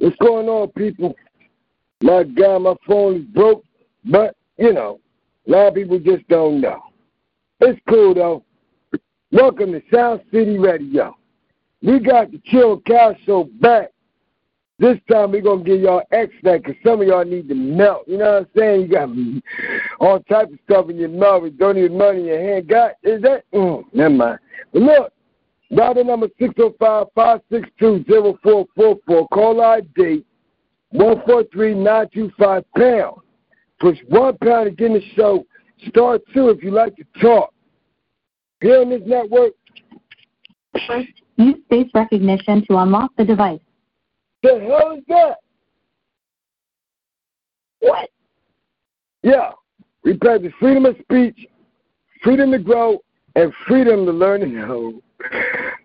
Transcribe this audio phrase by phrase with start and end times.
[0.00, 1.14] What's going on, people?
[2.00, 3.62] My God, my phone is broke,
[4.06, 4.98] but, you know,
[5.46, 6.80] a lot of people just don't know.
[7.60, 8.42] It's cool, though.
[9.30, 11.14] Welcome to Sound City Radio.
[11.82, 13.90] We got the Chill Cow Show back.
[14.78, 18.04] This time we're to give y'all extra because some of y'all need to melt.
[18.06, 18.80] You know what I'm saying?
[18.80, 19.10] You got
[20.00, 22.68] all type of stuff in your mouth and don't even money in your hand.
[22.68, 23.44] God, is that?
[23.52, 24.38] Mm, never mind.
[24.72, 25.12] But look,
[25.74, 29.28] Dial number 605-562-0444.
[29.32, 30.24] Call ID
[30.94, 33.20] 143-925 pound.
[33.78, 35.46] Push one pound to get in the show.
[35.88, 37.54] Star two if you like to talk.
[38.60, 39.52] Here on this network.
[41.36, 43.60] Use face recognition to unlock the device.
[44.42, 45.36] The hell is that?
[47.80, 48.10] What?
[49.22, 49.52] Yeah.
[50.02, 51.46] We practice freedom of speech,
[52.22, 53.02] freedom to grow,
[53.36, 55.02] and freedom to learn and know.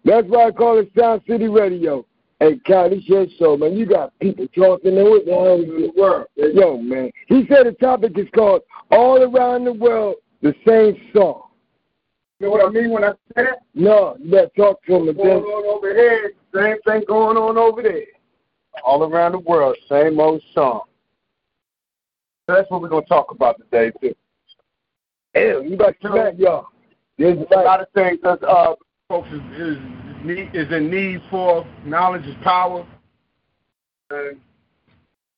[0.05, 2.05] That's why I call it Sound City Radio.
[2.39, 3.75] Hey, Cal, this your show, man.
[3.75, 5.09] You got people talking there.
[5.09, 6.27] What the hell is the world?
[6.35, 7.11] Yo, man.
[7.27, 8.61] He said the topic is called
[8.91, 11.43] All Around the World, the Same Song.
[12.39, 13.59] You know what I mean when I say that?
[13.73, 15.15] No, you better talk to him.
[15.15, 18.03] Going on over here, same thing going on over there.
[18.83, 20.81] All around the world, same old song.
[22.47, 24.13] That's what we're going to talk about today, too.
[25.33, 26.67] Hell, you got to back, y'all.
[27.17, 28.75] There's a lot of things that uh,
[29.07, 29.77] folks is, is,
[30.53, 31.65] is in need for.
[31.85, 32.85] Knowledge is power.
[34.09, 34.37] And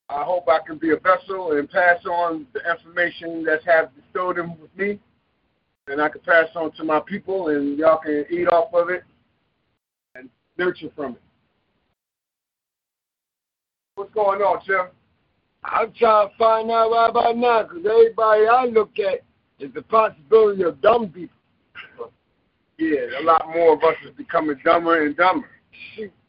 [0.08, 4.38] I hope I can be a vessel and pass on the information that's have bestowed
[4.38, 4.98] in with me.
[5.86, 9.04] And I can pass on to my people, and y'all can eat off of it
[10.14, 10.28] and
[10.58, 11.22] nurture from it.
[13.94, 14.88] What's going on, Jim?
[15.64, 19.20] I'm trying to find out right about now because everybody I look at
[19.58, 21.37] is the possibility of dumb people.
[22.78, 25.48] Yeah, a lot more of us is becoming dumber and dumber.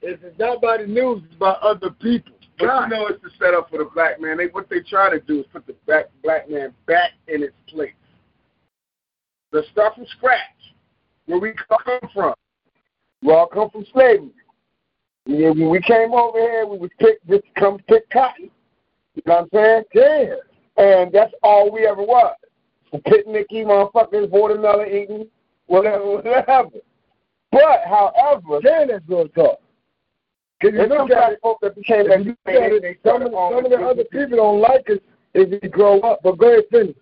[0.01, 2.33] It's not by the news, it's by other people.
[2.57, 2.83] But God.
[2.83, 4.37] you know, it's the setup for the black man.
[4.37, 7.55] They what they try to do is put the black black man back in its
[7.67, 7.93] place.
[9.51, 10.39] Let's start from scratch.
[11.25, 12.33] Where we come from.
[13.21, 14.31] We all come from slavery.
[15.25, 18.49] Yeah, when we came over here, we was pick just come pick cotton.
[19.15, 20.33] You know what I'm saying?
[20.77, 20.83] Yeah.
[20.83, 22.35] And that's all we ever was.
[22.93, 25.27] Picnicky motherfuckers, watermelon eating,
[25.69, 26.69] whatever, whatever.
[27.51, 29.59] But, however, then going to talk.
[30.59, 33.71] Because you look at it, folks that became that you it, some, of, some of
[33.71, 34.97] the other people don't like us
[35.33, 36.19] if we grow up.
[36.21, 36.95] But go ahead, finish.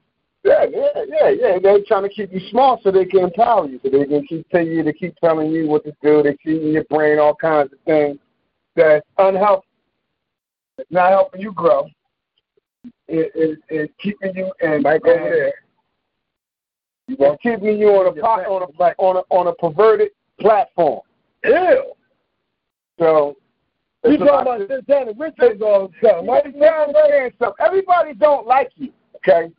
[0.44, 1.59] Yeah, yeah, yeah, yeah.
[1.61, 4.47] They're trying to keep you small so they can empower you, so they can keep
[4.50, 6.22] telling you to keep telling you what to do.
[6.22, 8.19] They feed in your brain all kinds of things
[8.75, 9.67] that's unhealthy.
[10.77, 11.88] It's not helping you grow.
[13.07, 15.53] It, it, it's keeping you in over there
[17.07, 20.09] it's keeping you on a on a on a on a perverted
[20.40, 21.01] platform.
[21.44, 21.94] Ew.
[23.00, 23.35] So
[24.03, 26.25] you talking about Santana Richards all the time.
[26.25, 27.66] Why you understand something?
[27.66, 28.91] Everybody don't like you.
[29.18, 29.51] Okay,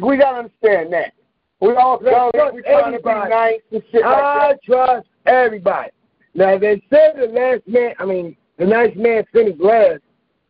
[0.00, 1.12] we gotta understand that.
[1.60, 2.30] We all go.
[2.54, 5.90] We trying to be nice and shit like I trust everybody.
[6.34, 7.94] Now they said the last man.
[7.98, 10.00] I mean, the nice man finished last,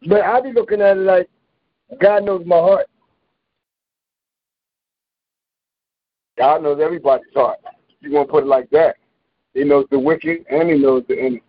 [0.09, 1.29] but I be looking at it like
[2.01, 2.87] God knows my heart.
[6.37, 7.59] God knows everybody's heart.
[8.01, 8.97] You want to put it like that.
[9.55, 11.43] He knows the wicked and he knows the innocent.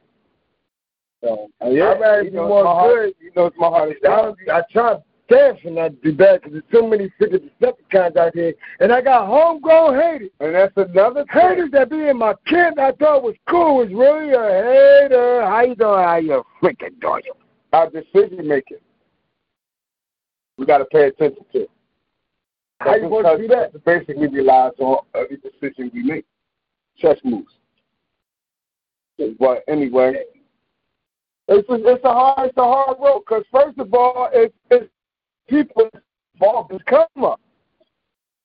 [1.24, 2.97] So, uh, yeah, ready he knows more my good.
[2.97, 3.14] Heart.
[3.20, 4.36] He knows my heart is down.
[4.50, 4.97] I, I try
[5.30, 7.50] dance not to be bad because there's so many freaking
[7.92, 8.53] kinds out here.
[8.80, 10.30] And I got homegrown haters.
[10.40, 11.42] And that's another thing.
[11.42, 15.42] Haters that be in my camp I thought was cool was really a hater.
[15.46, 16.03] How you doing?
[16.03, 17.23] How you freaking doing?
[17.73, 18.78] Our decision making.
[20.58, 21.67] We got to pay attention to.
[22.79, 23.84] How you going to do that?
[23.85, 26.26] Basically relies on every decision we make.
[26.97, 27.53] Chess moves.
[29.40, 30.16] But anyway,
[31.47, 34.90] it's a, it's a hard it's a hard road because first of all, it's, it's
[35.47, 35.90] people
[36.35, 37.40] involved in come up.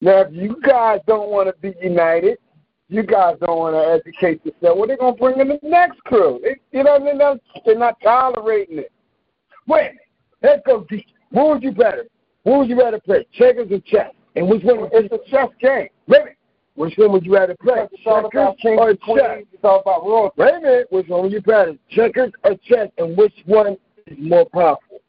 [0.00, 2.38] Now, if you guys don't want to be united,
[2.88, 4.78] you guys don't want to educate yourself.
[4.78, 6.40] Well, they're gonna bring in the next crew.
[6.42, 8.92] They, you know, they're not, they're not tolerating it.
[9.66, 9.92] Wait,
[10.42, 11.06] let's go deep.
[11.32, 12.04] Who would you better?
[12.44, 14.12] What would you rather play, checkers or chess?
[14.34, 14.88] And which one?
[14.92, 15.88] It's a chess game.
[16.06, 16.22] Wait
[16.74, 17.86] Which one would you rather play?
[17.92, 19.06] It's all about Checkers kings or and chess?
[19.06, 19.46] queens.
[19.52, 20.34] It's all about royalty.
[20.38, 20.86] Wait a minute.
[20.90, 21.76] Which one would you rather?
[21.90, 22.88] Checkers or chess?
[22.98, 23.76] And which one
[24.06, 25.00] is more powerful?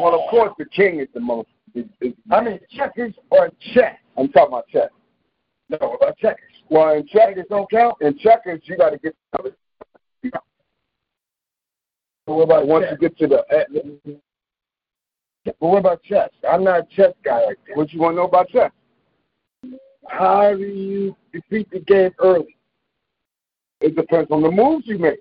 [0.00, 1.48] Well, of course, the king is the most.
[1.74, 3.96] Is, is, I mean, checkers or chess?
[4.18, 4.90] I'm talking about chess.
[5.68, 6.50] No, about checkers?
[6.68, 7.96] Well, in checkers don't count.
[8.00, 9.14] In checkers, you got to get.
[12.24, 14.12] What about Once you get to the, eh,
[15.44, 16.30] But what about chess?
[16.48, 17.76] I'm not a chess guy like that.
[17.76, 18.70] what you want to know about chess?
[20.08, 22.56] How do you defeat the game early?
[23.80, 25.20] It depends on the moves you make.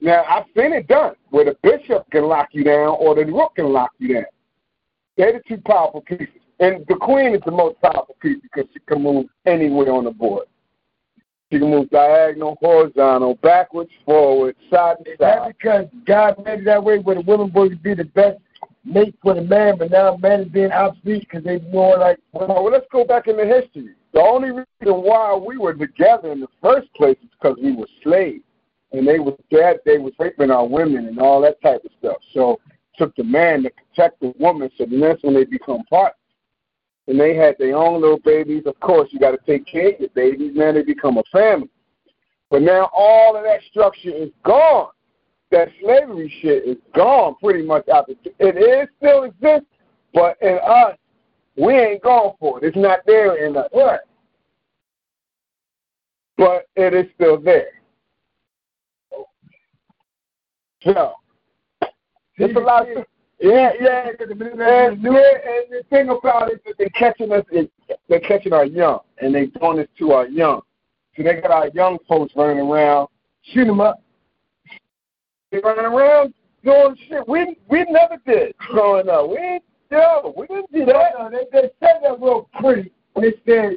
[0.00, 3.56] Now, I've seen it done where the bishop can lock you down or the rook
[3.56, 4.24] can lock you down.
[5.16, 6.28] They're the two powerful pieces.
[6.58, 10.10] And the queen is the most powerful piece because she can move anywhere on the
[10.10, 10.46] board.
[11.52, 16.64] She can move diagonal, horizontal, backwards, forward, side to Is that because God made it
[16.66, 18.38] that way where the women would be the best
[18.84, 22.70] mate for the man, but now men is being obsolete because they more like, Well,
[22.70, 23.94] let's go back into history.
[24.12, 24.66] The only reason
[25.02, 28.42] why we were together in the first place is because we were slaves,
[28.92, 32.16] and they was that they was raping our women and all that type of stuff.
[32.32, 32.58] So
[32.96, 34.70] took the man to protect the woman.
[34.76, 36.16] So then that's when they become partners.
[37.06, 38.64] And they had their own little babies.
[38.66, 40.52] Of course, you got to take care of your babies.
[40.54, 41.70] Now they become a family.
[42.50, 44.90] But now all of that structure is gone.
[45.50, 48.16] That slavery shit is gone pretty much out the.
[48.38, 49.66] It is still exists,
[50.14, 50.96] but in us,
[51.56, 52.64] we ain't going for it.
[52.66, 53.68] It's not there in us.
[53.72, 54.02] What?
[56.36, 57.72] But it is still there.
[60.84, 61.14] So,
[62.36, 63.04] it's a lot of
[63.40, 67.44] yeah, yeah, and, and the thing about it is that they're catching us,
[68.08, 70.60] they're catching our young, and they're doing this to our young.
[71.16, 73.08] So they got our young folks running around,
[73.42, 74.02] shoot them up.
[75.50, 79.28] They running around doing shit we we never did growing up.
[79.28, 79.60] We
[79.90, 81.12] yo, we didn't do that.
[81.18, 82.92] no, they, they said that real pretty.
[83.16, 83.76] They said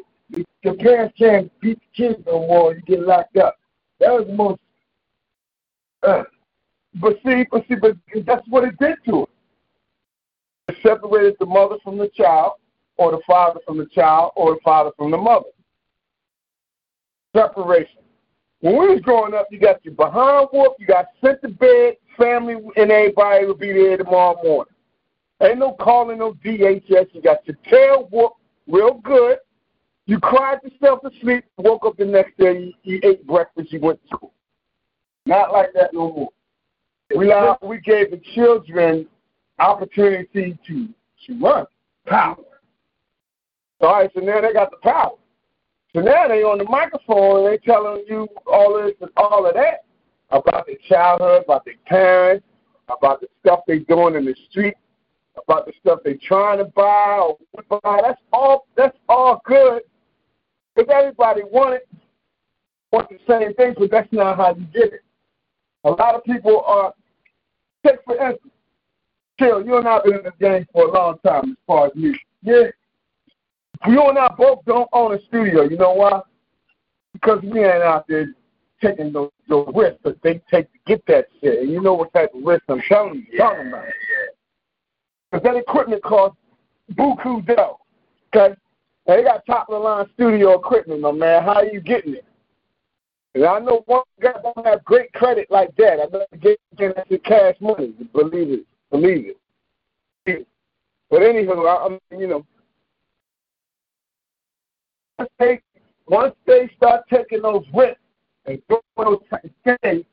[0.63, 3.57] the parents can't beat the kids no more, you get locked up.
[3.99, 4.59] That was the most,
[6.03, 6.23] uh,
[6.95, 9.29] But see, but see, but that's what it did to us.
[10.69, 12.53] It separated the mother from the child,
[12.97, 15.49] or the father from the child, or the father from the mother.
[17.35, 18.02] Separation.
[18.63, 21.95] When we was growing up, you got your behind whoop, you got sent to bed,
[22.17, 24.73] family, and everybody will be there tomorrow morning.
[25.41, 27.07] Ain't no calling no DHS.
[27.11, 29.39] You got your tail whooped real good.
[30.05, 33.81] You cried yourself to sleep, woke up the next day, you, you ate breakfast, you
[33.81, 34.33] went to school.
[35.25, 36.29] Not like that no more.
[37.17, 39.07] We uh, we gave the children
[39.59, 40.87] opportunity to
[41.27, 41.65] to run
[42.07, 42.37] power.
[43.81, 45.17] All right, so now they got the power.
[45.93, 49.53] So now they on the microphone and they telling you all this and all of
[49.53, 49.85] that
[50.31, 52.45] about their childhood, about their parents,
[52.89, 54.73] about the stuff they doing in the street,
[55.41, 57.37] about the stuff they trying to buy or
[57.81, 57.99] buy.
[58.01, 58.65] That's all.
[58.75, 59.83] That's all good.
[60.75, 61.87] Because everybody want it,
[62.91, 65.03] want the same things, but that's not how you get it.
[65.83, 66.93] A lot of people are.
[67.85, 68.53] Take for instance,
[69.39, 71.91] Chill, you and have been in this game for a long time as far as
[71.95, 72.21] music.
[72.41, 72.67] Yeah.
[73.87, 75.63] You and I both don't own a studio.
[75.63, 76.21] You know why?
[77.13, 78.33] Because we ain't out there
[78.81, 81.59] taking those, those risks that they take to get that shit.
[81.59, 83.85] And you know what type of risks I'm telling you, talking about.
[85.31, 86.37] Because that equipment costs
[86.93, 87.79] buku dough.
[88.35, 88.55] Okay?
[89.07, 91.43] Now, they got top of the line studio equipment, my man.
[91.43, 92.25] How are you getting it?
[93.35, 95.99] And I know one guy don't have great credit like that.
[95.99, 97.93] I better get get the cash money.
[98.13, 98.65] Believe it.
[98.91, 99.33] Believe
[100.25, 100.47] it.
[101.09, 102.45] But anyhow, I, I mean, you know,
[105.17, 105.61] once they
[106.07, 107.99] once they start taking those risks
[108.45, 109.19] and doing those
[109.81, 110.05] things,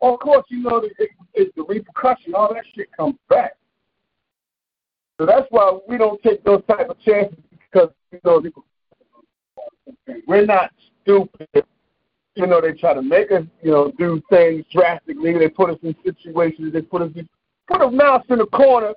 [0.00, 3.52] of course, you know that it, it, the repercussion, all that shit comes back.
[5.18, 8.42] So that's why we don't take those type of chances because you know
[10.26, 10.70] we're not
[11.02, 11.48] stupid.
[12.34, 15.36] You know, they try to make us, you know, do things drastically.
[15.36, 16.72] They put us in situations.
[16.72, 17.28] They put us in,
[17.66, 18.94] put a mouse in a corner,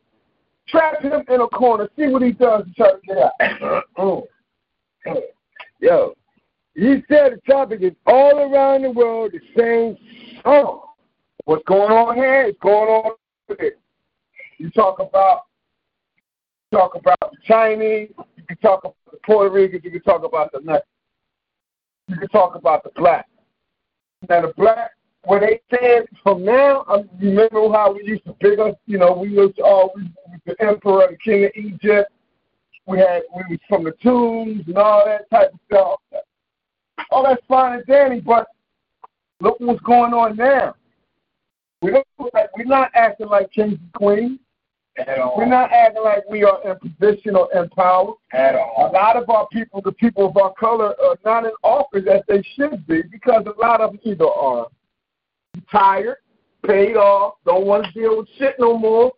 [0.68, 3.84] trap him in a corner, see what he does and try to get out.
[3.98, 4.28] Oh,
[5.82, 6.14] Yo,
[6.76, 9.98] you said the topic is all around the world the same
[10.44, 10.82] song.
[11.46, 13.14] What's going on here is going on
[13.50, 13.72] there.
[14.60, 15.46] You talk about
[16.72, 20.24] you talk about the Chinese, you can talk about the Puerto Ricans, you can talk
[20.24, 20.86] about the Mexicans.
[22.10, 23.28] You can talk about the black.
[24.30, 24.92] Now the black,
[25.24, 29.14] what they said from now, I remember how we used to pick us, you know,
[29.14, 32.12] we used uh, to we was the emperor, the king of Egypt.
[32.92, 36.24] We had we was from the tombs and all that type of stuff.
[37.10, 38.48] All that's fine and dandy, but
[39.40, 40.76] look what's going on now.
[41.82, 44.40] We don't like we're not acting like kings and queens.
[44.98, 45.38] At all.
[45.38, 48.14] We're not acting like we are in position or in power.
[48.34, 48.90] At all.
[48.90, 52.22] A lot of our people, the people of our color, are not in office as
[52.28, 54.68] they should be because a lot of them either are
[55.72, 56.18] tired,
[56.68, 59.14] paid off, don't want to deal with shit no more,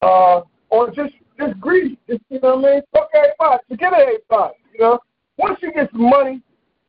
[0.00, 1.98] uh, or just just greedy.
[2.08, 2.82] Just, you know what I mean?
[2.92, 3.62] Fuck everybody.
[3.68, 4.54] Forget everybody.
[4.72, 4.98] You know,
[5.38, 6.42] once you get some money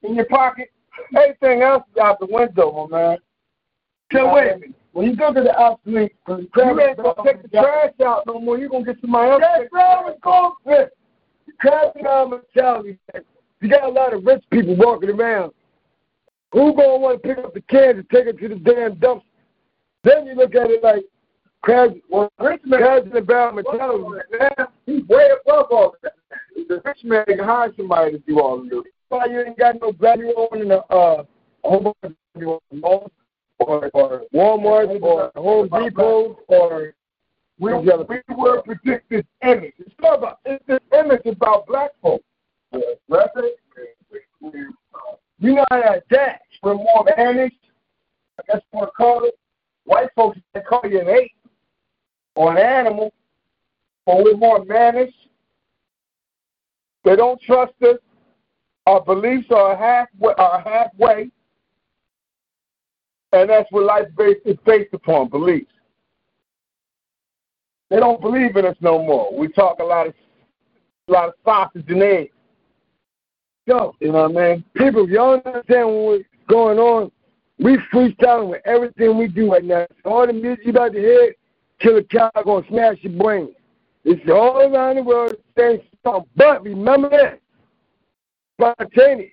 [0.04, 0.72] in your pocket,
[1.16, 3.18] everything else is out the window, my man.
[4.12, 4.75] So wait a minute.
[4.94, 8.58] When you go to the obsolete, you ain't gonna take the trash out no more.
[8.58, 9.42] You're gonna get somebody else.
[9.42, 10.04] That's right.
[10.08, 10.98] It's going fit.
[11.60, 12.98] Trash out mentality.
[13.62, 15.52] You got a lot of rich people walking around.
[16.54, 19.24] Who gonna want to pick up the cans and take it to the damn dumpster?
[20.06, 21.04] Then you look at it like
[21.67, 23.55] man has an about.
[23.55, 26.13] Man, he's way above all that.
[26.67, 28.79] The rich man can hire somebody to do all of this.
[29.10, 31.24] Why you ain't got no value on in the uh,
[31.63, 31.93] home
[33.60, 36.93] or, or Walmart or Home Depot or
[37.60, 39.74] we, we will predict this image.
[39.79, 42.25] It's not about it's this image about black folks.
[42.74, 43.29] Right?
[45.39, 47.55] You know that we're more managed.
[48.39, 49.36] I guess what to call it.
[49.86, 51.31] White folks they call you an ape
[52.36, 53.13] or an animal,
[54.06, 55.15] or we're more managed.
[57.04, 57.98] They don't trust us.
[58.86, 61.32] Our beliefs are halfway, are halfway,
[63.32, 64.08] and that's what life
[64.46, 65.72] is based upon beliefs.
[67.89, 69.36] They don't believe in us no more.
[69.36, 70.13] We talk a lot of
[71.08, 72.34] a lot of sausage and eggs.
[73.68, 74.65] Yo, you know what I mean?
[74.75, 77.12] People, y'all understand what's going on?
[77.60, 79.88] We freestyling with everything we do right now.
[80.04, 81.34] All the music you about to hear,
[81.79, 83.53] Killa Kal gonna smash your brain.
[84.03, 86.25] It's all around the world, saying song.
[86.36, 87.39] But remember this,
[88.60, 89.32] spontaneous.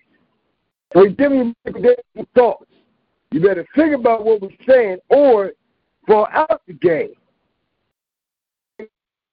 [0.94, 2.66] We're giving you thoughts.
[3.30, 5.52] You better think about what we're saying or
[6.06, 7.12] fall out the game.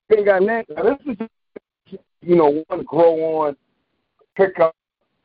[0.09, 0.39] Now,
[0.83, 3.55] this is, you know, one to grow on,
[4.35, 4.75] pick up,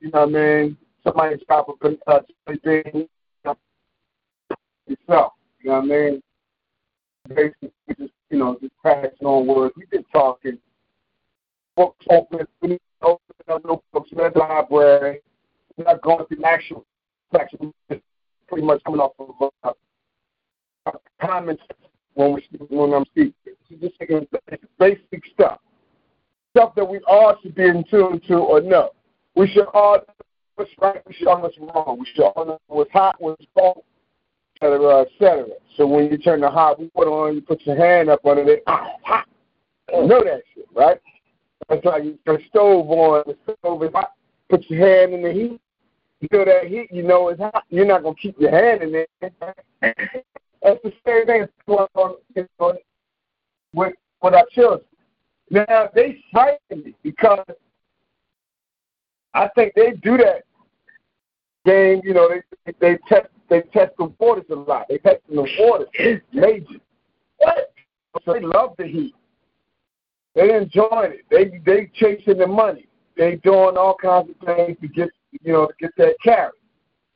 [0.00, 0.76] you know what I mean?
[1.04, 2.20] Somebody stop a uh,
[2.64, 3.08] thing
[4.86, 6.22] yourself, you know what I mean?
[7.28, 9.74] Basically, just, you know, just passing on words.
[9.76, 10.58] We've been talking.
[11.76, 15.20] Books open, we need to open up notebooks, read the library.
[15.76, 16.84] We're not going through actual,
[17.38, 21.62] actually, pretty much coming off of uh, comments
[22.14, 23.34] when we when I'm speaking.
[23.46, 24.26] So just taking
[24.78, 25.58] basic stuff,
[26.50, 28.90] stuff that we all should be in tune to or know.
[29.34, 30.14] We should all know
[30.54, 31.02] what's right.
[31.08, 31.98] We should all know what's wrong.
[31.98, 33.82] We should all know what's hot, what's cold,
[34.60, 35.46] et cetera, et cetera.
[35.76, 38.62] So when you turn the hot water on, you put your hand up under it.
[38.66, 39.26] Ah, hot.
[39.92, 40.98] You know that shit, right?
[41.68, 43.24] That's why you put the stove on.
[43.26, 44.12] The stove is hot.
[44.48, 45.60] Put your hand in the heat
[46.20, 47.64] You feel that heat, you know it's hot.
[47.70, 49.06] You're not gonna keep your hand in there.
[49.80, 52.76] That's the same thing with
[54.22, 54.80] with our children.
[55.50, 57.44] Now they frighten me because
[59.34, 60.44] I think they do that
[61.66, 62.00] game.
[62.04, 64.86] You know, they they test they test the waters a lot.
[64.88, 65.88] They test the waters
[66.32, 66.80] major.
[67.38, 67.72] What?
[68.24, 69.14] So they love the heat.
[70.34, 71.24] They enjoy it.
[71.30, 72.86] They they chasing the money.
[73.16, 75.10] They doing all kinds of things to get
[75.42, 76.54] you know, to get that carrot.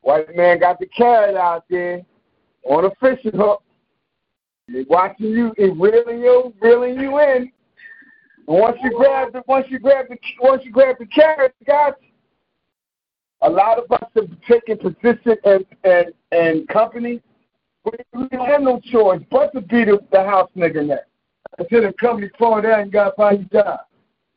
[0.01, 2.01] White man got the carrot out there
[2.63, 3.63] on a fishing hook.
[4.67, 7.51] He's watching you, he's reeling you, reeling you in.
[8.47, 11.93] And once you grab the, once you grab the, once you grab the carrot, guys,
[13.41, 17.21] a lot of us have taken position and and and company.
[17.85, 20.99] We don't have no choice but to be the, the house nigga now.
[21.57, 23.79] Until the company fall down and got to find your job.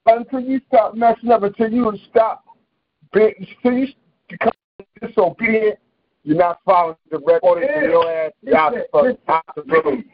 [0.07, 2.45] Until you stop messing up, until you stop
[3.15, 3.87] until you
[4.29, 4.53] become
[5.01, 5.79] disobedient,
[6.25, 7.83] you're not following the red orders yeah.
[7.83, 10.05] your ass out, the, out the road.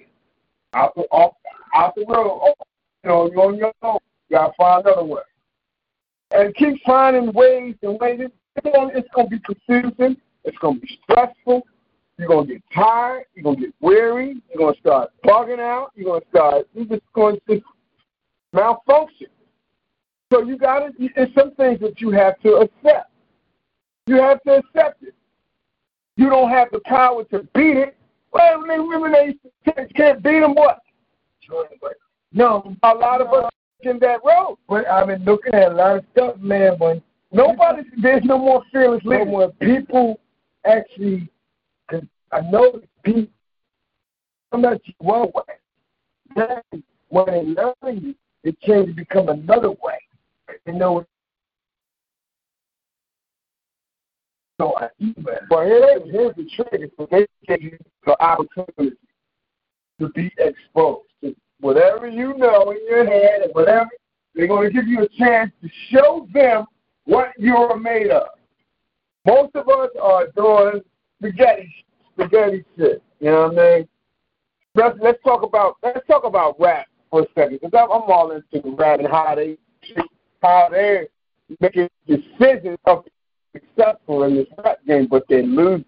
[0.75, 1.35] Out the, off,
[1.75, 2.41] out the road.
[2.43, 2.55] Oh,
[3.05, 3.99] you know, you're on your own.
[4.29, 5.21] You gotta find another way.
[6.31, 8.21] And keep finding ways and ways.
[8.21, 10.17] It's it's going to be confusing.
[10.49, 11.63] It's going to be stressful.
[12.19, 13.25] You're going to get tired.
[13.35, 14.43] You're going to get weary.
[14.49, 15.93] You're going to start bugging out.
[15.95, 17.61] You're going to start, you're just going to
[18.53, 19.29] malfunction.
[20.33, 23.11] So you got to, it's some things that you have to accept.
[24.07, 25.15] You have to accept it.
[26.17, 27.97] You don't have the power to beat it.
[28.33, 30.55] Well, I mean, women they can't beat them.
[30.55, 30.81] What?
[32.33, 33.51] No, a lot of us
[33.83, 34.59] in that road.
[34.69, 36.77] But I've been looking at a lot of stuff, man.
[36.79, 37.01] But
[37.33, 39.01] nobody, there's no more fearless.
[39.05, 40.21] When people
[40.65, 41.29] actually,
[41.91, 43.33] I know people,
[44.53, 45.55] I'm not one way.
[46.37, 49.99] Then when they learn you, it changes to become another way
[50.67, 51.05] you know.
[54.61, 54.89] So I
[55.49, 58.97] But here, here's the trick: is they give you the opportunity.
[60.01, 61.09] to be exposed.
[61.23, 63.91] to Whatever you know in your head and whatever,
[64.35, 66.67] they're going to give you a chance to show them
[67.05, 68.29] what you're made of.
[69.27, 70.81] Most of us are doing
[71.19, 71.75] spaghetti,
[72.15, 73.03] spaghetti shit.
[73.21, 73.89] You know what I mean?
[74.75, 78.31] Let's, let's talk about let's talk about rap for a second because I'm, I'm all
[78.31, 79.59] into the rap and how they
[80.43, 81.09] how they
[81.61, 83.05] making decisions of
[83.53, 85.85] successful in this rap game, but they're losing.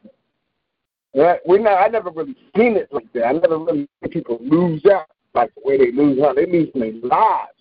[1.12, 1.80] Yeah, we not.
[1.80, 3.26] I never really seen it like that.
[3.26, 6.36] I never really seen people lose out like the way they lose out.
[6.36, 7.52] They lose their lives.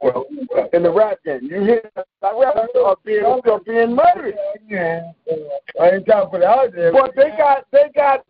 [0.00, 0.26] Well,
[0.72, 1.82] in the rap game, you hear
[2.22, 4.34] like rappers are being are being murdered.
[5.80, 6.92] I ain't talking to the out.
[6.92, 8.24] But they got they got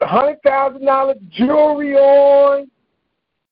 [0.00, 2.70] hundred thousand dollars jewelry on.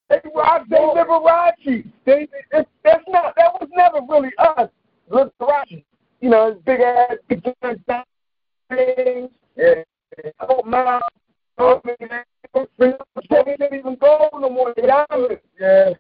[0.09, 1.91] They rock they Liberace.
[2.05, 4.71] They it, that's not that was never really us.
[5.11, 5.85] Liberace.
[6.21, 7.77] You know, big ass big ass
[8.69, 9.31] things.
[9.57, 9.83] Yeah.
[10.41, 10.63] Oh
[11.59, 11.97] oh man,
[12.79, 14.75] they didn't even go no more.
[14.77, 15.95] Yeah.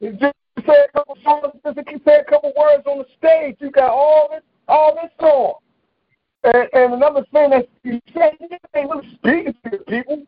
[0.00, 0.34] You just
[0.66, 3.56] say a couple songs, just say a couple words on the stage.
[3.60, 5.54] You got all this, all this song.
[6.42, 10.22] And, and another thing that you say, you ain't really speaking to the people.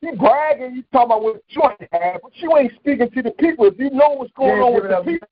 [0.00, 3.32] You bragging, you talking about what you ain't have, but you ain't speaking to the
[3.32, 3.64] people.
[3.66, 5.28] If you know what's going on with the people,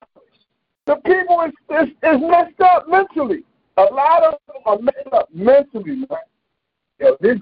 [0.86, 3.44] the people is, is is messed up mentally.
[3.76, 6.18] A lot of them are messed up mentally, man.
[6.98, 7.38] Yo, this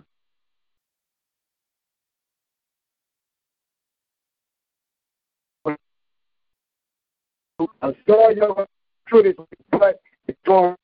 [7.81, 8.67] I'm sorry, y'all.
[9.09, 9.35] Truly,
[9.71, 10.77] but it's going.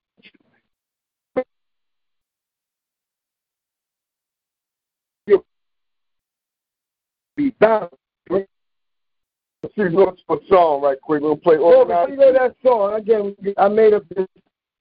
[7.36, 7.90] Be bound.
[8.30, 11.22] Let's see, what's a song right quick.
[11.22, 11.56] We'll play.
[11.58, 14.26] Oh, before you go that song, again, I made up this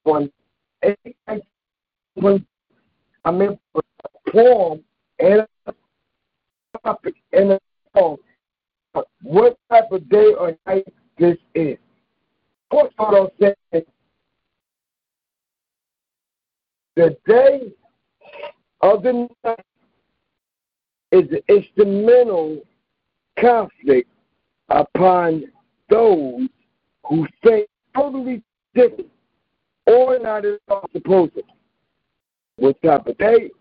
[0.04, 0.32] one.
[2.16, 2.46] When
[3.26, 4.84] I made a poem
[5.20, 5.74] and a
[6.84, 7.60] topic and a
[7.96, 8.18] song.
[9.22, 10.86] What type of day or night
[11.18, 11.78] this is?
[12.70, 13.86] The
[17.26, 17.72] day
[18.82, 19.60] of the night
[21.12, 22.62] is an instrumental
[23.40, 24.10] conflict
[24.70, 25.46] upon
[25.90, 26.42] those
[27.08, 28.44] who think totally
[28.76, 29.10] different
[29.86, 31.44] or not at all supposed to.
[32.58, 33.52] What type of day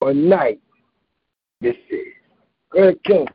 [0.00, 0.60] or night
[1.60, 1.98] this is?
[2.70, 3.26] Go ahead, Kim.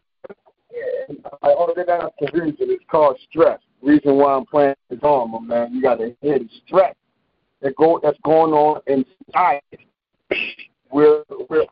[1.44, 2.56] I ordered that out to reason.
[2.60, 3.60] It's called stress.
[3.82, 5.74] Reason why I'm playing this on, my man.
[5.74, 6.96] You got to hear the stress
[7.62, 9.62] that go that's going on inside.
[10.92, 11.66] We're we're,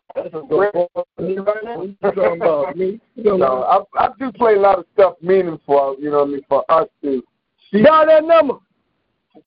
[0.50, 1.84] we're right now.
[1.84, 3.00] You talking about me?
[3.16, 5.96] No, I I do play a lot of stuff meaningful.
[6.00, 7.24] You know what I mean for us to
[7.72, 7.84] see.
[7.84, 8.56] Got that number?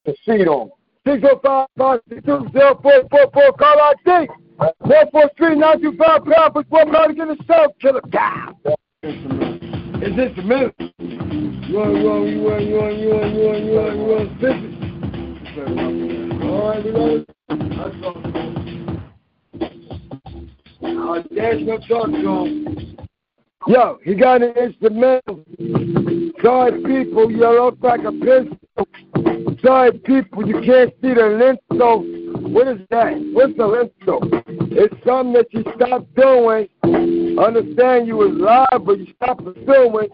[0.07, 0.71] To see on.
[1.07, 3.53] Six zero five five six two zero four four four.
[3.53, 4.29] Call ID.
[4.59, 6.55] Four four three nine two five pound.
[6.55, 8.01] Put one pound again the self killer.
[8.11, 8.55] God.
[9.99, 10.73] It's instrumental.
[10.99, 14.05] You want, you want, you want, you want, you want, you want, you want, you
[14.13, 14.69] want, fifty.
[16.47, 17.25] All right, ready?
[17.49, 18.19] That's all.
[20.83, 22.97] Uh, Dad's gonna talk to him.
[23.67, 25.45] Yo, he got an instrumental.
[26.43, 28.87] Sorry, people, you look like a pistol.
[29.65, 32.05] Sorry, people, you can't see the lintel.
[32.53, 33.15] What is that?
[33.33, 34.21] What's the lintel?
[34.79, 36.69] It's something that you stopped doing.
[37.39, 40.09] Understand you was live, but you stopped pursuing.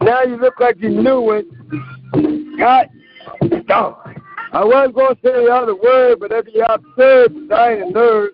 [0.00, 1.46] Now you look like you knew it.
[2.58, 2.88] God
[3.66, 3.94] darn.
[4.52, 7.98] I wasn't going to say the other word, but that'd be absurd, I ain't a
[7.98, 8.28] nerd.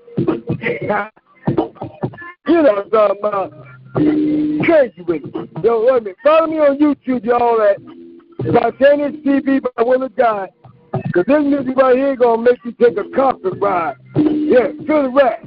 [2.47, 3.53] you know what I'm talking about.
[3.95, 5.51] Crazy with it.
[5.63, 6.17] Yo, wait a minute.
[6.25, 7.77] Follow me on YouTube, y'all, at
[8.41, 10.49] Spontaneous TV by Will of God.
[11.05, 13.97] Because this music right here going to make you take a comfort ride.
[14.17, 15.43] Yeah, feel the rap.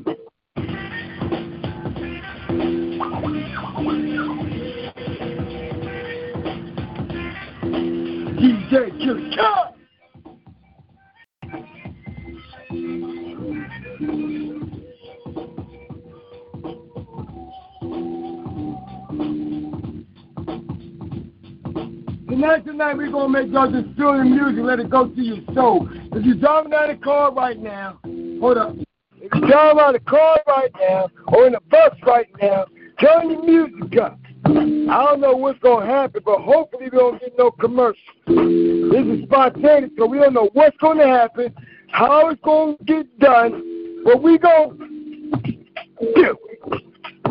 [8.39, 9.78] DJ Killa
[22.39, 25.21] Tonight, tonight, we're going to make y'all just feel the music, let it go to
[25.21, 25.89] your soul.
[25.91, 27.99] If you're driving down the car right now,
[28.39, 28.75] hold up.
[29.17, 32.65] If you're driving down the car right now, or in the bus right now,
[33.01, 34.17] turn your music up.
[34.45, 34.51] I
[35.05, 37.99] don't know what's going to happen, but hopefully we don't get no commercial.
[38.25, 41.53] This is spontaneous, so we don't know what's going to happen,
[41.91, 45.31] how it's going to get done, but we going
[45.99, 46.37] to do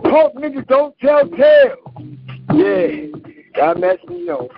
[0.03, 1.79] Punk niggas don't tell tales.
[2.53, 3.07] Yeah,
[3.57, 4.51] God mess me know.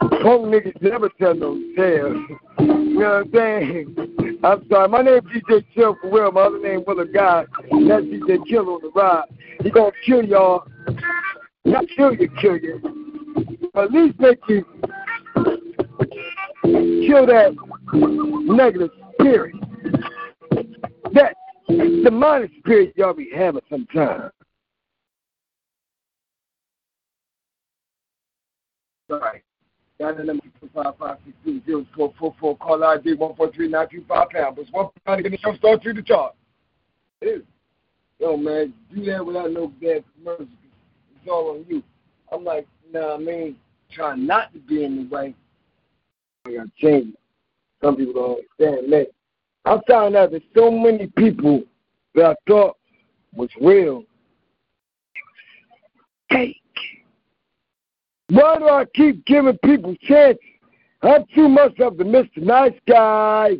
[0.00, 2.16] Punk niggas never tell no tales.
[2.58, 2.66] You
[2.98, 4.38] know what I'm saying?
[4.42, 4.88] I'm sorry.
[4.88, 6.32] My name's DJ Chill for real.
[6.32, 7.46] My other name Will of God.
[7.56, 9.24] That's DJ Chill on the ride.
[9.62, 10.64] He gonna kill y'all.
[11.64, 13.70] Not kill you, kill you.
[13.74, 14.64] At least make you
[16.62, 17.54] kill that
[18.46, 19.54] negative spirit.
[21.12, 21.34] That
[21.68, 24.32] demonic spirit y'all be having sometimes.
[29.08, 29.20] Sorry.
[29.20, 29.45] Got
[29.98, 32.56] the four four four.
[32.56, 34.56] Call ID one four three nine two five pound.
[34.56, 36.34] But one pound to get the show start through the chart.
[37.20, 37.46] Dude.
[38.18, 40.48] Yo man, do that without no bad commercials.
[41.16, 41.82] It's all on you.
[42.32, 43.56] I'm like, nah, I mean,
[43.90, 45.34] trying not to be in the way.
[46.46, 47.14] I got change.
[47.82, 49.08] Some people don't understand that.
[49.64, 51.62] I found out that so many people
[52.14, 52.76] that I thought
[53.34, 54.04] was real
[56.30, 56.60] fake.
[58.28, 60.42] Why do I keep giving people chances?
[61.02, 62.38] I'm too much of the Mr.
[62.38, 63.56] Nice Guy.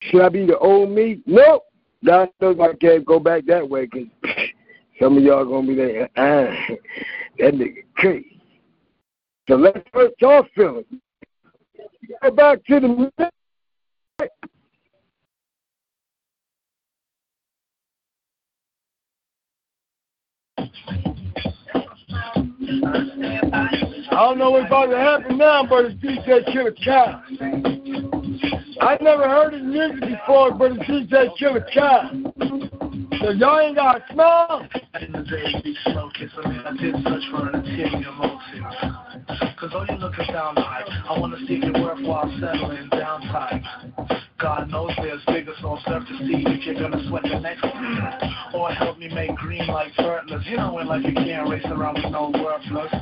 [0.00, 1.20] Should I be the old me?
[1.26, 1.64] Nope.
[2.04, 4.08] God knows I can't go back that way because
[5.00, 6.54] some of y'all going to be there, ah,
[7.38, 8.40] that nigga crazy.
[9.48, 10.86] So let's hurt your feelings.
[12.22, 13.30] Go back to the
[22.70, 27.22] I don't know what's about to happen now, but it's DJ Killa Kal.
[28.80, 32.77] I never heard his music before, but it's DJ Killa Kal.
[33.20, 34.02] So y'all ain't got?
[34.10, 36.30] In the day, slow kiss.
[36.36, 36.94] I did
[37.30, 39.56] for an ulterior motive.
[39.58, 41.60] Cause all you looking down I wanna see
[42.40, 43.62] settling down tight.
[44.38, 47.64] God knows there's bigger, so I'm to see if you're gonna sweat the next
[48.54, 49.92] Or help me make green like.
[50.46, 52.94] You know when like you can't race around with no worthless.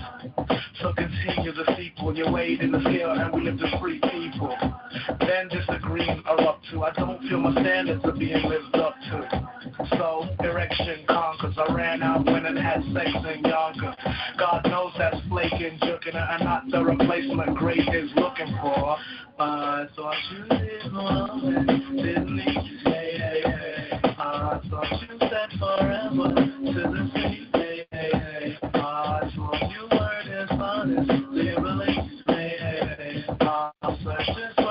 [0.81, 2.17] So continue the sequel.
[2.17, 4.57] You're weighed in the scale and we live free people.
[5.21, 6.85] Then disagreeing are up to.
[6.85, 9.49] I don't feel my standards are being lived up to.
[9.91, 10.06] So
[11.59, 13.95] I ran out when it had sex in Yonkers.
[14.39, 18.97] God knows that's flaking, jerking, and not the replacement great is looking for.
[19.39, 22.39] I thought you did love didn't?
[22.39, 24.01] Hey, hey, hey.
[24.19, 27.49] I thought you said forever to the sea.
[27.55, 28.59] Hey, hey, hey.
[28.63, 31.95] I thought you were dishonest, really.
[32.27, 33.25] Hey, hey, hey.
[33.41, 34.66] I'll search this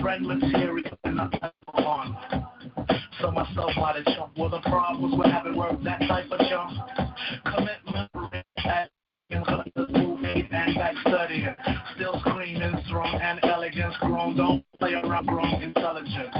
[0.00, 2.16] friend material and not type of fun.
[3.20, 4.38] So myself might have jumped.
[4.38, 6.72] Well, the problems with having worked that type of jump.
[7.44, 8.10] Commitment,
[10.50, 11.54] and back studying.
[11.94, 14.36] Still screaming, strong and elegance grown.
[14.36, 16.34] Don't play around grown intelligence.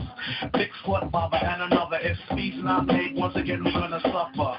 [0.55, 1.99] Big squat baba and another.
[2.01, 4.50] If speed's not made, once again we're gonna suffer.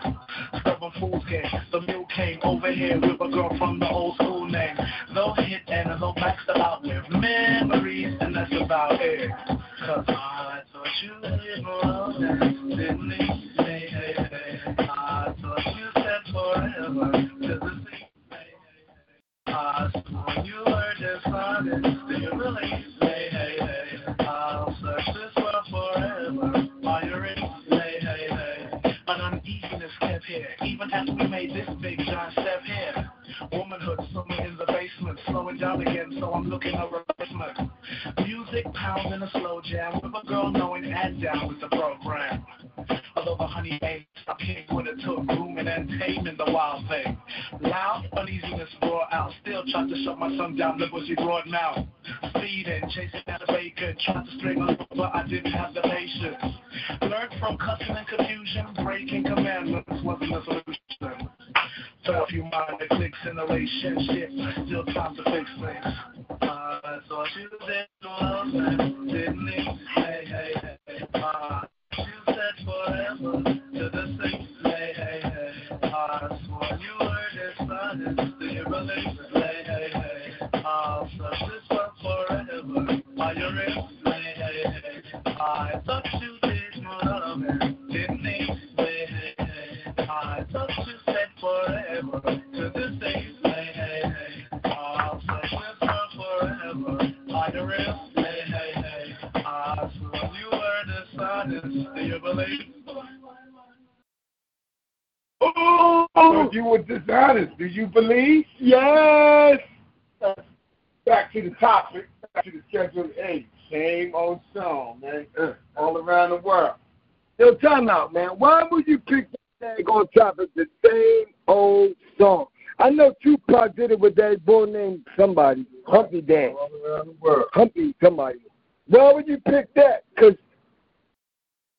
[125.32, 126.56] Somebody, Humpty Dance.
[126.60, 127.46] All around the world.
[127.54, 128.40] Humpty somebody.
[128.88, 130.04] Why would you pick that?
[130.14, 130.36] Because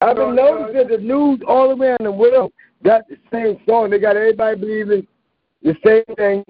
[0.01, 0.67] I've been No, no.
[0.67, 3.91] noticing the news all around the world got the same song.
[3.91, 5.07] They got everybody believing
[5.63, 6.45] the same thing.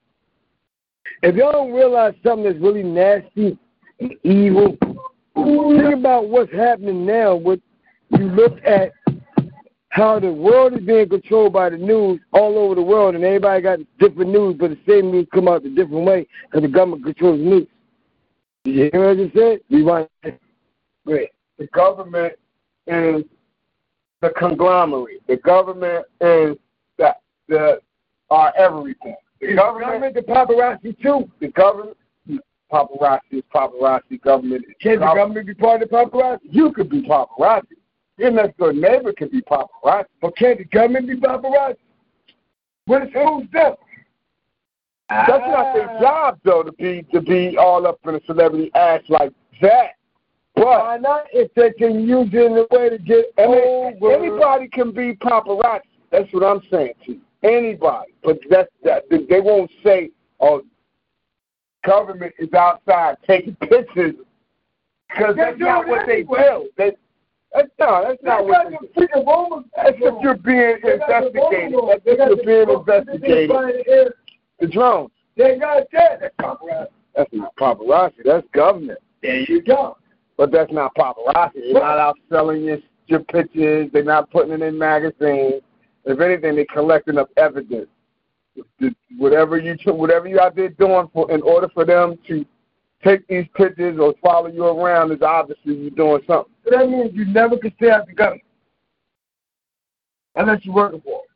[1.22, 3.56] if y'all don't realize something that's really nasty
[4.00, 4.76] and evil,
[5.34, 7.36] think about what's happening now.
[7.36, 7.60] With
[8.10, 8.92] you look at
[9.90, 13.60] how the world is being controlled by the news all over the world, and everybody
[13.60, 17.04] got different news, but the same news come out a different way because the government
[17.04, 17.66] controls the news.
[18.64, 19.58] You hear what I just said?
[19.68, 20.08] Rewind.
[21.04, 21.30] Great.
[21.58, 22.34] the government
[22.86, 23.24] is
[24.22, 25.26] the conglomerate.
[25.26, 26.56] The government is
[26.98, 27.14] the
[27.48, 27.80] the
[28.30, 29.16] our everything.
[29.40, 31.28] The government, the paparazzi too.
[31.40, 31.96] the government,
[32.70, 34.22] paparazzi is paparazzi.
[34.22, 36.40] Government Can the government be part of the paparazzi?
[36.44, 37.79] You could be paparazzi.
[38.20, 40.04] Your next door neighbor could be paparazzi.
[40.20, 41.78] But can the government be paparazzi?
[42.84, 43.78] What is who's that?
[45.08, 46.00] That's not their ah.
[46.00, 49.92] job though to be to be all up in a celebrity ass like that.
[50.54, 51.22] But Why not?
[51.32, 54.12] If they can use it in a way to get I mean, over.
[54.12, 55.80] anybody can be paparazzi.
[56.10, 57.20] That's what I'm saying to you.
[57.42, 59.04] Anybody, but that's that.
[59.08, 60.60] They won't say, "Oh,
[61.86, 64.14] government is outside taking pictures,"
[65.08, 66.68] because that's not what they do.
[66.76, 66.92] They,
[67.52, 69.06] that's no, that's not what they do.
[69.08, 69.64] freaking bombers.
[69.76, 71.80] That's if you're being investigated.
[71.88, 74.12] That's if you're being investigated.
[74.60, 75.10] The drones.
[75.36, 76.20] They got that.
[76.20, 76.86] That's paparazzi.
[77.16, 78.22] That's not paparazzi.
[78.24, 78.98] That's government.
[79.22, 79.96] There you go.
[80.36, 81.72] But that's not paparazzi.
[81.72, 83.90] They're not out selling your your pictures.
[83.92, 85.62] They're not putting it in magazines.
[86.04, 87.88] If anything, they're collecting up evidence.
[89.18, 92.44] Whatever you whatever you out there doing for in order for them to
[93.02, 96.52] take these pictures or follow you around is obviously you're doing something.
[96.64, 98.42] So that means you never can stay out the government.
[100.36, 101.30] Unless you're working for it.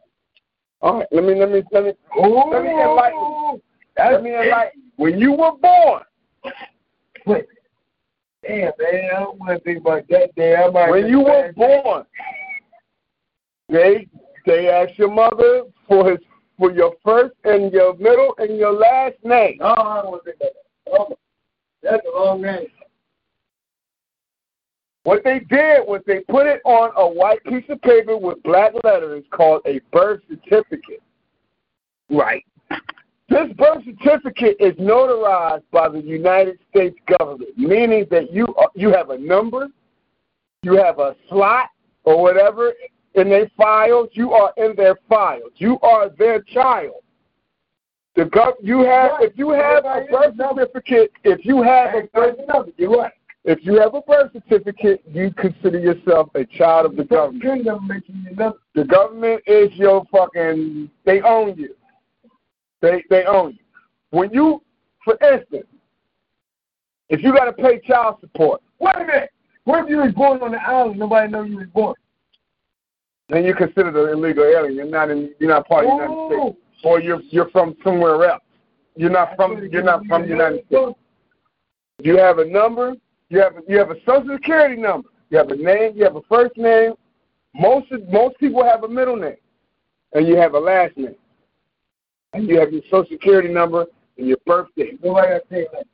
[0.83, 3.19] All right, let me let me let me Oh, let me enlighten.
[3.19, 3.63] you.
[3.97, 4.83] That's Let me enlighten.
[4.97, 6.03] When you were born,
[7.27, 7.47] Wait.
[8.47, 10.55] Damn, man, I don't want to think about that day.
[10.55, 12.05] I might when you were born,
[13.71, 14.07] they
[14.45, 16.19] they asked your mother for his
[16.59, 19.57] for your first and your middle and your last name.
[19.61, 21.15] No, I don't want to think about that.
[21.15, 21.19] Oh,
[21.85, 22.67] that's a long name.
[25.05, 28.73] What they did was they put it on a white piece of paper with black
[28.83, 31.03] letters called a birth certificate.
[32.11, 32.45] Right.
[33.29, 38.93] This birth certificate is notarized by the United States government, meaning that you uh, you
[38.93, 39.69] have a number,
[40.63, 41.69] you have a slot
[42.05, 42.73] or whatever
[43.15, 44.09] in their files.
[44.13, 45.53] You are in their files.
[45.57, 47.04] You are their child.
[48.17, 52.37] The gov- you have if you have a birth certificate, if you have a birth
[52.47, 53.13] right.
[53.45, 57.43] if you have a birth certificate, you consider yourself a child of the government.
[57.43, 58.59] Kingdom making you number.
[58.75, 60.91] The government is your fucking.
[61.05, 61.75] They own you.
[62.81, 63.59] They they own you.
[64.11, 64.63] When you,
[65.05, 65.67] for instance,
[67.09, 69.31] if you got to pay child support, Wait a minute.
[69.65, 70.99] What if you was born on the island?
[70.99, 71.95] Nobody know you was born.
[73.31, 74.75] then you're considered an illegal alien.
[74.75, 75.35] You're not in.
[75.39, 78.43] You're not part of the United States, or you're you're from somewhere else.
[78.97, 79.67] You're not from.
[79.71, 80.99] You're not from the United States.
[82.03, 82.95] You have a number.
[83.31, 85.09] You have you have a social security number.
[85.31, 85.97] You have a name.
[85.97, 86.93] You have a first name.
[87.55, 89.37] Most most people have a middle name,
[90.13, 91.17] and you have a last name,
[92.33, 93.87] and you have your social security number
[94.19, 94.93] and your birthday.
[95.03, 95.87] Nobody got say that.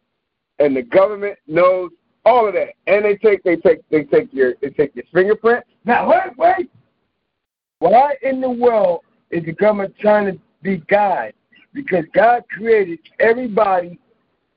[0.59, 1.91] And the government knows
[2.25, 5.65] all of that, and they take they take they take your they take your fingerprint.
[5.85, 6.71] Now, wait, wait.
[7.79, 9.01] Why in the world
[9.31, 11.33] is the government trying to be God?
[11.73, 13.99] Because God created everybody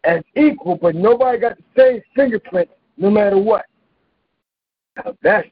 [0.03, 3.65] as equal, but nobody got the same fingerprint no matter what.
[4.97, 5.47] Now, that's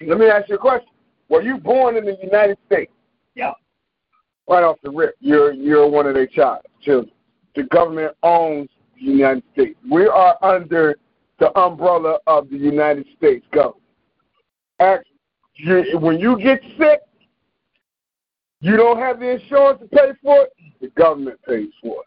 [0.00, 0.88] Let me ask you a question.
[1.28, 2.92] Were you born in the United States?
[3.34, 3.52] Yeah.
[4.48, 7.12] Right off the rip, you're you're one of their child children.
[7.56, 9.78] The government owns the United States.
[9.90, 10.96] We are under
[11.38, 13.82] the umbrella of the United States government.
[14.78, 15.08] Act-
[15.54, 17.00] you- When you get sick,
[18.60, 22.06] You don't have the insurance to pay for it, the government pays for it.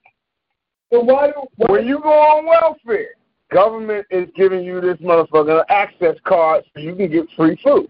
[0.91, 3.09] So why do why, When you go on welfare,
[3.51, 7.89] government is giving you this motherfucker access card so you can get free food.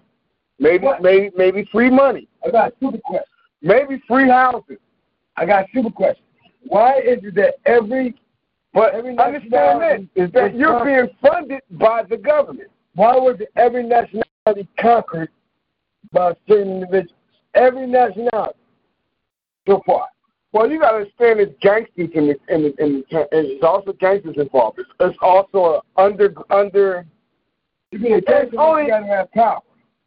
[0.60, 1.02] Maybe What?
[1.02, 2.28] maybe maybe free money.
[2.46, 3.24] I got a super question.
[3.62, 4.78] Maybe free housing.
[5.38, 6.24] I got a super question.
[6.68, 8.16] Why is it that every
[8.74, 12.70] But Every understand this is that you're being funded by the government.
[12.96, 15.30] why was every nationality conquered
[16.12, 17.16] by certain individuals?
[17.56, 18.60] Every nationality
[19.68, 20.08] so far.
[20.52, 23.62] Well, you got to understand it's gangsters in the in the, in the and there's
[23.64, 24.80] also gangsters involved.
[24.80, 27.06] It's, it's also under under.
[27.92, 29.60] You mean a It's gangster, only- oh, you gotta have power.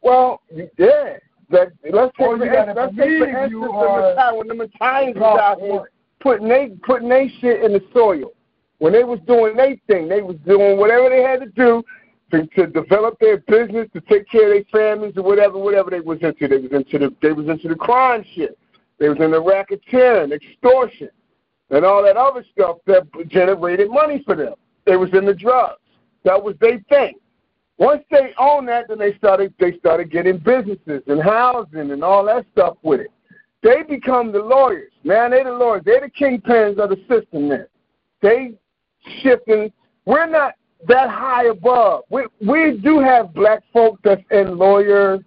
[0.02, 0.40] Well,
[0.78, 1.16] yeah.
[1.50, 3.68] That, let's take Or for you gotta instance, let's take for believe instance you the
[3.70, 8.33] are- when the Italians was out here putting they putting they shit in the soil.
[8.78, 11.85] When they was doing their thing, they was doing whatever they had to do
[12.33, 16.01] to, to develop their business, to take care of their families or whatever, whatever they
[16.01, 16.49] was into.
[16.49, 18.59] They was into the they was into the crime shit.
[18.99, 21.11] They was into racketeering, extortion,
[21.71, 24.55] and all that other stuff that generated money for them.
[24.87, 25.81] They was in the drugs.
[26.25, 27.14] That was their thing.
[27.79, 32.25] Once they owned that, then they started they started getting businesses and housing and all
[32.25, 33.11] that stuff with it.
[33.62, 34.92] They become the lawyers.
[35.05, 35.83] Man, they the lawyers.
[35.85, 37.64] They're the kingpins of the system now.
[38.21, 38.53] They
[39.23, 39.73] shifting.
[40.05, 40.55] We're not
[40.88, 42.05] that high above.
[42.11, 45.18] We we do have black folk that's in lawyer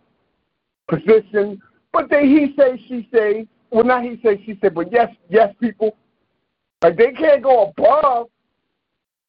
[0.87, 3.47] position, but they he say she say.
[3.71, 5.97] Well, not he say she say, but yes yes people.
[6.81, 8.27] Like they can't go above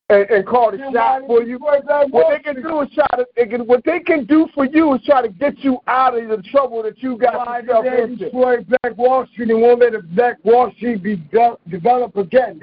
[0.09, 1.59] and, and call the shot for you.
[1.59, 4.95] What they can do is try to they can, what they can do for you
[4.95, 7.85] is try to get you out of the trouble that you got Why did yourself
[7.85, 8.17] they into.
[8.17, 12.61] destroy Black Wall Street and won't let the Black Wall Street be de- developed again?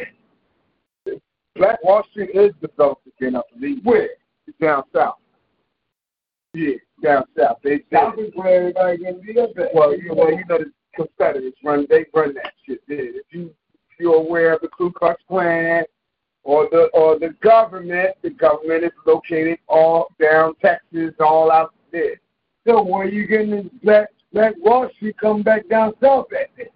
[1.56, 3.84] Black Wall Street is developed again, I believe.
[3.84, 4.10] Where?
[4.60, 5.16] Down south.
[6.54, 7.58] Yeah, down south.
[7.64, 9.74] They, they South is where everybody can be up at.
[9.74, 13.06] well, you well, you know the Confederates run they run that shit there.
[13.06, 15.84] If you if you're aware of the Ku Klux Klan
[16.44, 22.20] or the or the government, the government is located all down Texas, all out there.
[22.68, 26.68] So where you getting this Black Black Wall Street come back down south at then?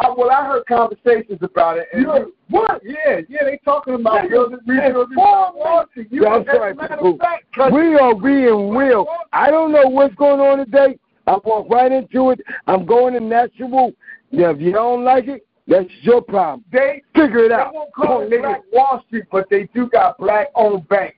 [0.00, 1.88] Uh, well, I heard conversations about it.
[1.92, 2.80] And You- what?
[2.84, 5.56] Yeah, yeah, they talking about building, rebuilding inform.
[5.56, 6.08] Wall Street.
[6.10, 9.06] You, Yeah, I'm as a matter of fact, We are being real.
[9.32, 10.98] I don't know what's going on today.
[11.26, 12.40] I walk right into it.
[12.66, 13.92] I'm going to natural.
[14.30, 16.64] Yeah, if you don't like it, that's your problem.
[16.72, 17.74] they Figure it They out.
[17.74, 18.30] won't call it.
[18.40, 21.16] Black Wall Street, but they do got black-owned bank.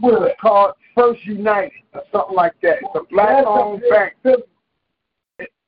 [0.00, 0.72] What is it called?
[0.94, 2.78] First United or something like that.
[2.82, 4.14] It's a black-owned bank.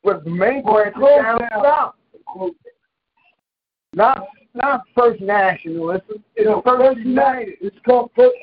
[0.05, 1.95] Was the main branch down south.
[3.95, 5.91] Not not First National.
[5.93, 6.05] It's,
[6.37, 7.55] it's No, First United.
[7.61, 8.35] It's called First.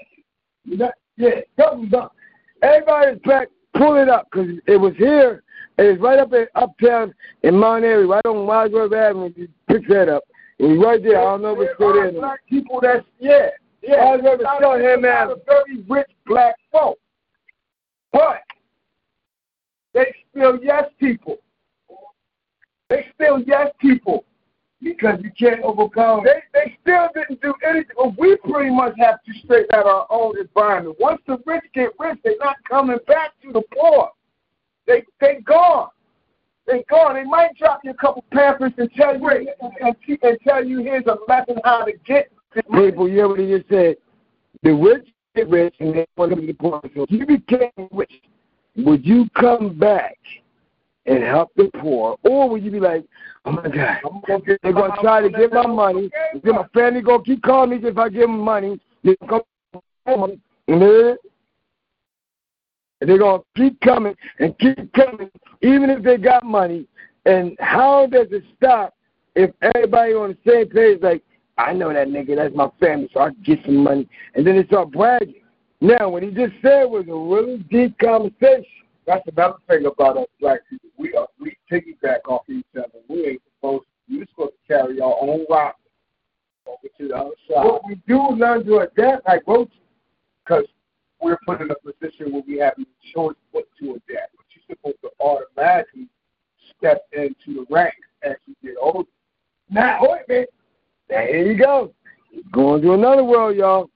[0.63, 0.93] United.
[1.17, 2.15] Yeah, something's up.
[2.62, 3.50] Everybody's back.
[3.76, 5.43] Pull it up because it was here.
[5.78, 9.32] It's right up in uptown in Mount Airy, right on Wadsworth Avenue.
[9.36, 10.24] You pick that up.
[10.60, 11.19] And right there.
[11.19, 12.19] I don't know if it's still There there.
[12.19, 13.50] black people that's yeah.
[13.82, 17.00] Yeah, I was gonna him, a very rich black folk,
[18.12, 18.41] but
[19.93, 21.38] they still yes people.
[22.89, 24.25] They still yes people.
[24.82, 26.23] Because you can't overcome.
[26.23, 27.95] They they still didn't do anything.
[27.97, 30.95] Well, we pretty much have to straighten out our own environment.
[30.99, 34.10] Once the rich get rich, they're not coming back to the poor.
[34.88, 35.89] They they gone.
[36.65, 37.15] They gone.
[37.15, 39.49] They might drop you a couple pamphlets and tell you and,
[39.82, 42.32] and, and tell you here's a lesson how to get.
[42.69, 42.91] money.
[42.91, 43.97] people, you hear what he just said?
[44.63, 46.80] The rich get rich and they want to be the poor.
[46.95, 48.13] So if you became rich,
[48.78, 50.17] would you come back
[51.06, 52.18] and help the poor?
[52.24, 53.06] Or would you be like,
[53.46, 56.10] oh my God, I'm gonna get they're going to try to get my money.
[56.44, 58.80] Then my family going to keep calling me if I give them money.
[59.04, 59.42] They're going
[60.08, 61.18] to
[63.02, 65.30] and they're going to keep coming and keep coming,
[65.62, 66.86] even if they got money.
[67.26, 68.94] And how does it stop
[69.36, 71.24] if everybody on the same page, like,
[71.58, 74.08] I know that nigga, that's my family, so I can get some money.
[74.36, 75.36] And then they start bragging.
[75.82, 78.66] Now, what he just said was a really deep conversation.
[79.10, 80.89] That's another thing about us black people.
[80.95, 83.00] We are we piggyback off each other.
[83.08, 84.17] We ain't supposed to.
[84.19, 85.78] We're supposed to carry our own rock
[86.67, 87.63] over to the other side.
[87.63, 89.73] But we do learn to adapt like roaches.
[90.46, 90.65] because
[91.19, 94.36] we're put in a position where we have no choice but to adapt.
[94.38, 96.08] But you're supposed to automatically
[96.77, 99.10] step into the ranks as you get older.
[99.71, 100.46] Wait a.
[101.08, 101.92] There you go.
[102.52, 103.90] Going to another world, y'all.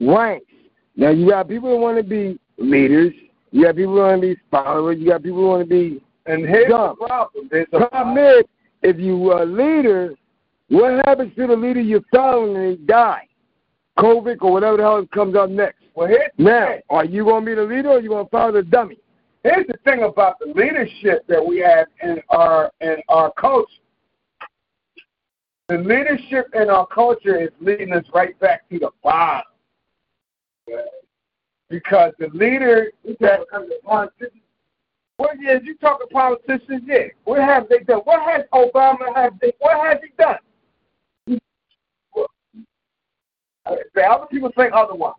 [0.00, 0.46] Ranks.
[0.94, 3.12] Now, you got people that want to be leaders.
[3.52, 4.98] You got people who want to be followers.
[4.98, 6.96] You got people who want to be And here's Dumb.
[7.00, 7.50] the problem.
[7.52, 8.44] A problem is,
[8.82, 10.14] if you are a leader,
[10.68, 13.26] what happens to the leader you're following and die?
[13.98, 15.82] COVID or whatever the hell comes up next.
[15.94, 18.30] Well, here's Now, are you going to be the leader or are you going to
[18.30, 18.98] follow the dummy?
[19.42, 23.66] here's the thing about the leadership that we have in our in our culture.
[25.68, 29.44] The leadership in our culture is leading us right back to the bottom.
[31.70, 32.90] Because the leader
[33.20, 33.40] that
[35.16, 36.82] what is you talk talking politicians?
[36.84, 37.04] Yeah.
[37.24, 38.00] What have they done?
[38.04, 40.38] What has Obama have they, what has he done?
[43.94, 45.14] The other people think otherwise.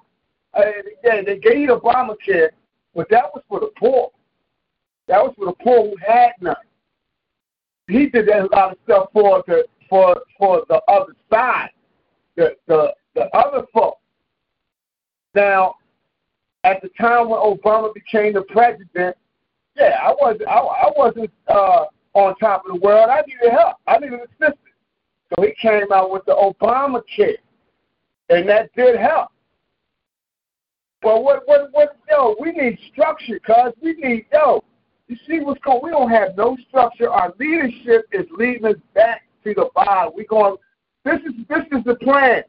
[0.54, 0.64] Uh,
[1.04, 2.50] yeah, they gave Obamacare,
[2.94, 4.12] but that was for the poor.
[5.08, 6.56] That was for the poor who had none.
[7.88, 11.70] He did that a lot of stuff for the for for the other side,
[12.36, 14.02] the the the other folks.
[15.36, 15.76] Now,
[16.64, 19.16] at the time when Obama became the president,
[19.76, 23.10] yeah, I wasn't I, I wasn't uh, on top of the world.
[23.10, 23.78] I needed help.
[23.88, 24.58] I needed assistance.
[25.30, 27.38] So he came out with the Obamacare,
[28.30, 29.30] and that did help.
[31.04, 31.98] Well, what what what?
[32.10, 34.64] Yo, we need structure, cause we need yo.
[35.08, 35.82] You see what's going?
[35.84, 37.10] We don't have no structure.
[37.10, 40.14] Our leadership is leading us back to the bottom.
[40.16, 40.58] We going.
[41.04, 42.44] This is this is the plan.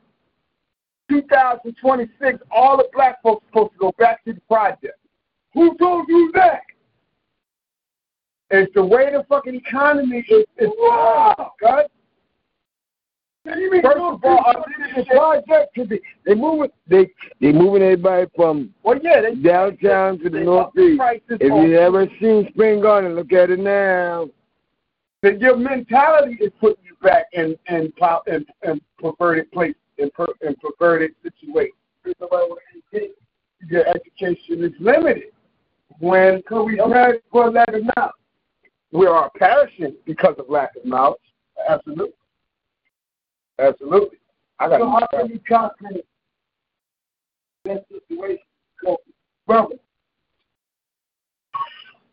[1.21, 4.99] 2026, all the black folks supposed to go back to the project.
[5.55, 6.63] Who told you that?
[8.51, 10.45] It's the way the fucking economy is.
[10.59, 11.85] is wow, God.
[13.45, 17.11] First of all, our leadership project could be they moving they
[17.41, 21.03] They moving everybody from well, yeah, they downtown to the they northeast.
[21.29, 24.29] If you ever seen Spring Garden, look at it now.
[25.23, 27.93] then your mentality is putting you back in in
[28.29, 31.75] in, in perverted place in, per, in perverted situations.
[33.69, 35.31] Your education is limited.
[36.01, 38.13] When we have for lack of knowledge,
[38.91, 41.21] we are perishing because of lack of knowledge.
[41.69, 42.15] Absolutely,
[43.59, 44.19] absolutely.
[44.59, 44.81] I got.
[44.81, 46.05] So how can you calculate
[47.65, 48.39] that situation?
[49.47, 49.77] Brother.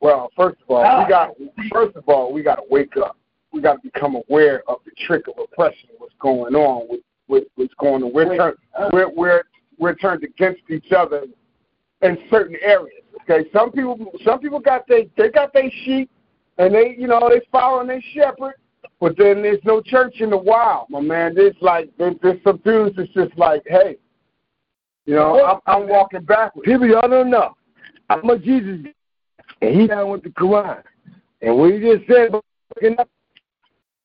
[0.01, 1.35] Well, first of all, we got
[1.71, 3.17] first of all we got to wake up.
[3.51, 5.89] We got to become aware of the trick of oppression.
[5.97, 8.13] What's going on with, what's going on?
[8.13, 8.57] We're turned
[8.91, 9.43] we're we're
[9.77, 11.25] we're turned against each other
[12.01, 13.03] in certain areas.
[13.21, 16.09] Okay, some people some people got they they got their sheep
[16.57, 18.55] and they you know they following their shepherd,
[18.99, 21.35] but then there's no church in the wild, my man.
[21.35, 23.97] There's like there's, there's some dudes that's just like, hey,
[25.05, 26.65] you know, I'm, I'm walking backwards.
[26.65, 27.55] People, y'all don't know.
[28.09, 28.85] I'm a Jesus,
[29.61, 30.83] and he down with the Quran.
[31.41, 33.09] And what he just said about fucking up,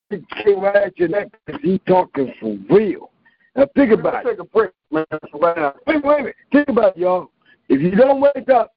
[0.09, 3.11] he came right at your neck because he talking for real.
[3.55, 4.29] Now think about Let's it.
[4.31, 5.05] take a break, man.
[5.11, 5.73] Right now.
[5.87, 6.35] Wait, wait a minute.
[6.51, 7.31] Think about it, y'all.
[7.69, 8.73] If you don't wake up,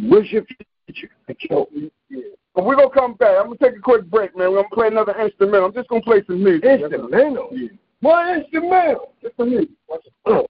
[0.00, 0.44] what's your
[0.86, 1.10] future?
[2.54, 3.36] But we're gonna come back.
[3.38, 4.50] I'm gonna take a quick break, man.
[4.50, 5.66] We're gonna play another instrumental.
[5.66, 6.64] I'm just gonna play some music.
[6.64, 7.48] Instrumental.
[7.52, 7.68] Yeah.
[8.00, 9.12] What instrumental?
[9.22, 9.70] Just some music.
[9.88, 10.12] Watch it.
[10.26, 10.46] Oh.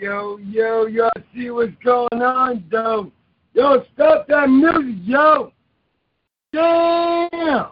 [0.00, 3.10] Yo, yo, y'all see what's going on, though?
[3.54, 5.52] Yo, stop that music, yo.
[6.52, 7.66] Damn.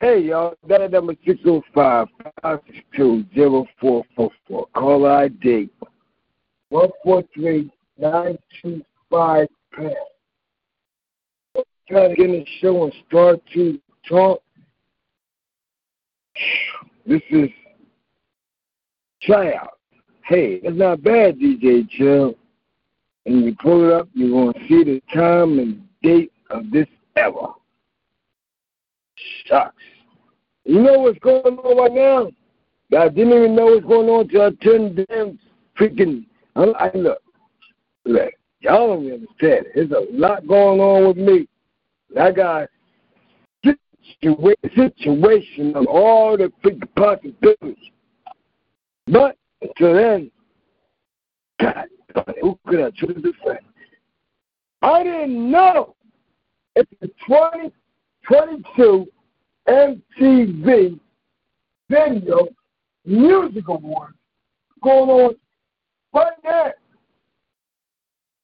[0.00, 2.08] Hey, y'all, that number 605
[2.42, 4.66] 562 0444.
[4.74, 5.70] Call ID
[6.68, 9.94] 143 925 pound.
[11.88, 14.42] Trying to get in the show and start to talk.
[17.06, 17.48] This is
[19.22, 19.78] tryout.
[20.24, 22.34] Hey, it's not bad, DJ Chill.
[23.26, 26.86] And you pull it up, you're going to see the time and date of this
[27.16, 27.52] era.
[29.46, 29.74] Shucks.
[30.64, 32.98] You know what's going on right now?
[32.98, 35.38] I didn't even know what's going on until I turned damn
[35.78, 36.24] freaking.
[36.56, 37.18] I, I look,
[38.04, 39.66] look, y'all don't understand.
[39.74, 41.48] There's a lot going on with me.
[42.18, 42.68] I got
[44.76, 47.90] situation of all the freaking possibilities.
[49.10, 50.30] But until then,
[51.60, 51.88] God,
[52.40, 53.58] who could I choose to say?
[54.82, 55.96] I didn't know
[56.76, 59.08] it's the 2022
[59.68, 61.00] MTV
[61.88, 62.48] Video
[63.04, 64.14] Music Awards
[64.82, 65.34] going on
[66.14, 66.72] right now.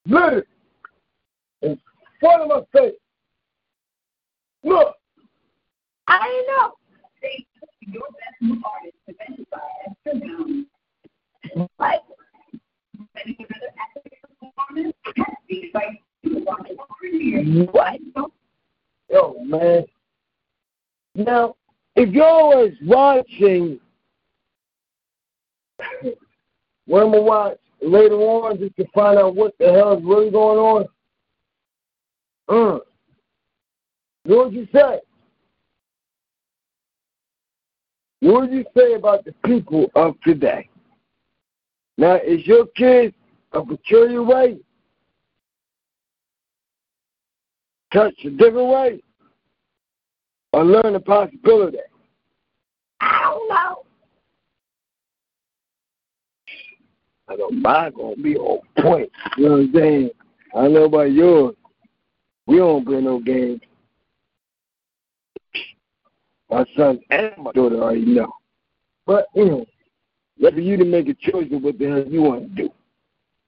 [0.07, 0.43] Literally,
[1.63, 1.79] in
[2.21, 2.95] front of my face.
[4.63, 4.95] Look,
[6.09, 6.73] I didn't know.
[7.87, 10.19] Your best new artist presented by Esther
[11.73, 12.03] What?
[17.73, 18.31] What?
[19.11, 19.85] Yo, man.
[21.15, 21.55] Now,
[21.95, 23.79] if y'all was watching,
[26.03, 26.13] we
[26.87, 30.87] watch later on just to find out what the hell is really going on,
[32.49, 32.79] uh,
[34.25, 35.01] what would you say?
[38.25, 40.71] What would you say about the people of today?
[41.99, 43.13] Now, is your kid
[43.53, 44.57] a peculiar way?
[47.93, 49.03] Touch a different way?
[50.55, 51.77] Or learn the possibility?
[53.03, 53.83] I don't know.
[57.29, 59.11] I know mine gonna be on point.
[59.37, 60.11] You know what I'm saying?
[60.57, 61.57] I know about yours.
[62.47, 63.61] We don't play no games.
[66.55, 68.33] My son and my daughter already know.
[69.07, 69.67] But anyway, know,
[70.39, 72.71] that's for you to make a choice of what the hell you want to do.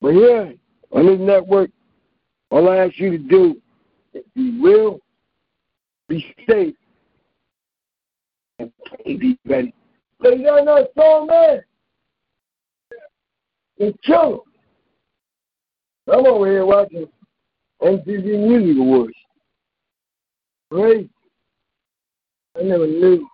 [0.00, 0.54] But here
[0.90, 1.70] on this network,
[2.50, 3.62] all I ask you to do
[4.12, 4.98] is be real,
[6.08, 6.74] be safe,
[8.58, 8.72] and
[9.04, 9.72] be ready.
[10.20, 11.60] So you got another song, man?
[13.78, 14.42] And kill
[16.12, 17.06] I'm over here watching
[17.80, 19.14] MTV Music Awards.
[20.72, 21.08] Great.
[22.58, 23.28] I never knew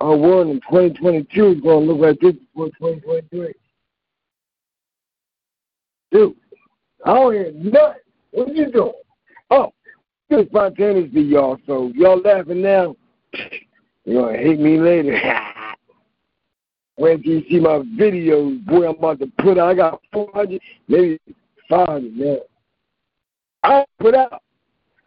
[0.00, 3.54] our world in 2022 is going to look like this before 2023.
[6.10, 6.36] Dude,
[7.04, 8.00] I don't hear nothing.
[8.32, 8.92] What are you doing?
[9.50, 9.72] Oh,
[10.28, 11.58] it's spontaneously, y'all.
[11.66, 12.96] So y'all laughing now,
[14.04, 15.20] you're going to hate me later.
[16.96, 19.70] When you see my videos, boy, I'm about to put out.
[19.70, 21.18] I got 400, maybe
[21.68, 22.36] 500 now.
[23.64, 24.42] I put out.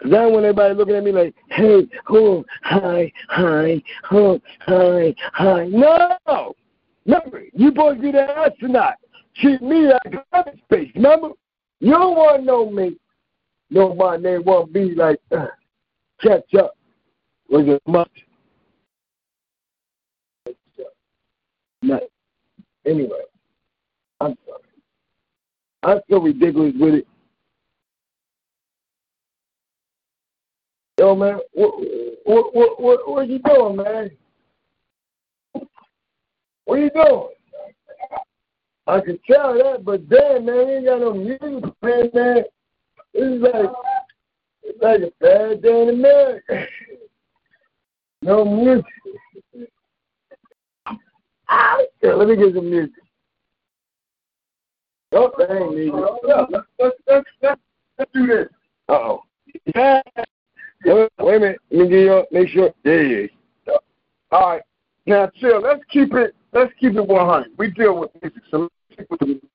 [0.09, 3.81] Don't want everybody looking at me like, hey, oh, hi, hi,
[4.11, 5.65] oh, hi, hi.
[5.67, 6.55] No!
[7.05, 8.95] Remember, you to be the astronaut.
[9.37, 11.29] Treat me like a space, remember?
[11.79, 12.97] You don't want to know me.
[13.69, 15.47] Nobody they want to be like, uh,
[16.21, 16.75] catch up
[17.49, 18.09] with your much.
[21.81, 21.99] No.
[22.85, 23.21] Anyway,
[24.21, 24.61] I'm sorry.
[25.83, 27.07] I'm so ridiculous with it.
[30.97, 31.73] Yo, man, what,
[32.23, 34.11] what, what, what, what you doing, man?
[36.63, 37.27] What you doing?
[38.87, 42.43] I can tell that, but damn, man, we ain't got no music playing, man.
[43.13, 43.71] This is like,
[44.63, 46.65] it's like a bad day in America.
[48.21, 48.85] no music.
[51.49, 52.93] Ah, yeah, let me get some music.
[55.11, 55.93] Oh, ain't music.
[56.23, 57.61] Let's, let's, let's, let's,
[57.97, 58.47] let's do this.
[58.87, 59.23] Uh-oh.
[59.75, 60.01] Yeah.
[60.85, 61.59] Wait, wait a minute.
[61.71, 62.71] Let me get you make sure.
[62.83, 63.27] Yeah,
[63.67, 63.77] yeah.
[64.31, 64.61] All right.
[65.05, 65.61] Now, chill.
[65.61, 66.35] Let's keep it.
[66.53, 67.51] Let's keep it 100.
[67.57, 69.49] We deal with music, so let's stick with the music.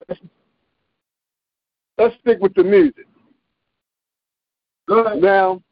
[1.98, 3.06] Let's stick with the music.
[4.86, 5.22] Good.
[5.22, 5.62] Now.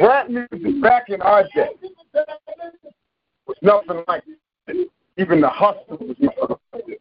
[0.00, 1.68] Rap music back in our day
[3.46, 4.24] was nothing like
[4.66, 4.90] it.
[5.16, 7.00] Even the hustle was nothing like it.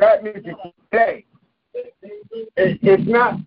[0.00, 0.54] Rap music
[0.90, 1.24] today,
[1.74, 3.40] it, it's not.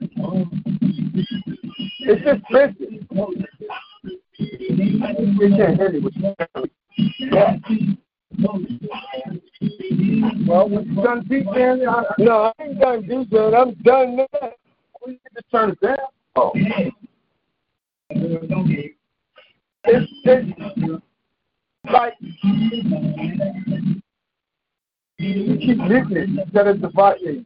[2.00, 3.04] It's just business.
[5.40, 6.10] We can't hear you.
[7.20, 7.58] Yeah.
[10.48, 13.54] Well, when you done DJing, I, No, I ain't done DJing.
[13.56, 14.28] I'm done now.
[15.06, 15.98] we need to turn it down.
[16.36, 16.52] Oh.
[19.84, 21.02] It's, it's
[21.92, 22.14] like
[25.18, 27.46] you keep hitting it instead of dividing.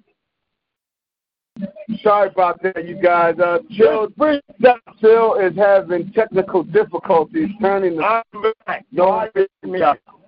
[2.01, 3.35] Sorry about that, you guys.
[3.39, 4.07] Uh, Chill,
[4.99, 8.03] Chill is having technical difficulties turning the.
[8.33, 8.85] I'm back.
[8.95, 9.83] Don't me.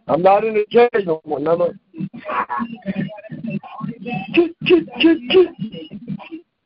[0.08, 1.40] I'm not in the cage no more.
[1.40, 1.74] No, no.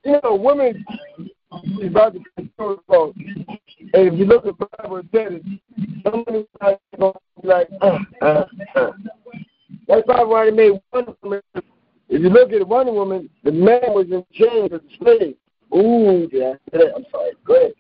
[0.04, 0.86] You know, women
[1.82, 3.14] is about to control the.
[3.94, 5.42] And if you look at Bible, it says
[6.04, 8.92] some women are going to be like, uh, uh, uh.
[9.88, 11.42] That's probably why they made Wonder Woman.
[12.10, 15.36] If you look at Wonder Woman, the man was in chains as a slave.
[15.76, 16.54] Ooh, yeah.
[16.74, 17.32] I'm sorry.
[17.46, 17.74] Go ahead.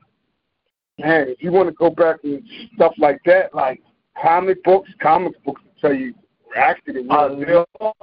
[0.99, 2.43] Man, if you want to go back and
[2.75, 3.81] stuff like that, like
[4.21, 6.13] comic books, comic books tell you
[6.55, 7.65] actually A deal.
[7.79, 7.93] long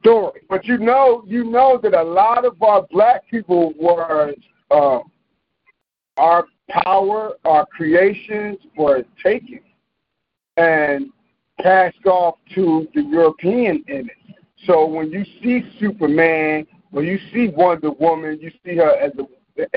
[0.00, 0.42] story.
[0.48, 4.34] But you know, you know that a lot of our black people were
[4.70, 5.02] um,
[6.16, 9.60] our power, our creations were taken
[10.56, 11.10] and
[11.60, 14.10] passed off to the European image.
[14.66, 19.24] So when you see Superman, when you see Wonder Woman, you see her as a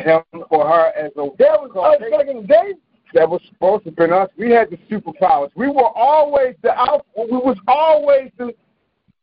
[0.01, 2.73] him for her as a That was us back in the day.
[3.13, 4.29] that was supposed to have been us.
[4.37, 5.51] We had the superpowers.
[5.55, 7.05] We were always the alpha.
[7.17, 8.53] We was always the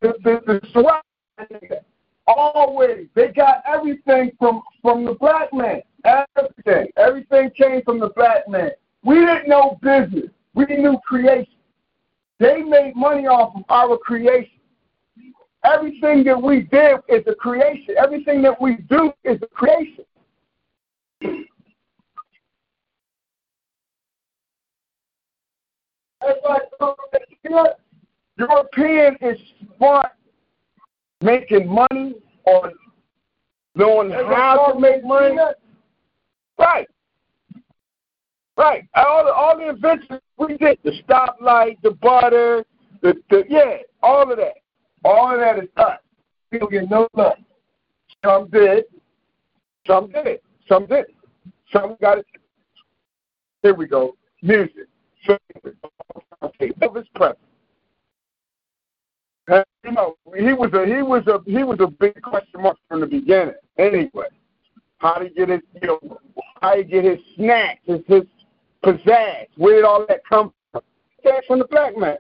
[0.00, 1.80] the the, the
[2.26, 5.82] Always, they got everything from from the black man.
[6.04, 8.70] Everything, everything came from the black man.
[9.02, 10.30] We didn't know business.
[10.54, 11.53] We knew creation.
[12.38, 14.50] They made money off of our creation.
[15.64, 17.94] Everything that we did is a creation.
[17.98, 20.04] Everything that we do is a creation.
[28.36, 29.38] European is
[29.76, 30.08] smart
[31.20, 32.14] making money
[32.46, 32.72] on
[33.74, 35.36] knowing how to make money.
[36.58, 36.88] Right.
[38.56, 38.86] Right.
[38.94, 42.64] All the all the inventions we did, the stoplight, the butter,
[43.02, 44.54] the, the yeah, all of that.
[45.04, 45.98] All of that is us.
[46.52, 47.34] We get no love.
[48.24, 48.84] Some did.
[49.86, 50.40] Some did.
[50.68, 51.06] Some did.
[51.72, 52.26] Some got it.
[53.62, 54.16] Here we go.
[54.42, 54.86] Music.
[56.42, 57.36] Okay, Elvis Presley.
[59.84, 63.00] You know, he was a he was a he was a big question mark from
[63.00, 63.54] the beginning.
[63.78, 64.28] Anyway,
[64.98, 66.18] how to get his you know
[66.62, 68.22] how to get his snacks, his his
[68.84, 69.46] pizzazz.
[69.56, 70.82] Where did all that come from?
[71.22, 72.16] Came from the black man.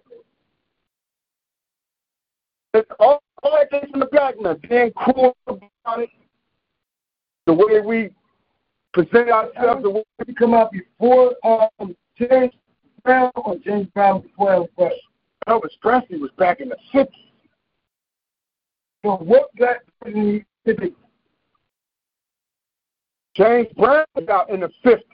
[2.72, 4.56] It's all, all that came from the black man.
[4.68, 6.10] Being cool about it,
[7.46, 8.10] the way we
[8.92, 12.52] present ourselves, the way we come out before um, James
[13.04, 14.92] Brown or James Brown before Elvis?
[15.46, 17.20] Elvis Presley was back in the fifties.
[19.04, 20.94] So what black person did he
[23.36, 25.13] James Brown was out in the fifties.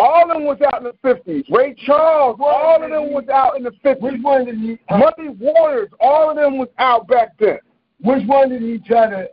[0.00, 1.44] All of them was out in the fifties.
[1.50, 4.02] Ray Charles, all of them was out in the fifties.
[4.02, 4.78] Which one did he?
[4.88, 7.58] Uh, Muddy Waters, all of them was out back then.
[8.00, 9.28] which one did he try to?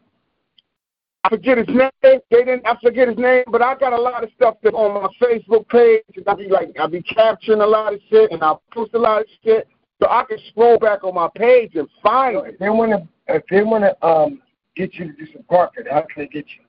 [1.23, 1.89] I forget his name.
[2.01, 2.65] They didn't.
[2.65, 5.67] I forget his name, but I got a lot of stuff that on my Facebook
[5.69, 6.03] page.
[6.25, 9.21] I be like, I be capturing a lot of shit, and I post a lot
[9.21, 9.67] of shit,
[10.01, 12.59] so I can scroll back on my page and find If it.
[12.59, 14.41] they want to, if they want to um
[14.75, 16.63] get you to do some carpet, how can they get you?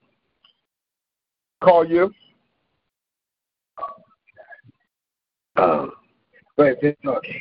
[1.62, 2.12] Call you.
[5.59, 5.92] Um,
[6.56, 7.40] but they're talking.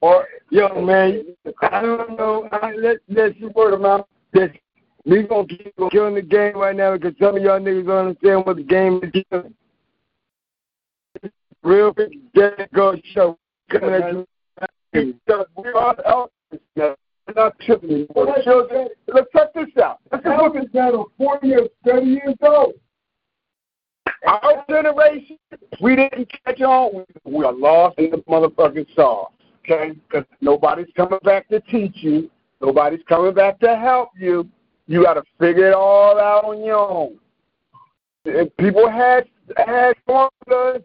[0.00, 1.24] Or yo man,
[1.62, 2.48] I don't know.
[2.52, 4.06] I, let let's see word of mouth.
[4.32, 4.50] This
[5.04, 8.46] we gonna keep killing the game right now because some of y'all niggas don't understand
[8.46, 9.54] what the game is doing.
[11.62, 13.36] Real big dead go show
[13.70, 14.26] coming at you.
[14.92, 15.14] We
[15.74, 16.32] are out.
[16.76, 17.58] Not.
[17.60, 18.06] Children-
[19.06, 19.98] Let's check this out.
[20.10, 22.72] Let's just look at a forty or thirty years old.
[24.26, 25.38] Our generation.
[25.80, 27.04] We didn't catch on.
[27.24, 29.32] We, are lost in the motherfucking sauce.
[29.64, 32.30] Okay, because nobody's coming back to teach you.
[32.60, 34.48] Nobody's coming back to help you.
[34.86, 37.18] You got to figure it all out on your own.
[38.24, 40.82] If people had had formulas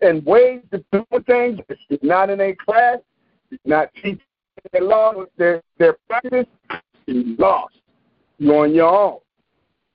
[0.00, 1.60] and ways to do things.
[1.68, 2.98] It's not in a class.
[3.50, 4.20] It's not teaching
[4.72, 5.24] their law.
[5.36, 6.46] Their their practice.
[7.06, 7.74] You lost.
[8.38, 9.18] You're on your own.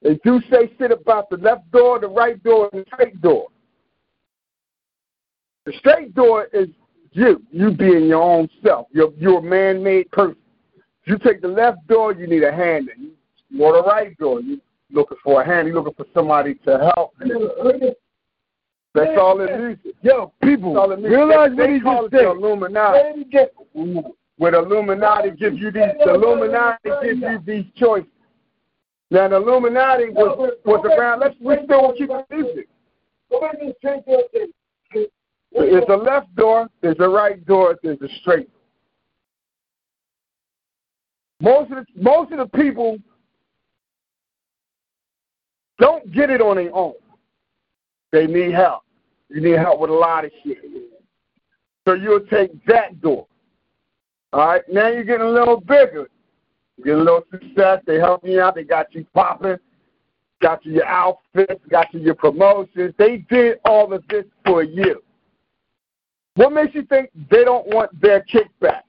[0.05, 3.47] They do say shit about the left door, the right door, and the straight door.
[5.65, 6.67] The straight door is
[7.13, 7.41] you.
[7.51, 8.85] You being your own self.
[8.91, 10.37] You're you're a man-made person.
[11.03, 12.91] If you take the left door, you need a hand.
[12.99, 13.13] You
[13.59, 14.41] want the right door.
[14.41, 15.67] You looking for a hand.
[15.67, 17.15] He's looking for somebody to help.
[18.93, 19.93] That's all it is.
[20.03, 21.09] Yo, people, That's all it needs.
[21.09, 22.25] realize they, what he just it said.
[22.25, 23.25] the Illuminati.
[24.37, 28.09] The Illuminati gives you these, the Illuminati gives you these choices.
[29.15, 31.21] Now the Illuminati was was around.
[31.21, 32.67] Let's we still keep the music.
[35.53, 38.49] There's a left door, there's a right door, there's a straight.
[41.39, 42.97] Most of the most of the people
[45.79, 46.95] don't get it on their own.
[48.11, 48.83] They need help.
[49.29, 50.57] You need help with a lot of shit.
[51.87, 53.27] So you'll take that door.
[54.33, 56.09] All right, now you're getting a little bigger.
[56.83, 57.81] Get a little success.
[57.85, 58.55] They help you out.
[58.55, 59.57] They got you popping,
[60.41, 62.93] got you your outfits, got you your promotions.
[62.97, 65.01] They did all of this for you.
[66.35, 68.81] What makes you think they don't want their kickback?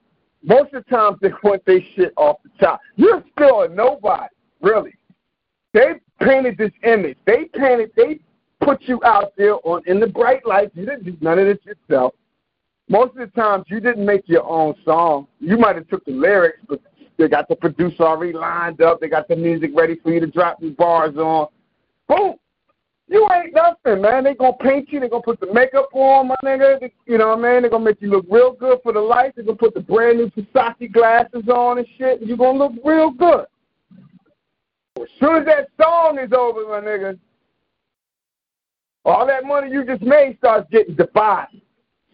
[0.43, 2.81] Most of the times they want their shit off the top.
[2.95, 4.27] You're still a nobody,
[4.61, 4.93] really.
[5.73, 7.17] They painted this image.
[7.25, 8.19] They painted, they
[8.59, 10.71] put you out there on in the bright lights.
[10.75, 12.13] You didn't do none of this yourself.
[12.89, 15.27] Most of the times you didn't make your own song.
[15.39, 16.81] You might have took the lyrics, but
[17.17, 18.99] they got the producer already lined up.
[18.99, 21.47] They got the music ready for you to drop the bars on.
[22.07, 22.35] Boom.
[23.09, 24.25] You ain't nothing, man.
[24.25, 24.99] They gonna paint you.
[24.99, 26.79] They gonna put the makeup on, my nigga.
[26.81, 27.63] They, you know what I mean?
[27.63, 29.37] They gonna make you look real good for the lights.
[29.37, 32.19] They gonna put the brand new Versace glasses on and shit.
[32.19, 33.45] And you gonna look real good.
[35.01, 37.17] As soon as that song is over, my nigga,
[39.05, 41.61] all that money you just made starts getting divided.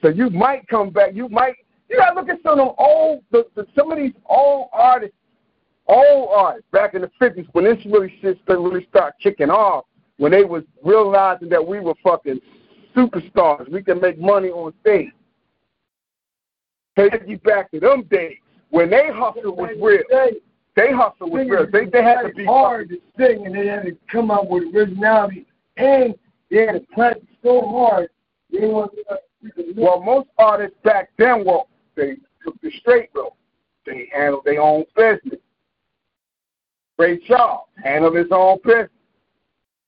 [0.01, 1.15] So you might come back.
[1.15, 1.55] You might.
[1.93, 5.15] You gotta look at some of them old, the, the, some of these old artists,
[5.85, 9.85] old artists back in the fifties when this really shit started really start kicking off.
[10.17, 12.39] When they was realizing that we were fucking
[12.95, 15.11] superstars, we can make money on stage.
[16.97, 18.37] Take you back to them days
[18.71, 20.01] when they hustle was real.
[20.75, 21.67] They hustle was real.
[21.71, 24.63] They they had to be hard to sing, and they had to come up with
[24.75, 25.45] originality,
[25.77, 26.15] and
[26.49, 28.09] they had to practice so hard.
[28.51, 28.67] They.
[29.75, 31.63] Well, most artists back then were
[31.95, 33.33] they took the straight road.
[33.85, 35.39] They handled their own business.
[36.97, 38.89] Ray Charles handled his own business.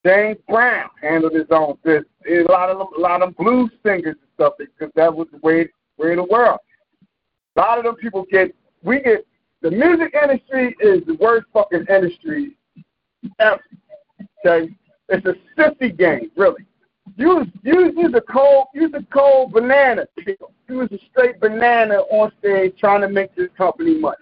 [0.05, 2.05] James Brown handled his own business.
[2.27, 5.27] A lot of them, a lot of them blues singers and stuff because that was
[5.31, 6.59] the way way of the world.
[7.55, 8.53] A lot of them people get
[8.83, 9.25] we get
[9.61, 12.55] the music industry is the worst fucking industry
[13.39, 13.59] ever.
[14.45, 14.69] Okay,
[15.09, 16.65] it's a sissy game, really.
[17.17, 20.05] Use use use a cold use a cold banana.
[20.67, 24.17] Use a straight banana on stage trying to make this company money.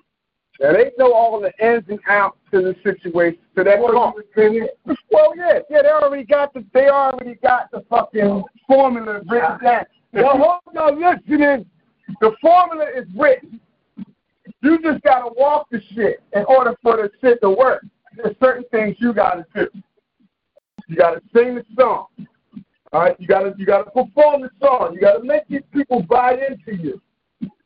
[0.60, 3.40] Now they know all the ins and outs to the situation.
[3.56, 4.14] So that's well,
[5.12, 5.82] well, yeah, yeah.
[5.82, 9.86] They already got the they already got the fucking formula written down.
[10.12, 11.66] Now hold on, listening.
[12.22, 13.60] The formula is written.
[14.62, 17.86] You just gotta walk the shit in order for the shit to work.
[18.16, 19.68] There's certain things you gotta do.
[20.88, 22.08] You gotta sing the song.
[22.94, 24.94] All right, you gotta you gotta perform the song.
[24.94, 27.02] You gotta make these people buy into you.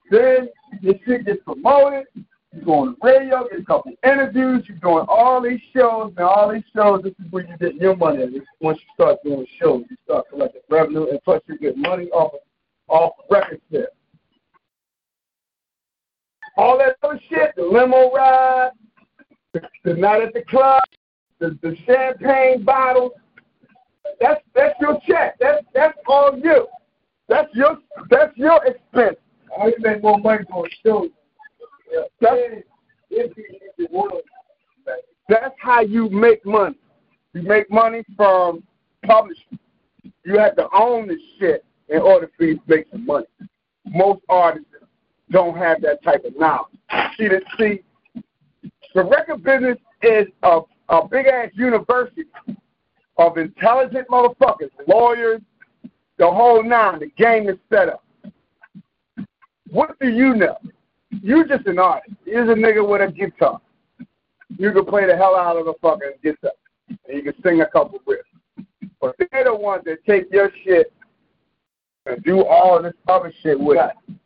[0.09, 0.47] Then
[0.81, 2.05] your shit gets promoted.
[2.15, 4.63] You go on the radio, get a couple interviews.
[4.69, 7.03] You're doing all these shows, and all these shows.
[7.03, 8.41] This is where you get your money.
[8.61, 12.33] Once you start doing shows, you start collecting revenue, and plus you get money off
[12.33, 12.39] of,
[12.87, 13.87] off record sales.
[16.55, 18.71] All that other shit, the limo ride,
[19.53, 20.81] the, the night at the club,
[21.39, 23.11] the, the champagne bottles.
[24.19, 25.37] That's that's your check.
[25.39, 26.67] That's that's all you.
[27.27, 27.77] That's your
[28.09, 29.17] that's your expense.
[29.59, 31.09] I make more money on shows.
[32.19, 32.37] That's,
[35.29, 36.75] that's how you make money.
[37.33, 38.63] You make money from
[39.05, 39.59] publishing.
[40.25, 43.25] You have to own this shit in order for you to make some money.
[43.85, 44.69] Most artists
[45.31, 46.67] don't have that type of knowledge.
[47.17, 47.83] See, the, see,
[48.93, 52.23] the record business is a, a big ass university
[53.17, 55.41] of intelligent motherfuckers, lawyers,
[56.17, 56.99] the whole nine.
[56.99, 58.03] The game is set up.
[59.69, 60.57] What do you know?
[61.21, 62.15] You're just an artist.
[62.25, 63.59] You're a nigga with a guitar.
[64.57, 66.51] You can play the hell out of a fucking guitar.
[66.89, 68.65] And you can sing a couple riffs.
[69.01, 70.91] But they're the ones that take your shit
[72.05, 74.17] and do all this other shit with it.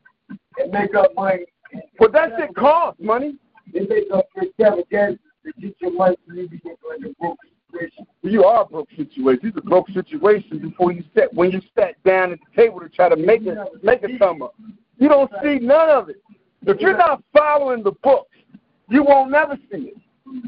[0.57, 1.45] And make up money.
[1.97, 3.35] But that shit costs money.
[3.73, 7.13] They make up for extravaganza to get your money so you can get like a
[7.19, 7.37] broke
[7.71, 8.07] situation.
[8.23, 9.39] You are a broke situation.
[9.43, 12.89] These are broke situations before you sat when you sat down at the table to
[12.89, 14.55] try to make it make it come up.
[14.97, 16.21] You don't see none of it.
[16.63, 18.35] If you're not following the books,
[18.89, 20.41] you won't never see it.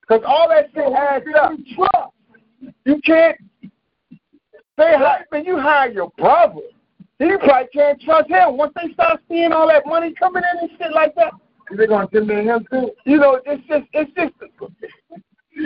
[0.00, 1.24] Because all that shit adds
[1.94, 2.12] up.
[2.84, 3.38] You can't
[4.80, 6.60] they hire man, you hire your brother.
[7.18, 8.56] You probably can't trust him.
[8.56, 11.34] Once they start seeing all that money coming in and shit like that,
[11.76, 12.90] They're gonna intimidate him too.
[13.04, 14.32] you know, it's just it's just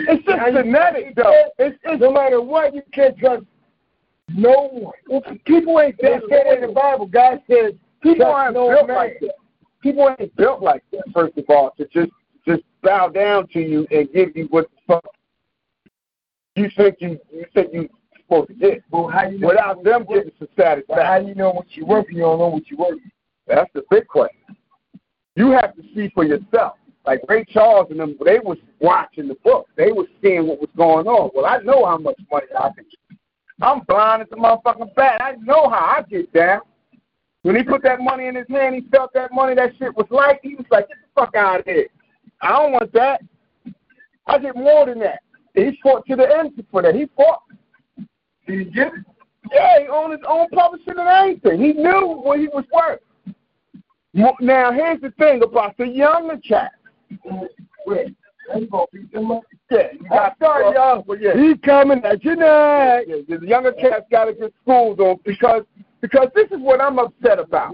[0.07, 1.45] It's just genetic, though.
[1.59, 3.43] It's, it's no matter what, you can't trust
[4.29, 4.93] no one.
[5.07, 7.05] Well, people ain't that said in the Bible.
[7.05, 8.95] God says people aren't no built man.
[8.97, 9.35] like that.
[9.81, 11.03] People ain't built like that.
[11.13, 12.11] First of all, to just
[12.47, 15.05] just bow down to you and give you what the fuck
[16.55, 17.89] you think you you think you
[18.21, 18.83] supposed to get.
[18.91, 21.27] Well, how you know Without them getting some But how satisfaction.
[21.27, 22.07] you know what you work?
[22.09, 22.97] You don't know what you work.
[23.47, 24.39] That's the big question.
[25.35, 26.77] You have to see for yourself.
[27.05, 29.67] Like Ray Charles and them, they was watching the book.
[29.75, 31.29] They was seeing what was going on.
[31.35, 33.19] Well, I know how much money I can get.
[33.61, 35.21] I'm blind as a motherfucking bat.
[35.21, 36.61] I know how I get down.
[37.43, 40.07] When he put that money in his hand, he felt that money, that shit was
[40.09, 40.39] light.
[40.41, 41.87] He was like, get the fuck out of here.
[42.41, 43.21] I don't want that.
[44.25, 45.21] I get more than that.
[45.53, 46.95] He fought to the end for that.
[46.95, 47.43] He fought.
[48.47, 49.05] Did he get it?
[49.53, 51.61] Yeah, he owned his own publishing and everything.
[51.61, 52.99] He knew what he was worth.
[54.39, 56.37] Now, here's the thing about the younger
[57.23, 57.53] cats.
[57.85, 58.15] Wait,
[58.47, 59.43] that's gonna be too much.
[59.71, 61.03] Yeah, you got sorry, y'all.
[61.07, 61.35] Well, yeah.
[61.35, 62.99] He coming at you now.
[63.07, 65.63] Yeah, the younger cats got to get schooled on because
[66.01, 67.73] because this is what I'm upset about.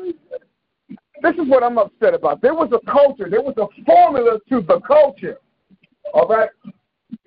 [1.22, 2.42] This is what I'm upset about.
[2.42, 3.30] There was a culture.
[3.30, 5.38] There was a formula to the culture.
[6.14, 6.50] All right.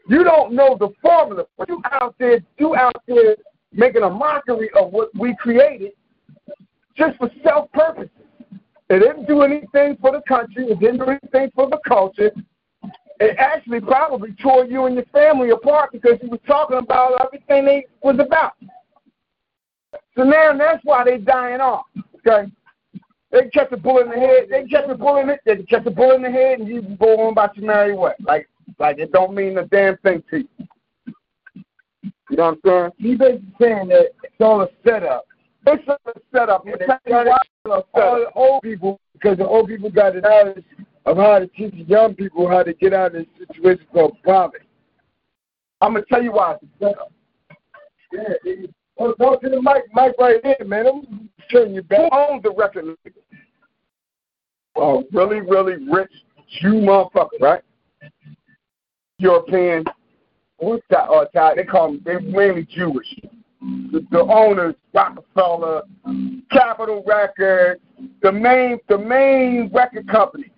[0.08, 3.36] You don't know the formula, but you out there, you out there
[3.72, 5.92] making a mockery of what we created,
[6.96, 8.10] just for self purposes.
[8.90, 10.66] It didn't do anything for the country.
[10.66, 12.30] It didn't do anything for the culture.
[13.20, 17.64] It actually probably tore you and your family apart because you was talking about everything
[17.64, 18.54] they was about.
[20.16, 21.86] So now that's why they dying off.
[22.26, 22.50] Okay.
[23.30, 24.46] They catch a bullet in the head.
[24.50, 25.40] They catch a bullet in it.
[25.44, 28.12] They catch a bullet in the head, and you go on about your merry way.
[28.20, 30.48] Like, like it don't mean a damn thing to you.
[32.30, 33.10] You know what I'm saying?
[33.10, 35.26] He basically saying that it's all a setup.
[35.66, 36.64] It's all a setup.
[36.66, 40.64] And It's a all the old people because the old people got the knowledge
[41.06, 44.66] of how to teach young people how to get out of this situation called poverty.
[45.80, 46.56] I'm gonna tell you why.
[46.80, 46.92] Yeah,
[48.44, 50.86] it- oh, to the mic, mic right here, man.
[50.86, 52.12] I'm turning you Who back.
[52.12, 53.20] owns the record label?
[54.76, 56.12] A really, really rich
[56.60, 57.62] Jew motherfucker, right?
[59.18, 59.84] European,
[60.58, 61.08] what's that?
[61.08, 61.56] Uh, Italian?
[61.56, 62.02] They call them.
[62.04, 63.06] They're mainly Jewish.
[63.92, 65.82] The, the owners, Rockefeller,
[66.50, 67.80] Capitol Records,
[68.22, 70.50] the main, the main record company.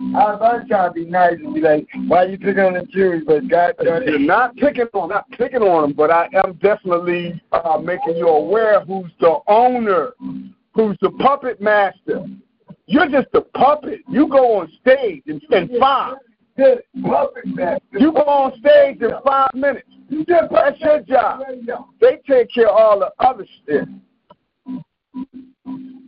[0.00, 2.84] I was trying to be nice and be like, why are you picking on the
[2.84, 3.24] Jews?
[3.26, 7.40] But God done I'm not picking on, not picking on them, but I am definitely
[7.50, 10.12] uh, making you aware who's the owner,
[10.74, 12.26] who's the puppet master.
[12.86, 14.00] You're just a puppet.
[14.08, 16.18] You go on stage and, and five.
[16.58, 17.98] Good puppet master.
[18.00, 19.86] You go on stage in five minutes.
[20.08, 21.42] You That's your job.
[22.00, 23.88] They take care of all the other shit.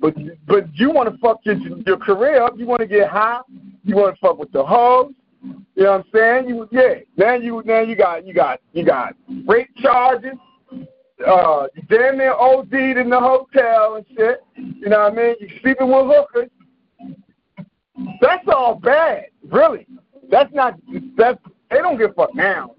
[0.00, 0.14] But
[0.46, 2.58] but you want to fuck your your career up.
[2.58, 3.42] You want to get high.
[3.84, 5.12] You want to fuck with the hoes.
[5.42, 6.48] You know what I'm saying?
[6.48, 6.94] You yeah.
[7.16, 9.14] Now you now you got you got you got
[9.46, 10.34] rape charges.
[11.24, 14.40] Uh, you damn near OD'd in the hotel and shit.
[14.56, 15.34] You know what I mean?
[15.38, 16.50] You sleeping with hookers.
[18.20, 19.86] That's all bad, really.
[20.30, 20.78] That's not.
[21.16, 21.38] That's
[21.70, 22.74] they don't give a fuck now.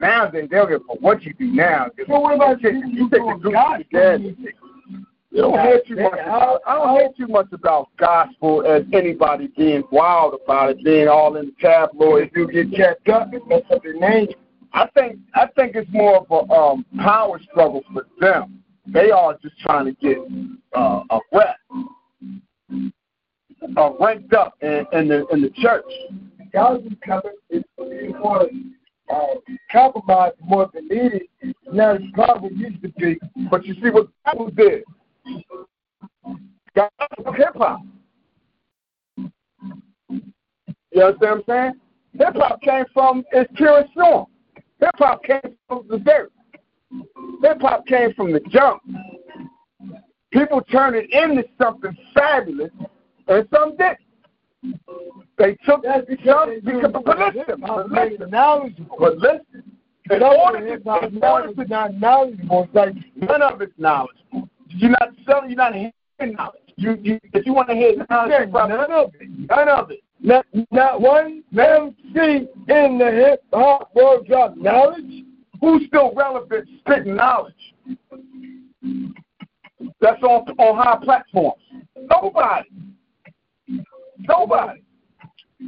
[0.00, 1.88] Now then they'll give a fuck what you do now.
[2.08, 2.82] Well, what about you?
[2.86, 3.08] you?
[3.10, 4.36] Take the gospel again.
[5.36, 6.14] You don't hear too much.
[6.14, 11.08] About, I don't hear too much about gospel as anybody being wild about it, being
[11.08, 12.30] all in the tabloids.
[12.34, 14.28] You get checked up and mess up your name.
[14.72, 18.62] I think I think it's more of a um, power struggle for them.
[18.86, 20.18] They are just trying to get
[20.74, 21.56] uh, a rep,
[23.76, 25.84] uh, ranked up in, in the in the church.
[26.52, 27.32] God was coming.
[27.50, 28.50] It was
[29.12, 29.34] uh,
[29.70, 31.22] compromise more than needed.
[31.72, 33.18] Now it's probably used to be.
[33.50, 34.84] But you see what God did?
[36.74, 36.90] God
[37.36, 37.80] hip hop.
[40.92, 41.72] You understand what I'm saying?
[42.18, 44.26] Hip hop came from its purest form.
[44.80, 46.32] Hip hop came from the dirt.
[47.42, 48.82] Hip hop came from the jump.
[50.32, 52.70] People turned it into something fabulous,
[53.28, 53.98] and some didn't.
[55.38, 58.96] They took That's because, because, because but listen, but listen, knowledgeable.
[58.98, 59.62] but listen.
[60.08, 62.64] In order to, in order to not knowledgeable.
[62.64, 64.48] It's like None of it's knowledgeable.
[64.68, 65.50] You're not selling.
[65.50, 66.60] You're not hearing knowledge.
[66.76, 69.28] You, you, if you want to hear knowledge, none of it.
[69.50, 70.00] none of it.
[70.20, 75.24] Not, not one MC in the hip hop world drop knowledge.
[75.60, 77.54] Who's still relevant, spitting knowledge?
[80.00, 81.62] That's on on high platforms.
[81.96, 82.68] Nobody.
[84.28, 84.82] Nobody.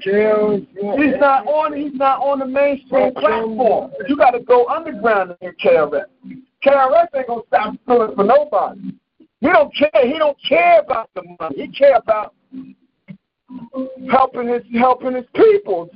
[0.02, 1.74] Kills, He's not on.
[1.74, 3.90] He's not on the mainstream platform.
[4.06, 6.04] You got to go underground to hear KRS.
[6.64, 8.92] KRS ain't gonna stop doing for nobody.
[9.40, 10.06] He don't care.
[10.06, 11.56] He don't care about the money.
[11.56, 12.34] He care about
[14.10, 15.88] helping his helping his people,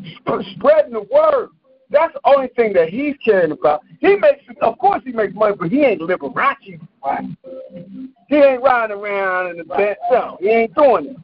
[0.56, 1.50] spreading the word.
[1.90, 3.82] That's the only thing that he's caring about.
[4.00, 6.80] He makes, of course, he makes money, but he ain't Liberace.
[7.04, 7.24] Right.
[8.28, 9.98] He ain't riding around in the Benz.
[10.10, 11.16] No, he ain't doing it.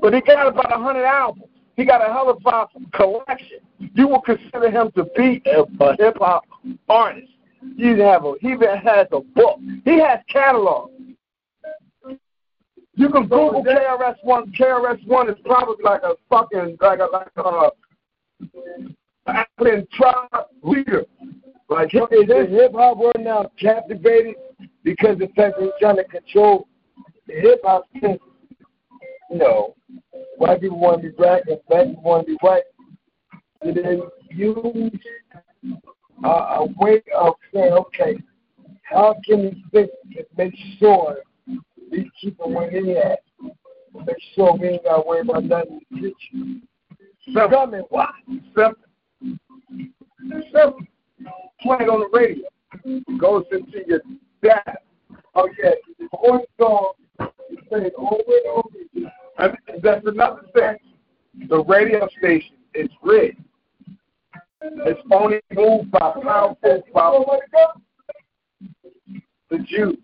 [0.00, 1.46] But he got about a hundred albums.
[1.76, 3.58] He got a hell of a collection.
[3.78, 6.44] You will consider him to be a, hip hop
[6.88, 7.28] artist.
[7.76, 9.60] He have a he even has a book.
[9.84, 10.90] He has catalog.
[12.94, 14.52] You can Google KRS One.
[14.52, 17.70] KRS One is probably like a fucking like a like a
[19.26, 21.04] African tribe leader.
[21.68, 24.36] Like is this hip hop world now captivated
[24.82, 26.68] because the fact that he's trying to control
[27.26, 28.18] the hip hop scene?
[29.30, 29.74] No.
[30.38, 32.62] White people want to be black and black people want to be white.
[33.62, 34.92] And then use
[36.24, 38.18] uh, a way of saying, okay,
[38.82, 41.18] how can we fix it, make sure
[41.90, 43.20] we keep it where they at?
[43.94, 46.60] Make sure we ain't got to worry about nothing in the future.
[47.24, 47.48] Simple.
[47.48, 48.10] Tell me why.
[48.54, 48.74] Simple.
[50.52, 50.80] Simple.
[51.62, 52.44] Play it on the radio.
[53.18, 54.00] Goes into your
[54.42, 54.76] dad.
[55.34, 55.70] Oh, yeah.
[55.98, 56.92] The one song
[59.38, 60.76] I mean, that's another thing.
[61.48, 63.42] The radio station is rigged.
[64.62, 67.20] It's only moved by powerful, by
[69.50, 69.98] the Jews.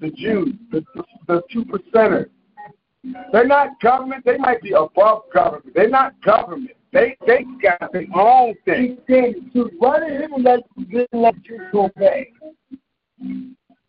[0.00, 0.82] The Jews, the,
[1.28, 2.28] the two percenters.
[3.32, 4.24] They're not government.
[4.24, 5.74] They might be above government.
[5.74, 6.70] They're not government.
[6.92, 8.98] They they got their own thing.
[9.78, 10.60] Why did him let
[11.12, 12.26] let you go back?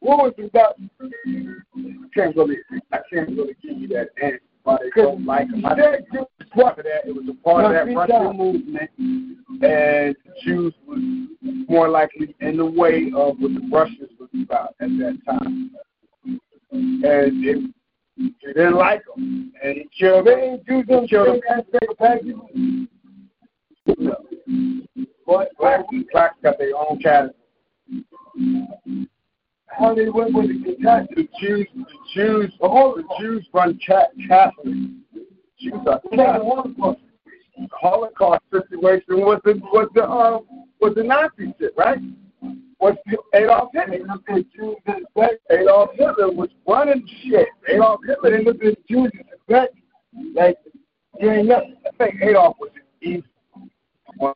[0.03, 0.75] What was it about?
[1.01, 2.57] I can't really
[2.91, 4.41] I can't really give you that answer.
[4.63, 5.65] Why they don't like them.
[5.65, 7.07] I think it was part of that.
[7.07, 8.89] It was a part of that Russian movement,
[9.61, 10.99] and Jews was
[11.69, 15.71] more likely in the way of what the Russians was about at that time.
[16.23, 17.71] And it
[18.15, 20.39] he didn't like them, and he killed them.
[20.39, 22.49] They ain't do them killed same aspect of black people.
[23.97, 24.17] No.
[25.25, 27.35] But black blacks got their own category.
[29.77, 31.13] How they went with the Kentucky.
[31.15, 34.75] The Jews, the Jews, all the Jews run ca- Catholic.
[35.59, 36.97] Jews are Catholic.
[37.71, 40.39] Holocaust situation was the was the uh,
[40.81, 41.99] was the Nazi shit, right?
[42.79, 42.95] Was
[43.33, 43.99] Adolf Hitler?
[45.51, 47.47] Adolf Hitler was running shit.
[47.69, 49.67] Adolf Hitler They look at Jews as a.
[50.35, 50.57] Like,
[51.19, 51.77] you ain't nothing.
[51.85, 53.23] I think Adolf was an evil,
[54.17, 54.33] one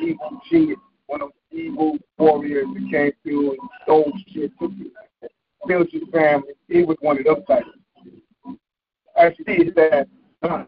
[0.00, 5.32] evil genius, one of the evil warriors that came through and stole shit, took it,
[5.66, 6.54] killed his family.
[6.68, 7.68] He was one of those types.
[9.16, 10.08] I see that
[10.42, 10.64] uh,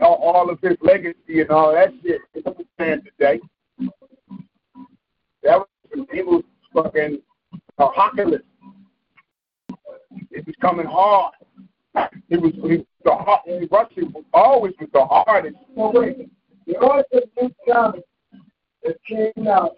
[0.00, 3.40] all, of his legacy and all that shit is understand today.
[5.42, 6.42] That was he was
[6.72, 7.20] fucking
[7.78, 8.22] a hockey
[10.30, 11.34] It was coming hard.
[12.28, 15.56] He was he was the hard Russia was always was the hardest.
[15.76, 16.30] No, wait.
[16.66, 17.04] The
[17.40, 18.02] New Comic
[18.86, 19.76] that came out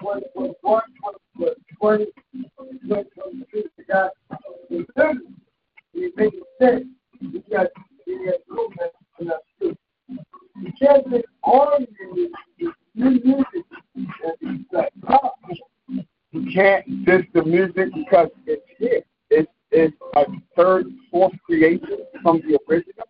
[0.00, 4.08] 2021, 2020, 2022, the guy
[4.70, 5.16] was
[5.92, 6.84] He made sense.
[7.20, 7.66] He got,
[8.04, 9.76] he got movement in that too.
[10.08, 13.46] You can't take all of music.
[16.32, 19.02] You can't diss the music because it's here.
[19.72, 20.24] It's a
[20.56, 23.06] third, fourth creation from the original.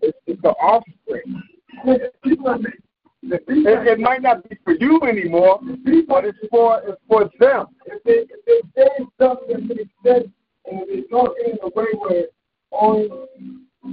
[0.00, 1.42] It's, the offspring.
[2.24, 2.58] People,
[3.28, 5.60] It, it might not be for you anymore,
[6.08, 7.66] but it's for it's for them.
[7.86, 10.28] if they if they say something that makes sense
[10.66, 12.26] and if they talk in a way where
[12.72, 13.08] only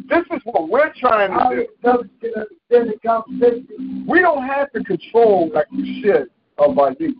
[0.09, 1.89] This is what we're trying to do.
[1.89, 4.05] others can understand the conversation.
[4.07, 7.17] We don't have to control like we should of our youth.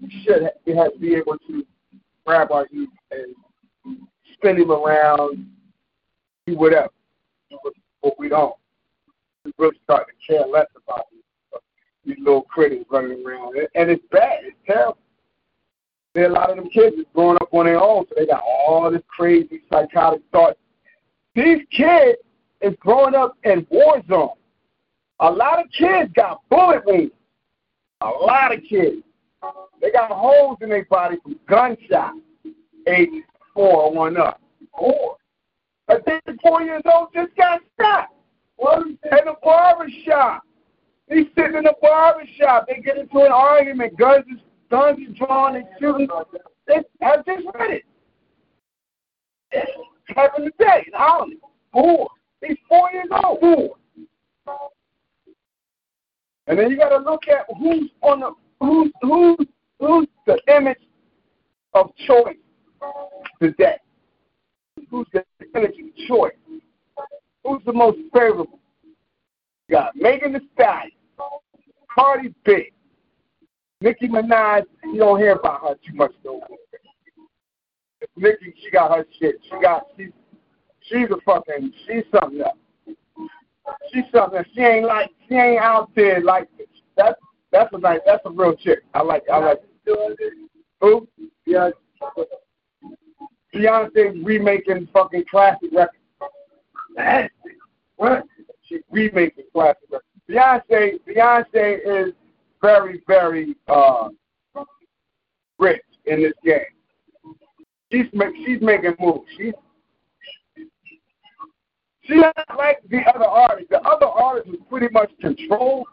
[0.00, 0.42] We should
[0.76, 1.64] have to be able to
[2.24, 3.34] grab our youth and
[4.34, 5.48] spin him around,
[6.46, 6.90] do whatever.
[7.62, 7.72] But,
[8.18, 8.54] we don't.
[9.44, 11.15] We really start to care less about these,
[12.06, 13.56] these little critters running around.
[13.74, 14.44] And- it's bad.
[14.44, 14.98] It's terrible.
[16.14, 18.26] There are a lot of them kids that's growing up on their own, so they
[18.26, 20.58] got all this crazy psychotic thoughts.
[21.34, 22.18] These kids
[22.62, 24.38] is growing up in war zones.
[25.20, 27.12] A lot of kids got bullet wounds.
[28.00, 29.02] A lot of kids.
[29.80, 32.16] They got holes in their body from gunshots.
[32.86, 33.10] Age
[33.52, 34.40] four up.
[34.78, 35.16] Four.
[35.88, 38.08] A kid four years old just got shot.
[38.56, 38.98] What in
[39.28, 40.45] a barber shop.
[41.08, 42.66] He's sitting in a barber shop.
[42.68, 43.96] They get into an argument.
[43.96, 44.40] Guns is
[44.70, 46.08] guns is drawn and shooting.
[46.66, 47.84] They, I just read it.
[49.52, 49.68] It
[50.08, 51.34] happened today in Holland.
[51.72, 52.08] Four.
[52.44, 53.38] He's four years old.
[53.40, 53.76] Four.
[56.48, 59.46] And then you got to look at who's on the who's who's
[59.78, 60.78] who's the image
[61.74, 62.36] of choice
[63.40, 63.78] today.
[64.90, 66.32] Who's the image of choice?
[67.44, 68.58] Who's the most favorable?
[69.70, 70.90] Got Megan Thee Stallion.
[71.94, 72.72] Cardi B.
[73.80, 76.42] Nicki Minaj, you don't hear about her too much though.
[78.16, 79.36] Nicki, she got her shit.
[79.44, 80.08] She got she
[80.82, 82.96] she's a fucking she's something else.
[83.92, 84.42] She's something.
[84.54, 86.48] She ain't like she ain't out there like.
[86.96, 87.18] That's
[87.50, 88.80] that's a nice that's a real chick.
[88.94, 89.62] I like I like
[90.80, 91.08] who?
[91.44, 91.70] Yeah.
[93.54, 97.30] Beyonce remaking fucking classic records.
[97.96, 98.24] What?
[98.68, 100.02] She remaking classic.
[100.28, 102.12] Beyonce Beyonce is
[102.60, 104.08] very, very uh
[105.58, 106.60] rich in this game.
[107.90, 108.06] She's
[108.44, 109.24] she's making moves.
[109.36, 109.54] She's
[112.02, 113.70] she's not like the other artists.
[113.70, 115.86] The other artists was pretty much controlled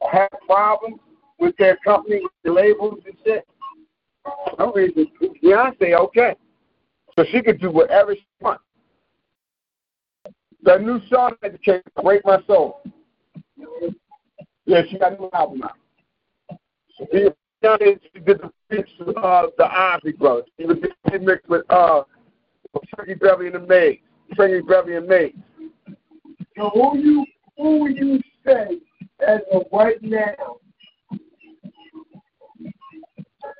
[0.00, 1.00] or had problems
[1.40, 3.46] with their company, with the labels and shit.
[4.58, 5.06] No reason.
[5.42, 6.36] Beyonce, okay.
[7.16, 8.62] So she could do whatever she wants.
[10.64, 12.80] The new song that came, Break My Soul.
[14.64, 16.58] Yeah, she got a new album out.
[16.96, 20.46] She, she did the mix with uh, the Isley Brothers.
[20.58, 20.78] She was
[21.20, 22.04] mixed with uh,
[22.94, 23.98] Frankie Beverly and the Maze.
[24.36, 25.34] Frankie Beverly and Maze.
[26.56, 27.26] So who you
[27.58, 28.78] who would you say
[29.26, 30.34] as of right now?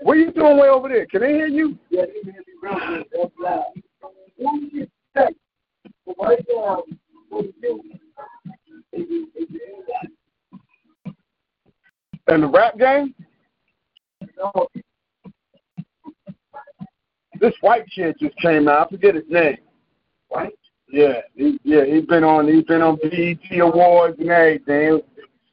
[0.00, 1.06] What are you doing way over there?
[1.06, 1.78] Can they hear you?
[1.90, 3.06] Yeah, they can hear me real good.
[3.12, 3.64] That's loud.
[4.38, 4.86] Who would you
[5.16, 5.28] say
[6.04, 6.82] for right now?
[7.30, 7.82] Who you?
[8.92, 11.12] Is it, is it
[12.28, 13.14] In the rap game,
[14.38, 14.68] no,
[17.40, 18.86] this white kid just came out.
[18.86, 19.58] I forget his name.
[20.28, 20.54] White?
[20.88, 25.00] Yeah, he, yeah, he's been on he's been on BET awards and everything.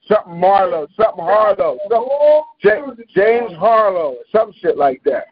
[0.07, 5.25] Something Marlowe, something Harlow, something James, James Harlow, some shit like that.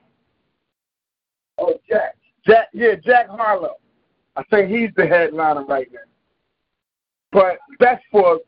[1.58, 2.16] Oh, Jack.
[2.46, 3.76] Jack, yeah, Jack Harlow.
[4.40, 6.00] I think he's the headliner right now.
[7.34, 8.40] But that's for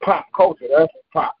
[0.00, 0.66] pop culture.
[0.70, 1.36] That's for pop.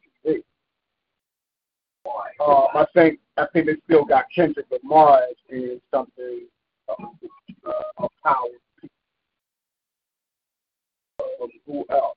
[2.44, 6.46] Um, I think I think they still got Kendrick Lamar as being something
[6.88, 7.16] um,
[7.64, 8.48] uh, of power.
[11.20, 12.16] Um, who else?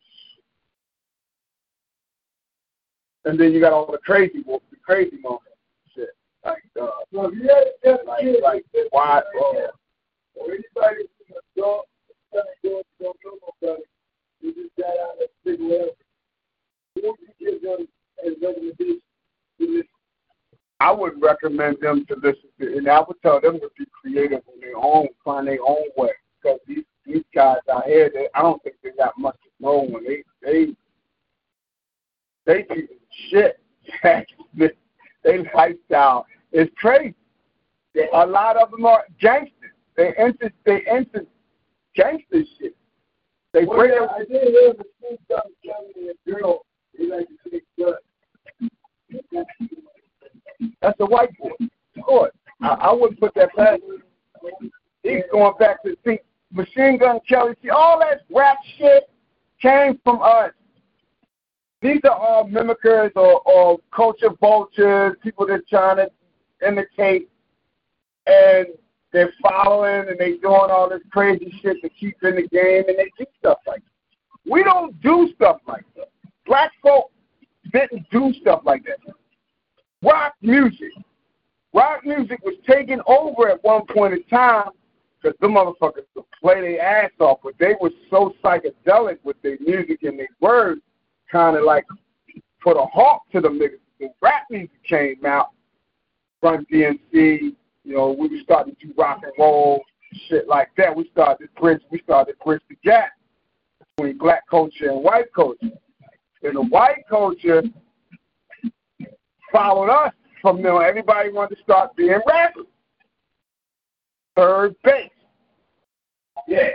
[3.26, 5.46] And then you got all the crazy, the crazy moments,
[5.94, 6.10] shit
[6.44, 7.34] like uh, like
[8.42, 9.22] like why?
[9.40, 9.68] Uh,
[20.80, 24.42] I would recommend them to listen to, and I would tell them to be creative
[24.48, 26.12] on their own, find their own way.
[26.42, 29.88] Because these these guys out here, they, I don't think they got much to know
[29.90, 30.76] when they they
[32.46, 32.88] they do
[33.30, 33.60] shit.
[35.24, 37.16] they lifestyle is crazy.
[38.14, 39.55] A lot of them are gangsters.
[39.98, 41.26] They into they into
[41.96, 42.76] gangster shit.
[43.54, 43.92] They Well, break.
[43.94, 46.66] yeah, I did hear the school stuff telling a girl,
[46.98, 47.96] he like to take blood.
[50.82, 51.52] That's a white boy.
[51.98, 52.32] Of course.
[52.62, 53.82] I, I wouldn't put that past.
[55.04, 56.20] He's going back to see
[56.52, 57.54] Machine Gun Kelly.
[57.62, 59.10] See, all that rap shit
[59.62, 60.52] came from us.
[61.82, 66.10] These are all mimickers or, or culture vultures, people that trying to
[66.68, 67.30] imitate,
[68.26, 68.68] and
[69.16, 72.98] they're following and they're doing all this crazy shit to keep in the game, and
[72.98, 74.52] they do stuff like that.
[74.52, 76.10] We don't do stuff like that.
[76.46, 77.12] Black folk
[77.72, 78.98] didn't do stuff like that.
[80.04, 80.92] Rock music.
[81.74, 84.70] Rock music was taken over at one point in time
[85.22, 89.58] because the motherfuckers could play their ass off, but they were so psychedelic with their
[89.60, 90.82] music and their words,
[91.32, 91.86] kind of like
[92.64, 93.80] put a halt to them niggas.
[93.98, 95.50] When rap music came out,
[96.46, 97.56] Run DMC,
[97.86, 99.84] you know, we starting to do rock and roll,
[100.28, 100.96] shit like that.
[100.96, 103.12] We started to bridge, we started to bridge the gap
[103.96, 105.70] between black culture and white culture.
[106.44, 107.64] And the white culture
[109.52, 110.82] followed us from there.
[110.84, 112.66] Everybody wanted to start being rappers.
[114.36, 115.10] Third Bass.
[116.48, 116.70] Yeah.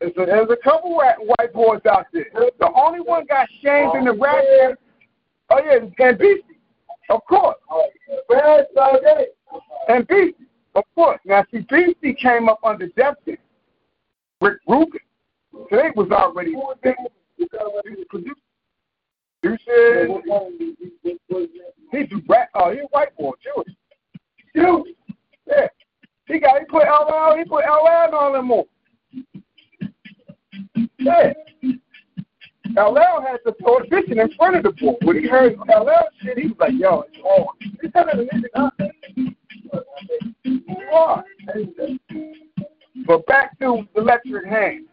[0.00, 2.26] There's a, there's a couple white, boys out there.
[2.32, 4.76] The only one got shamed in the rap game.
[5.50, 6.42] Oh yeah, and Beastie,
[7.10, 7.56] of course.
[8.28, 9.26] Bad Friday.
[9.88, 11.20] And Beastie, of course.
[11.24, 13.14] Now see, Beastie came up under Jam.
[14.40, 15.00] Rick Rubin.
[15.52, 16.94] So they was already big.
[17.36, 18.40] He was produced.
[19.42, 20.10] Producers.
[21.92, 22.50] He do rap.
[22.54, 23.74] Oh, he a white boy, Jewish.
[24.54, 24.94] Jewish.
[25.46, 25.68] Yeah.
[26.26, 26.58] He got.
[26.60, 27.36] He put LL.
[27.36, 28.64] He put LL on them more.
[30.98, 31.32] Yeah.
[32.76, 33.54] LL had the
[33.90, 34.96] vision in front of the boy.
[35.02, 37.46] When he heard LL shit, he was like, "Yo, it's on."
[37.80, 38.08] Said
[43.06, 44.86] But back to the Electric Hand.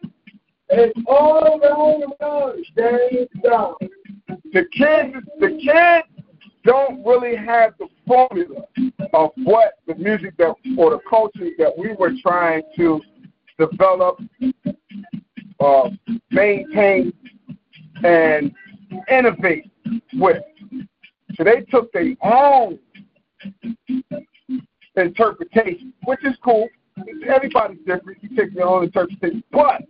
[0.68, 3.28] It's all around the world, James
[4.52, 6.26] the kids, the kids
[6.64, 8.62] don't really have the formula
[9.12, 13.00] of what the music that or the culture that we were trying to
[13.58, 14.20] develop,
[15.60, 15.90] uh,
[16.30, 17.12] maintain,
[18.02, 18.52] and
[19.10, 19.70] innovate
[20.14, 20.42] with.
[21.34, 22.78] So they took their own
[25.02, 26.68] interpretation, which is cool.
[27.28, 28.22] Everybody's different.
[28.22, 29.42] You take your own interpretation.
[29.52, 29.82] But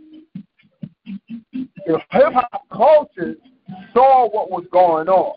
[1.87, 3.37] the hip hop culture
[3.93, 5.35] saw what was going on.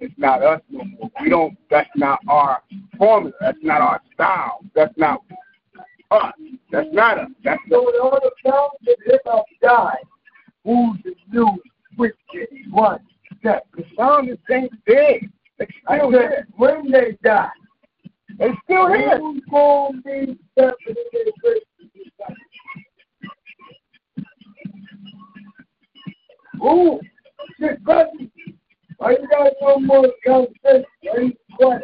[0.00, 1.10] It's not us no more.
[1.20, 1.56] We don't.
[1.70, 2.62] That's not our
[2.98, 3.32] formula.
[3.40, 4.60] That's not our style.
[4.74, 5.22] That's not
[6.10, 6.32] us.
[6.70, 7.28] That's not us.
[7.44, 9.98] That's So when all the talented hip hop died,
[10.64, 11.62] who's the new
[11.94, 12.48] switch kid?
[12.70, 12.98] One
[13.38, 13.66] step.
[13.76, 15.20] the sound is ain't dead.
[15.58, 16.46] They I still said, here.
[16.56, 17.50] when they die,
[18.38, 19.18] They still here.
[19.18, 21.62] who's gonna be stepping in their place?
[26.62, 27.00] Ooh,
[27.58, 27.78] shit.
[27.84, 30.84] Why you got no more conversation?
[31.02, 31.82] Why you quiet?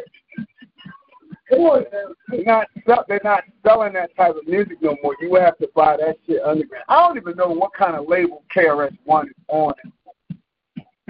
[2.29, 2.67] They're not
[3.07, 5.15] they're not selling that type of music no more.
[5.19, 6.85] You have to buy that shit underground.
[6.87, 9.73] I don't even know what kind of label KRS One is on.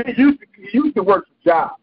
[0.06, 1.82] He used to he used to work for jobs.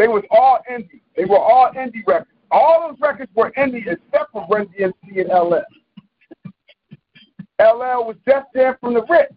[0.00, 1.02] They was all indie.
[1.14, 2.30] They were all indie records.
[2.50, 5.60] All those records were indie except for Run DMC and LL.
[7.60, 9.34] LL was Def Jam from the rip.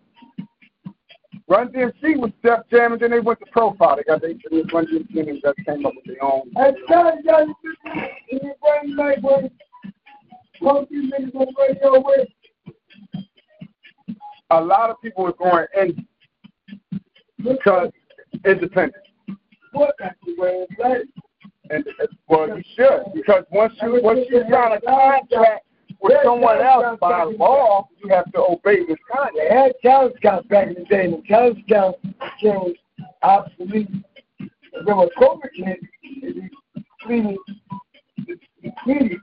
[1.50, 3.98] Run DMC was Def Jam, and then they went to Profile.
[3.98, 4.38] They got they
[4.72, 6.50] Run DMC and they just came up with their own.
[6.56, 7.54] And Johnny, Johnny,
[8.30, 9.52] in your like when
[10.62, 12.30] most these niggas on radio with
[14.50, 16.06] a lot of people are going indie
[17.38, 17.92] because
[18.46, 19.04] independent.
[19.74, 20.23] what the way it's like.
[21.70, 21.86] And
[22.28, 25.66] well, you should because once you once you sign a contract
[26.02, 29.52] with someone else by law, you have to obey this They contract.
[29.52, 31.98] had talent scouts back in the day, and the talent scouts
[32.40, 32.80] changed
[33.22, 33.90] obsolete.
[34.40, 37.38] Then when COVID came, it depleted,
[38.28, 39.20] it depleted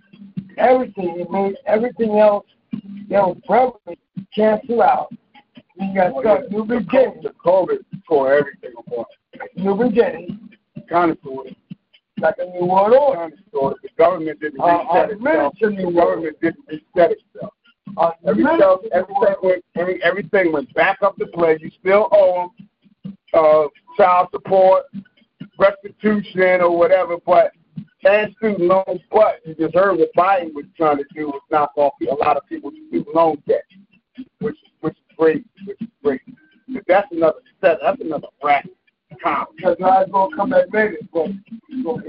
[0.56, 1.20] everything.
[1.20, 3.98] It made everything else, you know, prevalent,
[4.34, 5.12] cancel out.
[5.78, 7.78] You got stuck, new beginning, The COVID
[8.09, 9.09] tore everything apart.
[9.56, 10.39] new beginning,
[10.90, 11.48] Sort
[12.20, 13.76] like a new of sort.
[13.82, 15.54] The government didn't Uh, uh, reset itself.
[15.60, 17.54] The new government didn't reset itself.
[17.96, 21.58] Uh, Every self, everything went every, everything went back up to play.
[21.60, 22.52] You still owe
[23.34, 24.84] uh, child support,
[25.58, 27.52] restitution, or whatever, but
[28.04, 29.00] and student loans.
[29.10, 32.36] But you just heard what Biden was trying to do was knock off a lot
[32.36, 33.64] of people's student loan debt,
[34.40, 36.20] which which is great, which is great.
[36.68, 37.78] But that's another set.
[37.82, 38.76] That's another racket.
[39.22, 39.47] Con.
[39.56, 40.98] because now it's gonna come back later.
[41.12, 41.30] But,
[41.82, 42.01] so,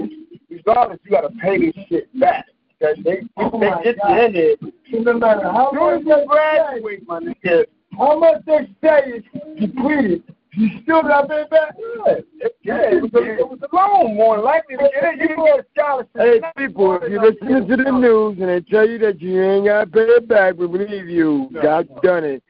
[0.50, 2.46] Regardless, you got to pay this shit back.
[2.80, 4.10] That they Oh they get God.
[4.10, 5.02] you in there.
[5.02, 7.64] no matter how As soon as much they say, graduate, my nigga,
[7.96, 9.22] how much they say is
[9.58, 10.22] depleted,
[10.54, 11.74] you still got paid back.
[11.78, 15.30] It, yeah, it was, a, it was a loan, more likely to get it.
[15.30, 16.10] You a scholarship.
[16.16, 19.66] Hey, people, if you're listening to the news and they tell you that you ain't
[19.66, 21.48] got to pay it back, we believe you.
[21.62, 22.42] God done it.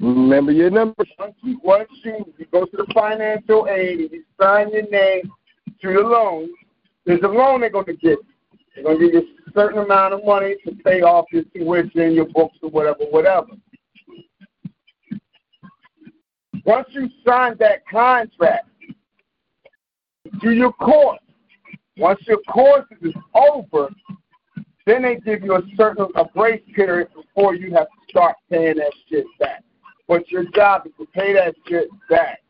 [0.00, 1.04] Remember your number.
[1.18, 5.30] Once you, once you, you go to the financial aid and you sign your name
[5.82, 6.48] to the loan,
[7.04, 8.22] there's a loan they're going to you.
[8.74, 12.12] They're going to give you a certain amount of money to pay off your tuition,
[12.14, 13.48] your books, or whatever, whatever.
[16.64, 18.68] Once you sign that contract,
[20.40, 21.20] do your course.
[21.98, 23.90] Once your course is over,
[24.86, 28.76] then they give you a certain a grace period before you have to start paying
[28.76, 29.62] that shit back.
[30.10, 32.40] But your job is to pay that shit back.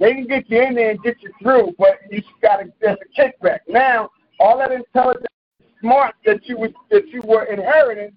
[0.00, 2.96] They can get you in there and get you through, but you got to there's
[2.96, 3.58] a kickback.
[3.68, 4.08] Now,
[4.40, 5.26] all that intelligence,
[5.82, 8.10] smart that you was that you were inheriting,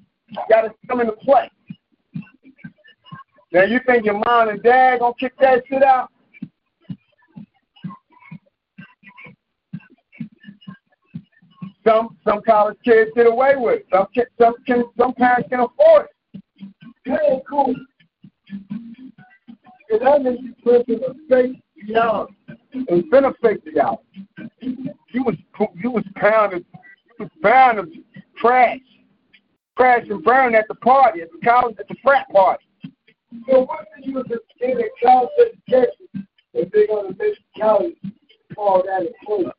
[0.50, 1.52] got to come into play.
[3.52, 6.10] Now, you think your mom and dad gonna kick that shit out?
[11.86, 13.88] Some some college kids get away with it.
[13.92, 14.08] Some
[14.40, 16.12] some kids, some parents can afford it.
[17.06, 17.76] Hey, cool.
[18.48, 22.34] Because that means you put in a fake reality.
[22.74, 24.04] It's a fifty out.
[24.62, 25.36] You was
[25.76, 28.04] you was pounding you was pounding
[28.38, 28.80] trash,
[29.76, 32.66] crash and burn at the party at the college at the frat party.
[33.50, 37.96] So what do you just get a college education if they're to make college
[38.58, 39.54] all that included?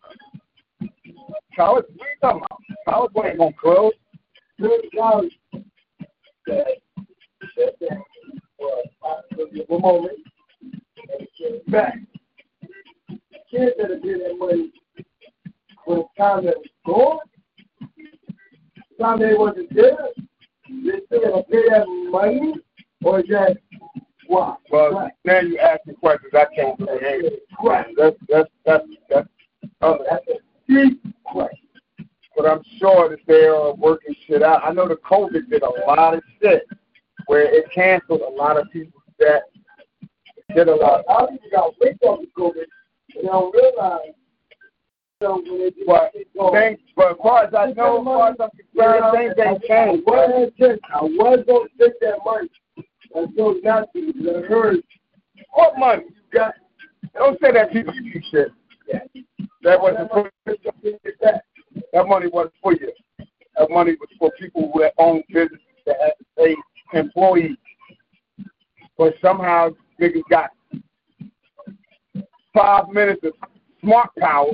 [1.56, 2.60] College, what are you talking about?
[2.88, 3.92] College ain't gonna close.
[4.96, 5.32] College.
[24.92, 25.12] Right.
[25.24, 26.78] now you asking questions I can't.
[27.00, 27.20] Hey,
[27.96, 29.28] that's that's that's that's
[31.24, 31.68] question.
[32.36, 34.62] But I'm sure that they are working shit out.
[34.64, 36.66] I know the COVID did a lot of shit
[37.26, 39.42] where it canceled a lot of people that
[40.54, 41.04] did a lot.
[41.08, 42.64] How people got wake up with COVID
[43.16, 44.12] and don't realize.
[45.22, 45.42] So
[45.86, 46.12] But
[46.52, 50.04] things, but as far as I know, as far as I'm concerned, things ain't changed.
[50.08, 52.48] I was, going to take that money.
[53.16, 54.12] I told not to.
[54.12, 54.76] because I heard
[55.54, 56.54] What money you got?
[57.14, 58.48] Don't say that people you shit.
[59.62, 62.92] That wasn't for that money wasn't for you.
[63.56, 66.56] That money was for people who had owned businesses that had to pay
[66.96, 67.56] employees.
[68.96, 70.50] But somehow niggas got
[72.54, 73.32] five minutes of
[73.80, 74.52] smart power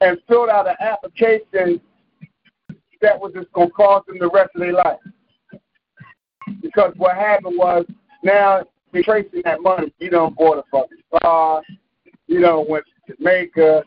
[0.00, 1.80] and filled out an application
[3.00, 4.98] that was just gonna cost them the rest of their life.
[6.60, 7.84] Because what happened was
[8.22, 9.92] now they're tracing that money.
[9.98, 11.62] You don't bought a fucking car,
[12.26, 13.82] you know, went to Jamaica.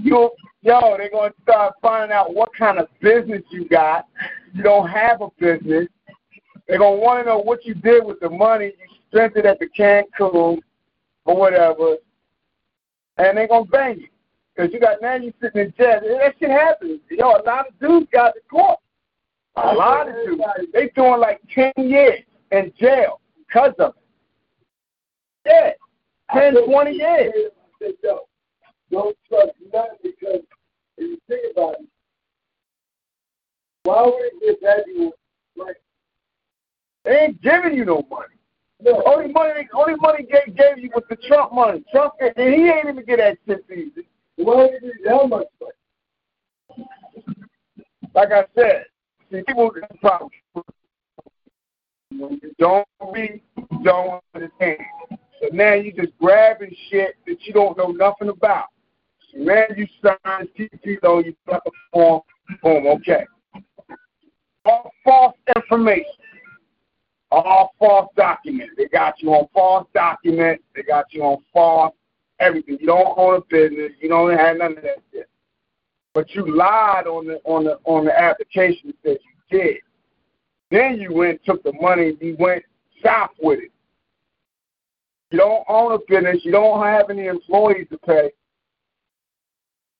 [0.00, 0.30] You
[0.62, 4.06] yo, they're gonna start finding out what kind of business you got.
[4.54, 5.88] You don't have a business.
[6.66, 9.58] They're gonna want to know what you did with the money you spent it at
[9.58, 10.60] the Cancun
[11.24, 11.96] or whatever,
[13.16, 14.08] and they're gonna bang you
[14.54, 16.00] because you got now you sitting in jail.
[16.02, 17.00] And that shit happens.
[17.10, 18.78] Yo, a lot of dudes got the court.
[19.56, 20.42] A lot of dudes.
[20.72, 22.20] They doing like ten years
[22.50, 24.02] in jail because of it.
[25.46, 25.70] Yeah,
[26.32, 27.32] 10, 20 years.
[27.34, 27.50] I
[27.80, 28.20] said, yo,
[28.90, 30.42] don't trust nothing because
[30.96, 31.86] if you think about it,
[33.88, 35.12] why would it give everyone
[35.56, 35.76] right?
[37.06, 38.34] They ain't giving you no money.
[38.82, 41.82] No, Only money, they, only money gave, gave you was the Trump money.
[41.90, 44.06] Trump, and he ain't even get that shit easy.
[44.36, 46.86] why would it give that much money?
[48.14, 48.84] Like I said,
[49.32, 50.30] see, people got a problem.
[52.10, 53.40] When you don't you
[53.84, 54.78] don't understand.
[55.40, 58.66] So now you just grabbing shit that you don't know nothing about.
[59.32, 62.20] So now you sign TT though you got the form,
[62.62, 63.24] boom, okay.
[64.68, 66.04] All false information.
[67.30, 68.74] All false documents.
[68.76, 70.62] They got you on false documents.
[70.74, 71.94] They got you on false
[72.38, 72.76] everything.
[72.80, 73.92] You don't own a business.
[74.00, 75.28] You don't have none of that shit.
[76.12, 79.18] But you lied on the on the on the application that
[79.50, 79.76] you did.
[80.70, 82.10] Then you went took the money.
[82.10, 82.62] and You went
[83.02, 83.72] south with it.
[85.30, 86.44] You don't own a business.
[86.44, 88.30] You don't have any employees to pay.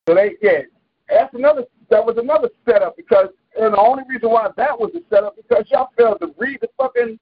[0.07, 0.63] So they yeah,
[1.09, 3.29] that's another that was another setup because
[3.59, 6.69] and the only reason why that was a setup because y'all failed to read the
[6.77, 7.19] fucking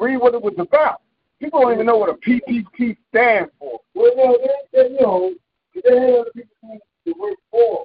[0.00, 1.02] read what it was about.
[1.40, 3.80] People don't even know what a PPP stands for.
[3.94, 5.34] Well, no, they, they, you know,
[5.74, 7.84] they have people to work for.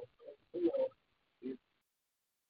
[0.54, 0.70] You
[1.42, 1.54] know,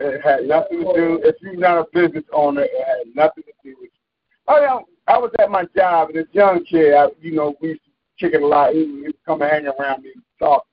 [0.01, 1.21] It had nothing to do.
[1.23, 4.01] If you're not a business owner, it had nothing to do with you.
[4.49, 4.79] Oh yeah,
[5.13, 7.91] I was at my job and this young kid, I, you know, we used to
[8.19, 8.73] kick it a lot.
[8.73, 10.67] He he would come and hang around me and talk,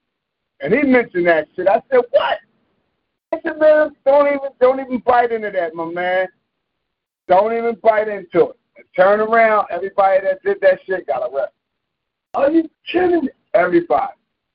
[0.59, 1.67] and he mentioned that shit.
[1.67, 2.39] I said, "What?"
[3.43, 6.27] Said, "Man, don't even don't even bite into that, my man.
[7.27, 8.59] Don't even bite into it.
[8.95, 9.67] Turn around.
[9.71, 11.53] Everybody that did that shit got arrested.
[12.33, 13.29] are you kidding me?
[13.53, 14.13] Everybody.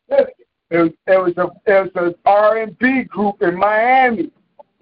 [0.08, 4.30] It was, it was a it was a R and B group in Miami.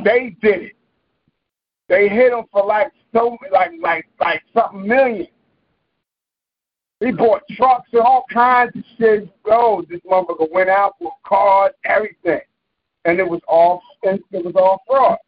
[0.02, 0.76] They did it.
[1.89, 5.26] They hit him for like so like like like something million.
[7.01, 9.28] He bought trucks and all kinds of shit.
[9.44, 12.40] Oh, this motherfucker went out with cars, everything,
[13.05, 15.18] and it was all it was all fraud.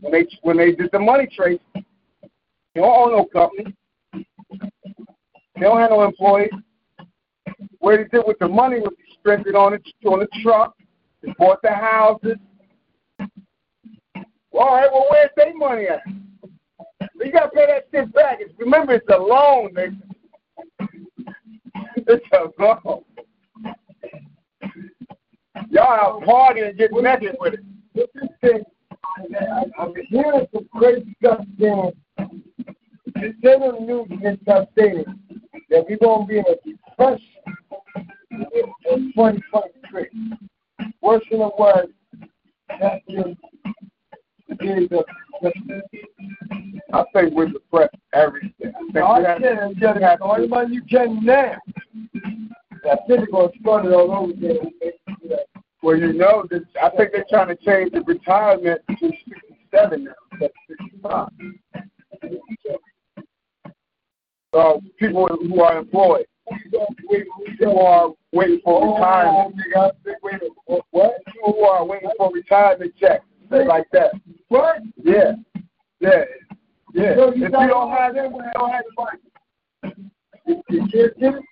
[0.00, 1.82] When they when they did the money trace, they
[2.80, 3.74] don't own no company.
[5.54, 6.50] They don't have no employees.
[7.78, 10.74] What he did with the money was he spent it on the on the truck.
[11.24, 12.36] He bought the houses.
[14.50, 16.00] Well, all right, well, where's their money at?
[17.14, 18.38] You gotta pay that shit back.
[18.58, 20.00] Remember, it's a loan, nigga.
[22.08, 23.02] It's a loan.
[25.70, 27.60] Y'all out partying and getting naked with it.
[27.94, 28.64] Look at this thing.
[29.78, 31.92] I'm hearing some crazy stuff saying,
[33.14, 35.04] they say on the news and stuff saying
[35.70, 37.26] that we're going to be in a depression
[38.90, 40.06] in 2023.
[41.00, 41.88] Worse than it was
[42.68, 43.34] the
[44.58, 44.88] days
[46.92, 48.52] I think we're depressed everything.
[48.62, 51.56] I think No, I we have, said it's just the only one you can now.
[52.84, 54.72] That physical started all over again.
[55.86, 60.10] Well, you know, that I think they're trying to change the retirement to 67 now,
[60.42, 61.28] of 65.
[64.52, 66.26] So people who are employed,
[67.60, 69.54] who are waiting for retirement,
[70.90, 71.18] What?
[71.44, 74.10] who are waiting for retirement checks, shit like that.
[74.48, 74.82] What?
[74.96, 75.34] Yeah,
[76.00, 76.24] yeah,
[76.94, 77.14] yeah.
[77.14, 80.10] So you If you don't have them, you don't have the money.
[80.68, 81.42] Your kids get it?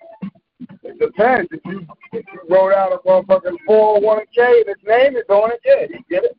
[0.95, 1.49] It depends.
[1.53, 5.61] If you if you wrote out a motherfucking 401k and his name is on it,
[5.65, 6.37] yeah, you get it.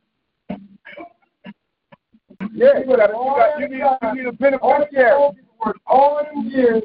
[2.54, 5.32] Yeah, you got, you got you need you need a beneficiary.
[5.88, 6.84] All them years,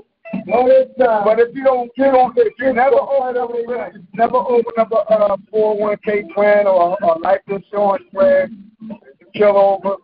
[0.52, 1.24] all that time.
[1.24, 3.51] But if you don't, you don't, if you never open up,
[4.14, 8.70] never open up a uh, 401k plan or a, a life insurance plan,
[9.34, 9.97] kill over,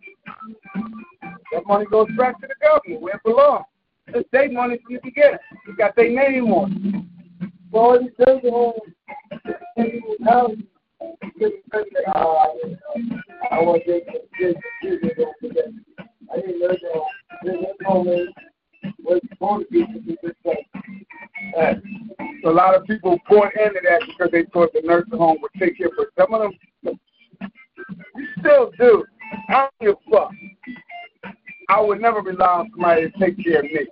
[1.52, 3.64] that money goes back to the government where it belongs.
[4.09, 5.38] It's their money from the beginning.
[5.66, 7.15] You got their name on it.
[22.44, 25.76] A lot of people bought into that because they thought the nursing home would take
[25.76, 26.52] care, but some of
[26.82, 26.98] them,
[28.14, 29.05] we still do.
[29.48, 30.30] I don't give a fuck.
[31.68, 33.86] I would never rely on somebody to take care of me.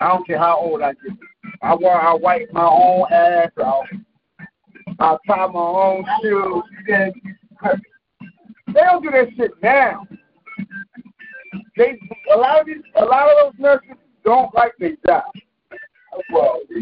[0.00, 1.16] I don't care how old I get.
[1.64, 3.86] I want I wipe my own ass out.
[5.00, 6.62] I tie my own shoes.
[6.86, 10.06] They don't do that shit now.
[11.76, 11.98] They
[12.34, 13.96] a lot of these a lot of those nurses
[14.26, 15.24] don't like their job.
[16.30, 16.80] Well, they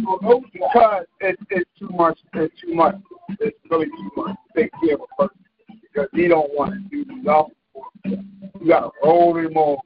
[0.52, 2.18] because it's it's too much.
[2.34, 2.96] It's too much.
[3.38, 5.44] It's really too much take care of a person
[5.80, 7.54] because he don't want to do nothing.
[8.60, 9.78] You gotta roll him on.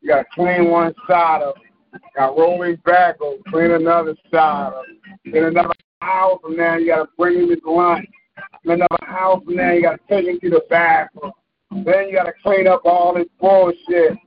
[0.00, 1.69] You gotta clean one side of him.
[2.20, 4.72] You gotta roll him back or clean another side
[5.24, 5.34] him.
[5.34, 5.72] Another
[6.02, 8.06] hour from now, you gotta bring him his lunch.
[8.62, 11.32] Then another hour from now, you gotta take him to the bathroom.
[11.70, 14.18] Then you gotta clean up all this bullshit.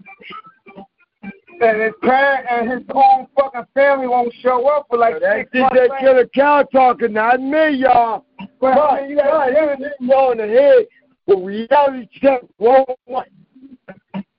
[1.61, 5.59] And his parent and his own fucking family won't show up for like That's six
[5.61, 5.75] months.
[5.75, 8.25] that Killa Kal talking, not me, y'all.
[8.59, 10.87] But, Right, you gotta- hit y'all in the head.
[11.27, 13.27] But reality check, won't want.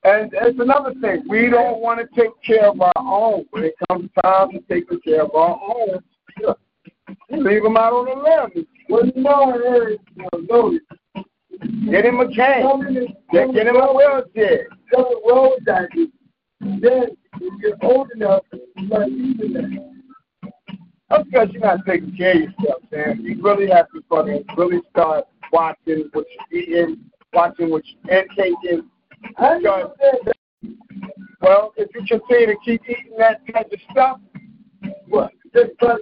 [0.04, 1.24] And it's another thing.
[1.28, 3.46] We don't want to take care of our own.
[3.50, 6.00] When it comes time to taking care of our own,
[7.30, 8.66] leave them out on the limb.
[8.90, 10.78] Well, you heard, you know.
[11.90, 13.14] Get him a cane.
[13.32, 14.66] Get, him a wheelchair.
[14.92, 16.08] Some road diapers.
[16.60, 19.94] Then, when you get old enough, you start using that.
[21.08, 23.22] That's because you're not taking care of yourself, man.
[23.22, 28.90] You really have to fucking really start watching what you're eating, watching what you're intaking.
[29.38, 30.34] That.
[31.40, 34.20] Well, if you continue to keep eating that type of stuff,
[35.08, 35.32] What?
[35.54, 35.98] Just like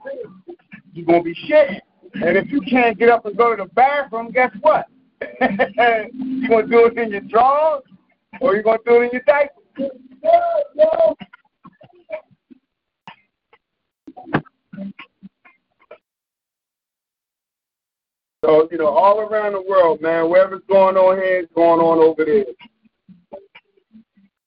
[0.93, 1.81] you're gonna be shitting.
[2.15, 4.87] And if you can't get up and go to the bathroom, guess what?
[5.21, 7.83] you gonna do it in your drawers
[8.41, 9.53] or you gonna do it in your diaper?
[10.23, 11.17] No, no.
[18.45, 21.99] So, you know, all around the world, man, whatever's going on here is going on
[21.99, 22.45] over there.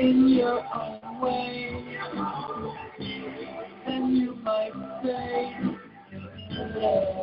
[0.00, 1.98] in your own way,
[3.86, 4.72] and you might
[5.04, 5.54] say,
[6.50, 7.19] hello.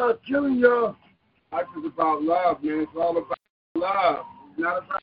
[0.00, 0.96] Cow killing y'all.
[1.52, 2.80] Life is about love, man.
[2.80, 3.38] It's all about
[3.74, 4.24] love.
[4.50, 5.02] It's not about.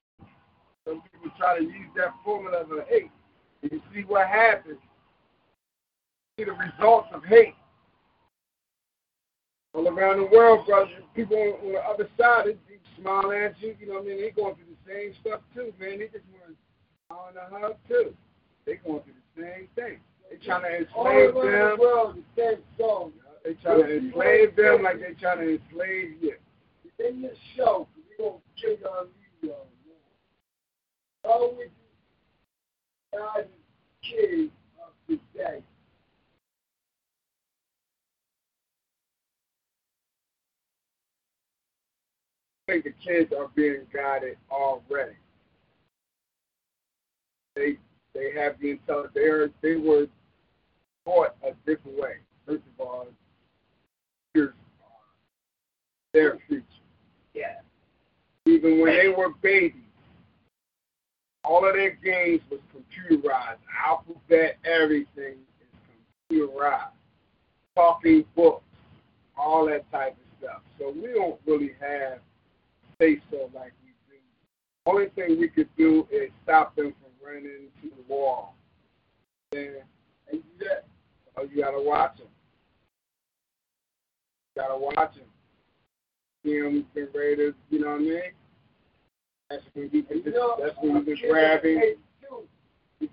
[0.87, 3.11] Some people try to use that formula of hate.
[3.61, 4.79] And you see what happens.
[6.39, 7.53] See the results of hate.
[9.75, 10.89] All around the world, brother.
[11.15, 12.55] People on, the other side, they,
[12.99, 13.75] smile at you.
[13.79, 14.21] You know what I mean?
[14.21, 15.99] They going through the same stuff too, man.
[15.99, 16.57] They just want
[17.07, 18.15] to on the hug too.
[18.65, 19.99] They going through the same thing.
[20.31, 21.77] They trying to explain All around them.
[21.77, 23.11] the world, the same song.
[23.47, 26.35] They trying to enslave them like they trying to enslave you.
[26.99, 29.67] In this show, we gonna kill leave y'all.
[31.23, 34.51] All we do, guys, is kids
[34.85, 35.63] of today.
[42.67, 45.15] I think the kids are being guided already.
[47.55, 47.77] They
[48.13, 49.13] they have the intelligence.
[49.15, 50.07] They are, they were
[51.05, 52.15] taught a different way.
[52.45, 53.07] First of all,
[56.17, 56.63] their future.
[57.35, 57.59] Yeah.
[58.47, 59.81] Even when they were babies,
[61.43, 63.59] all of their games was computerized.
[63.87, 65.69] Alphabet, everything is
[66.31, 66.89] computerized.
[67.75, 68.63] Talking books,
[69.37, 70.61] all that type of stuff.
[70.79, 72.19] So we don't really have
[72.99, 74.17] say so like we do.
[74.87, 78.55] Only thing we could do is stop them from running into the wall.
[79.51, 79.75] And
[80.31, 80.85] do that.
[81.37, 82.27] Oh, you gotta watch them.
[84.55, 85.25] You gotta watch them.
[86.47, 88.21] Get ready to, you know what I mean?
[89.49, 91.81] That's when you can, know, that's when you can grab him.
[93.01, 93.09] We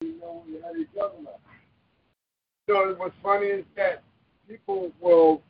[0.00, 1.36] you know, we had each other like.
[2.68, 4.02] So what's funny is that
[4.46, 5.40] people will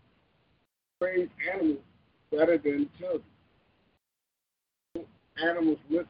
[1.00, 1.78] raise animals
[2.30, 3.22] better than children.
[5.44, 6.06] Animals listen.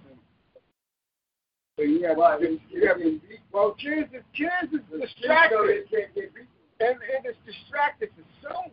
[1.78, 2.38] So you have Why?
[2.38, 3.18] to, you have to
[3.50, 5.86] well kids is kids is distracted.
[5.90, 6.44] They can't get beat.
[6.80, 8.72] And and it's distracted for some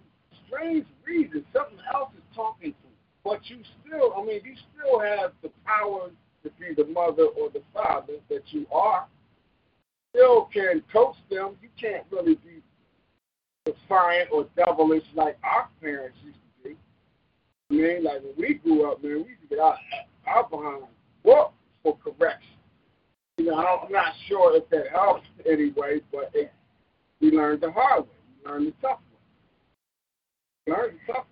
[0.49, 1.45] strange reason.
[1.53, 2.91] Something else is talking to them.
[3.23, 6.09] But you still I mean you still have the power
[6.43, 9.07] to be the mother or the father that you are.
[10.11, 11.55] Still can coach them.
[11.61, 12.61] You can't really be
[13.65, 16.75] defiant or devilish like our parents used to be.
[17.69, 19.77] I mean, like when we grew up, man, we used to get our,
[20.27, 20.83] our behind
[21.23, 21.51] whoop
[21.83, 22.55] for correction.
[23.37, 26.51] You know, I'm not sure if that helps anyway, but it,
[27.21, 28.09] we learned the hard way.
[28.43, 29.08] We learned the tough way.
[30.69, 31.25] Learned the tough.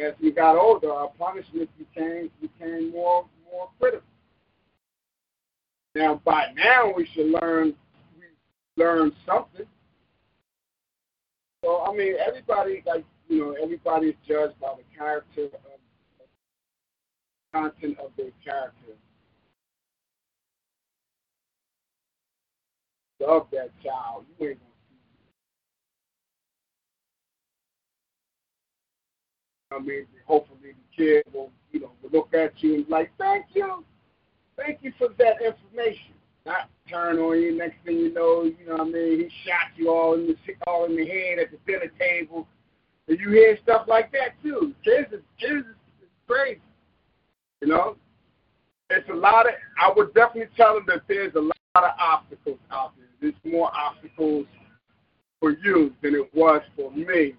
[0.00, 4.06] As we got older, our punishment became became more more critical.
[5.94, 7.74] Now, by now, we should learn
[8.16, 8.24] we
[8.82, 9.66] learn something.
[11.64, 15.78] So, I mean, everybody, like you know, everybody is judged by the character of
[17.52, 18.94] content of their character.
[23.20, 24.24] Love that child.
[24.38, 24.98] You ain't gonna see.
[29.70, 33.10] I mean, hopefully the kid will, you know, will look at you and be like,
[33.18, 33.84] "Thank you,
[34.56, 36.14] thank you for that information."
[36.46, 37.56] Not turn on you.
[37.56, 39.20] Next thing you know, you know what I mean.
[39.20, 40.36] He shot you all in the
[40.66, 42.46] all in the head at the dinner table.
[43.06, 44.74] And you hear stuff like that too.
[44.84, 46.60] Kids, is, kids is crazy.
[47.60, 47.96] You know,
[48.88, 49.52] it's a lot of.
[49.80, 53.06] I would definitely tell them that there's a lot of obstacles out there.
[53.20, 54.46] There's more obstacles
[55.40, 57.34] for you than it was for me,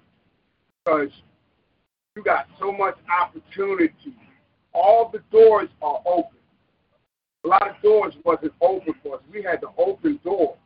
[0.84, 1.10] because
[2.20, 4.14] you got so much opportunity.
[4.74, 6.38] All the doors are open.
[7.46, 9.22] A lot of doors wasn't open for us.
[9.32, 10.58] We had to open doors,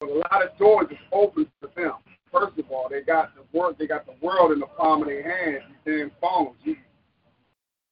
[0.00, 1.92] but a lot of doors is open for them.
[2.32, 3.76] First of all, they got the world.
[3.78, 5.62] They got the world in the palm of their hands.
[5.86, 6.56] These damn phones.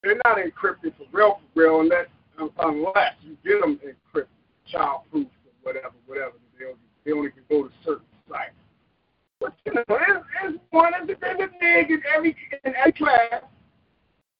[0.02, 2.06] They're not encrypted for real, for real, unless
[2.58, 4.26] unless you get them encrypted,
[4.66, 6.32] child-proof or whatever, whatever.
[6.58, 8.56] They only, they only can go to certain sites.
[9.42, 12.92] But you know, there's, there's one of the there's a nigga in every in every
[12.92, 13.42] class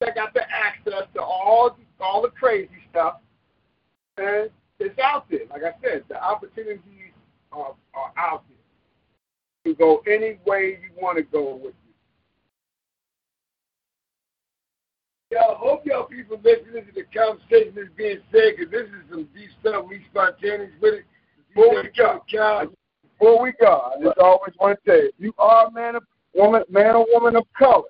[0.01, 3.17] that got the access to all all the crazy stuff,
[4.17, 5.41] and it's out there.
[5.51, 7.13] Like I said, the opportunities
[7.53, 8.59] are, are out there.
[9.65, 11.75] You can go any way you want to go with it.
[15.31, 19.29] Yo, hope y'all people listening to the conversation that's being said, because this is some
[19.35, 19.85] deep stuff.
[19.89, 21.05] We spontaneous with it.
[21.55, 22.23] Before we go,
[23.23, 26.03] before we go, I just always want to say, if you are a man of
[26.35, 27.85] woman, man or woman of color,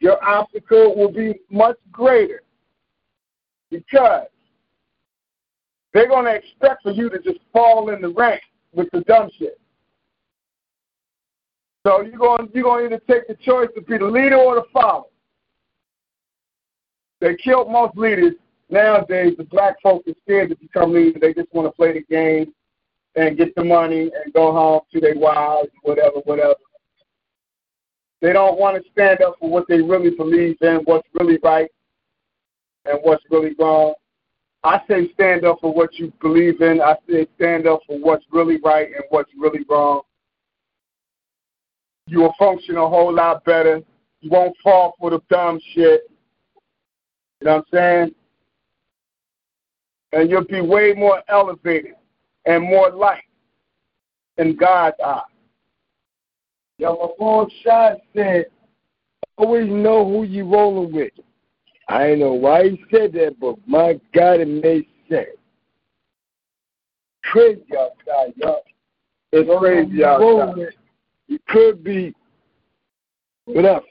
[0.00, 2.40] your obstacle will be much greater
[3.70, 4.28] because
[5.92, 8.40] they're going to expect for you to just fall in the rank
[8.72, 9.60] with the dumb shit.
[11.86, 14.54] So you're going you're going to either take the choice to be the leader or
[14.54, 15.04] the follower.
[17.20, 18.34] They killed most leaders
[18.70, 19.34] nowadays.
[19.36, 21.20] The black folks are scared to become leaders.
[21.20, 22.54] They just want to play the game
[23.18, 26.54] and get the money and go home to their wives, whatever, whatever.
[28.20, 31.68] They don't want to stand up for what they really believe in, what's really right
[32.84, 33.94] and what's really wrong.
[34.62, 36.80] I say stand up for what you believe in.
[36.80, 40.02] I say stand up for what's really right and what's really wrong.
[42.06, 43.80] You will function a whole lot better.
[44.20, 46.02] You won't fall for the dumb shit.
[47.40, 48.14] You know what I'm saying?
[50.12, 51.94] And you'll be way more elevated
[52.48, 53.22] and more light
[54.38, 54.96] in God's
[56.94, 58.46] my phone shot said,
[59.36, 61.12] always know who you rolling with.
[61.88, 65.28] I know why he said that, but my God, it made sense.
[67.24, 68.62] Crazy outside, y'all.
[69.32, 70.74] It's crazy outside.
[71.26, 72.14] You could be
[73.44, 73.84] whatever.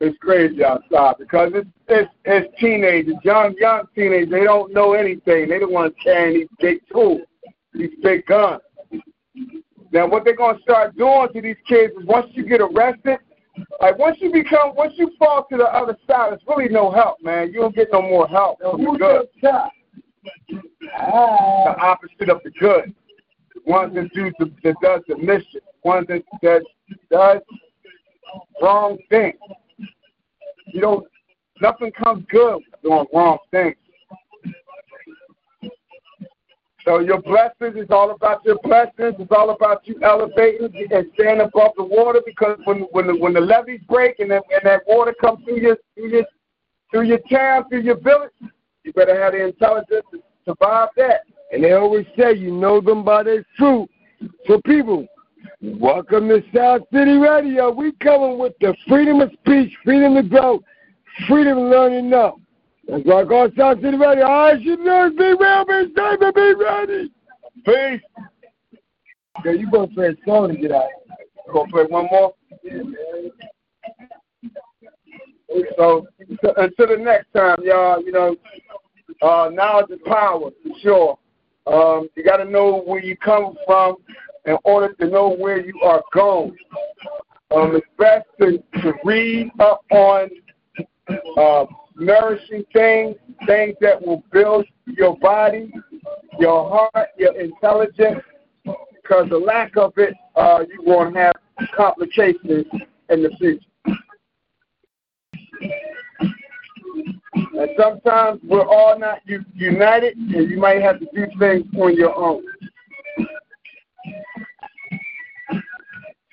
[0.00, 4.30] It's crazy outside because it's it's, it's teenagers, young young teenagers.
[4.30, 5.48] They don't know anything.
[5.48, 7.22] They don't want to carry these big tools,
[7.76, 8.60] these big guns.
[9.92, 13.18] Now, what they're going to start doing to these kids is once you get arrested,
[13.80, 17.16] like once you become, once you fall to the other side, it's really no help,
[17.22, 17.52] man.
[17.52, 18.58] You don't get no more help.
[18.60, 19.26] You're good.
[19.42, 19.70] The
[21.80, 22.94] opposite of the good.
[23.64, 25.60] One that do the, that does the mission.
[25.82, 26.62] One that that
[27.10, 27.40] does
[28.60, 29.36] wrong things.
[30.66, 31.06] You don't.
[31.60, 33.76] Nothing comes good doing wrong things.
[36.86, 39.16] So your blessings is all about your blessings.
[39.18, 43.32] It's all about you elevating and staying above the water because when when the when
[43.34, 46.24] the levees break and, then, and that water comes through your through your
[46.92, 48.30] through your town, through your village,
[48.84, 51.22] you better have the intelligence to survive that.
[51.52, 53.90] And they always say you know them by their fruit.
[54.46, 55.06] So people,
[55.60, 57.72] welcome to Sound City Radio.
[57.72, 60.62] We coming with the freedom of speech, freedom to grow,
[61.26, 62.38] freedom to learn and know.
[62.88, 64.26] That's why call Sound City Radio.
[64.26, 67.10] I should know be real, be safe, and be ready.
[67.64, 68.00] Peace.
[69.44, 70.88] Yeah, you gonna play a song to get out.
[71.46, 72.34] You gonna play one more?
[75.76, 76.06] So,
[76.42, 78.00] so until the next time, y'all.
[78.02, 78.36] You know,
[79.22, 81.18] uh, knowledge is power for sure.
[81.66, 83.96] Um, you got to know where you come from
[84.44, 86.56] in order to know where you are going.
[87.54, 90.28] Um, it's best to, to read up on
[91.36, 91.64] uh,
[91.96, 93.16] nourishing things,
[93.46, 95.72] things that will build your body,
[96.38, 98.20] your heart, your intelligence,
[98.64, 101.34] because the lack of it, uh, you won't have
[101.74, 102.66] complications
[103.08, 103.60] in the future.
[107.32, 109.20] And sometimes we're all not
[109.54, 112.42] united, and you might have to do things on your own.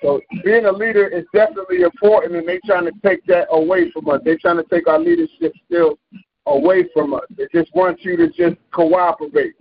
[0.03, 4.09] So being a leader is definitely important, and they're trying to take that away from
[4.09, 4.19] us.
[4.25, 5.97] They're trying to take our leadership skills
[6.45, 7.23] away from us.
[7.37, 9.55] They just want you to just cooperate.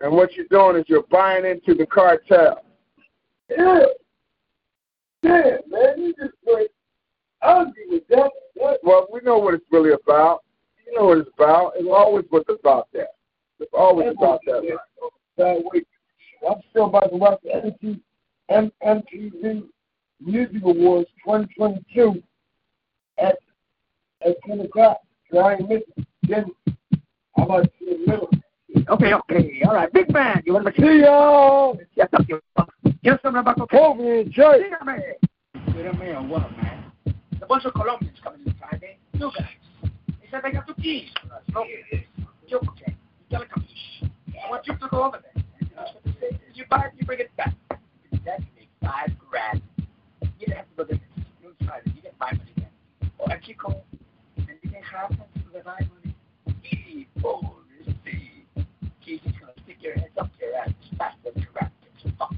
[0.00, 2.64] And what you're doing is you're buying into the cartel.
[3.48, 3.84] Yeah.
[5.22, 6.70] Yeah, man, you just like,
[7.42, 8.30] I'll with that.
[8.82, 10.42] Well, we know what it's really about.
[10.86, 11.74] You know what it's about.
[11.76, 13.14] It's always what's about that.
[13.60, 14.78] It's always about that.
[15.38, 15.86] Right?
[16.46, 17.98] I'm still about to watch the
[18.50, 19.64] MTV,
[20.20, 22.22] Music Awards 2022
[23.18, 23.36] at
[24.24, 24.98] at 10 o'clock.
[25.30, 26.06] So I ain't missing.
[26.22, 26.46] Then
[27.36, 28.30] I'm about to see the middle.
[28.88, 29.92] Okay, okay, all right.
[29.92, 31.78] Big man, you want to See y'all.
[31.94, 32.40] Yes, up you.
[33.02, 34.62] Here's something about the Over in church.
[34.62, 35.00] Dígame.
[35.68, 36.92] Dígame on what, man?
[37.40, 38.98] A bunch of Colombians coming in Friday.
[39.12, 39.48] You guys.
[39.82, 41.08] They said they got two keys.
[41.52, 41.64] No,
[42.48, 42.96] you okay.
[43.30, 43.64] You gotta come.
[44.44, 45.44] I want you to go over there.
[45.76, 46.40] That's what they say.
[46.54, 47.54] You buy it, you bring it back.
[48.24, 49.60] That you make five grand.
[50.40, 50.98] You have to go.
[51.42, 51.86] You try it.
[51.94, 52.68] You get five then.
[53.18, 53.82] Or a Chico.
[54.38, 55.18] And you get half of
[55.52, 56.14] the five money.
[56.64, 57.56] Eat, oh,
[57.86, 58.44] you see.
[59.04, 60.70] Keys is gonna stick your heads up your ass.
[60.98, 61.72] That's the trap.
[62.04, 62.34] It's fucked.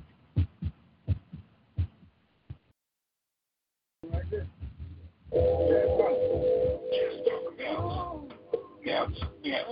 [8.86, 9.04] Yeah,
[9.42, 9.62] yeah,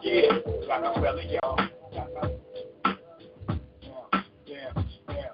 [0.00, 0.30] yeah.
[0.68, 1.58] Rockefeller, y'all.
[4.46, 4.70] Yeah,
[5.08, 5.32] yeah.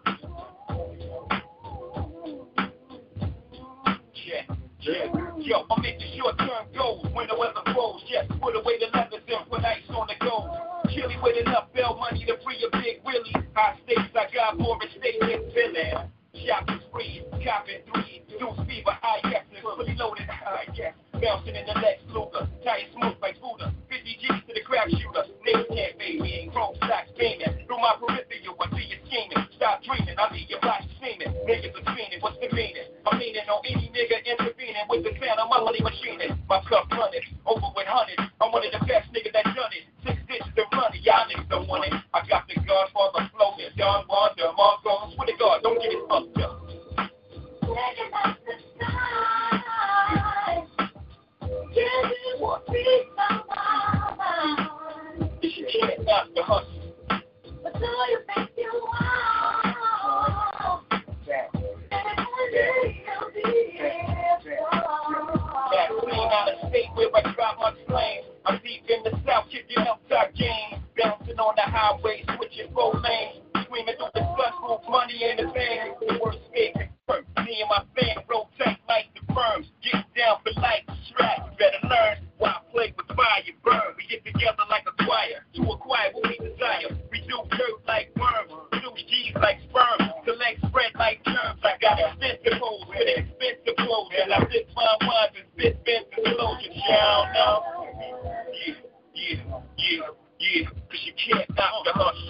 [4.14, 4.42] Yeah,
[4.80, 5.04] yeah.
[5.38, 8.00] Yo, I'm making short-term goals when the weather grows.
[8.08, 10.48] Yes, put the levers and put ice on the go.
[10.88, 13.34] Chilly with enough bail money to free a big Willie.
[13.52, 16.10] High stakes, I got more at stake than man.
[16.44, 20.92] Shop is free, copping three, Deuce fever, high yes, fully loaded, high yes.
[21.16, 23.72] Bouncing in the Lex Luger, tire smooth like Buddha.
[23.88, 25.24] 50 G's to the crap shooter.
[25.40, 27.64] Niggas can't fade me, ain't chrome stocks beaming.
[27.64, 29.40] Through my peripheral, I see you scheming.
[29.56, 31.32] Stop dreaming, I leave your body steaming.
[31.48, 32.92] Niggas are fiending, what's the meaning?
[33.08, 34.20] I'm meaning on any nigga
[34.74, 36.38] intervening with the sound of my money machining.
[36.48, 38.30] My cup running, over with hundreds.
[38.40, 39.86] I'm one of the best niggas that done it.
[40.04, 40.18] Six
[40.56, 41.94] to run it, y'all niggas don't want it.
[42.12, 43.30] I got the Godfather
[43.76, 45.14] Don Juan, the Marco.
[45.14, 46.60] Swear to God, don't get it fucked up.
[55.42, 56.84] She can't stop the hustle.
[65.74, 68.22] That clean out of state where I drive my flame.
[68.46, 70.78] I'm deep in the south, kicking up top game.
[70.94, 73.42] Bouncing on the highway, switching four lanes.
[73.66, 75.98] Screaming through the slush move, money in the bank.
[75.98, 77.26] The worst state confirmed.
[77.42, 79.66] Me and my fam rotate like the firms.
[79.82, 81.58] Get down for life, strap.
[81.58, 83.98] Better learn why play with fire, burn.
[83.98, 86.94] We get together like a choir to acquire what we desire.
[87.10, 90.03] We do dirt like worms, do G's like sperm.
[91.84, 94.08] Got expensive hoes with expensive clothes.
[94.16, 95.76] And I fit fine wines and spit.
[96.24, 97.86] Y'all know.
[98.54, 98.74] Yeah,
[99.14, 99.36] yeah,
[99.76, 100.00] yeah,
[100.40, 100.64] yeah.
[100.64, 102.24] Cause you can't stop the hustle.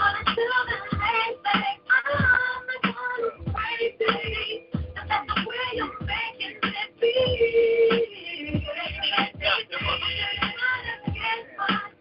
[11.67, 11.94] Yeah,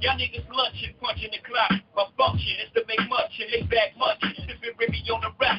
[0.00, 1.72] y'all niggas lunching, punching the clock.
[1.96, 4.20] My function is to make much and lay back much.
[4.20, 5.49] Sipping Remy on the rap,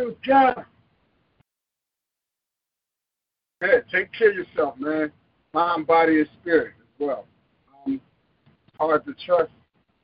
[0.00, 0.64] last verse, Q time.
[3.62, 5.12] Yeah, take care of yourself, man.
[5.52, 7.26] Mind, body, and spirit as well.
[7.86, 8.00] Um,
[8.78, 9.50] hard to trust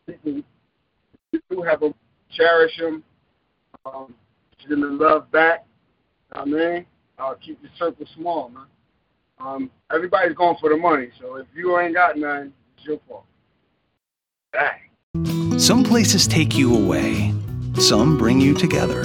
[0.06, 0.42] people.
[1.32, 1.94] You do have to
[2.32, 3.02] cherish them.
[3.86, 4.14] Um,
[4.60, 5.64] give them love back.
[6.32, 6.86] I mean,
[7.18, 8.66] uh, keep your circle small, man.
[9.38, 13.24] Um, everybody's going for the money, so if you ain't got nothing, it's your fault.
[14.52, 15.58] Dang.
[15.58, 17.34] Some places take you away,
[17.78, 19.04] some bring you together.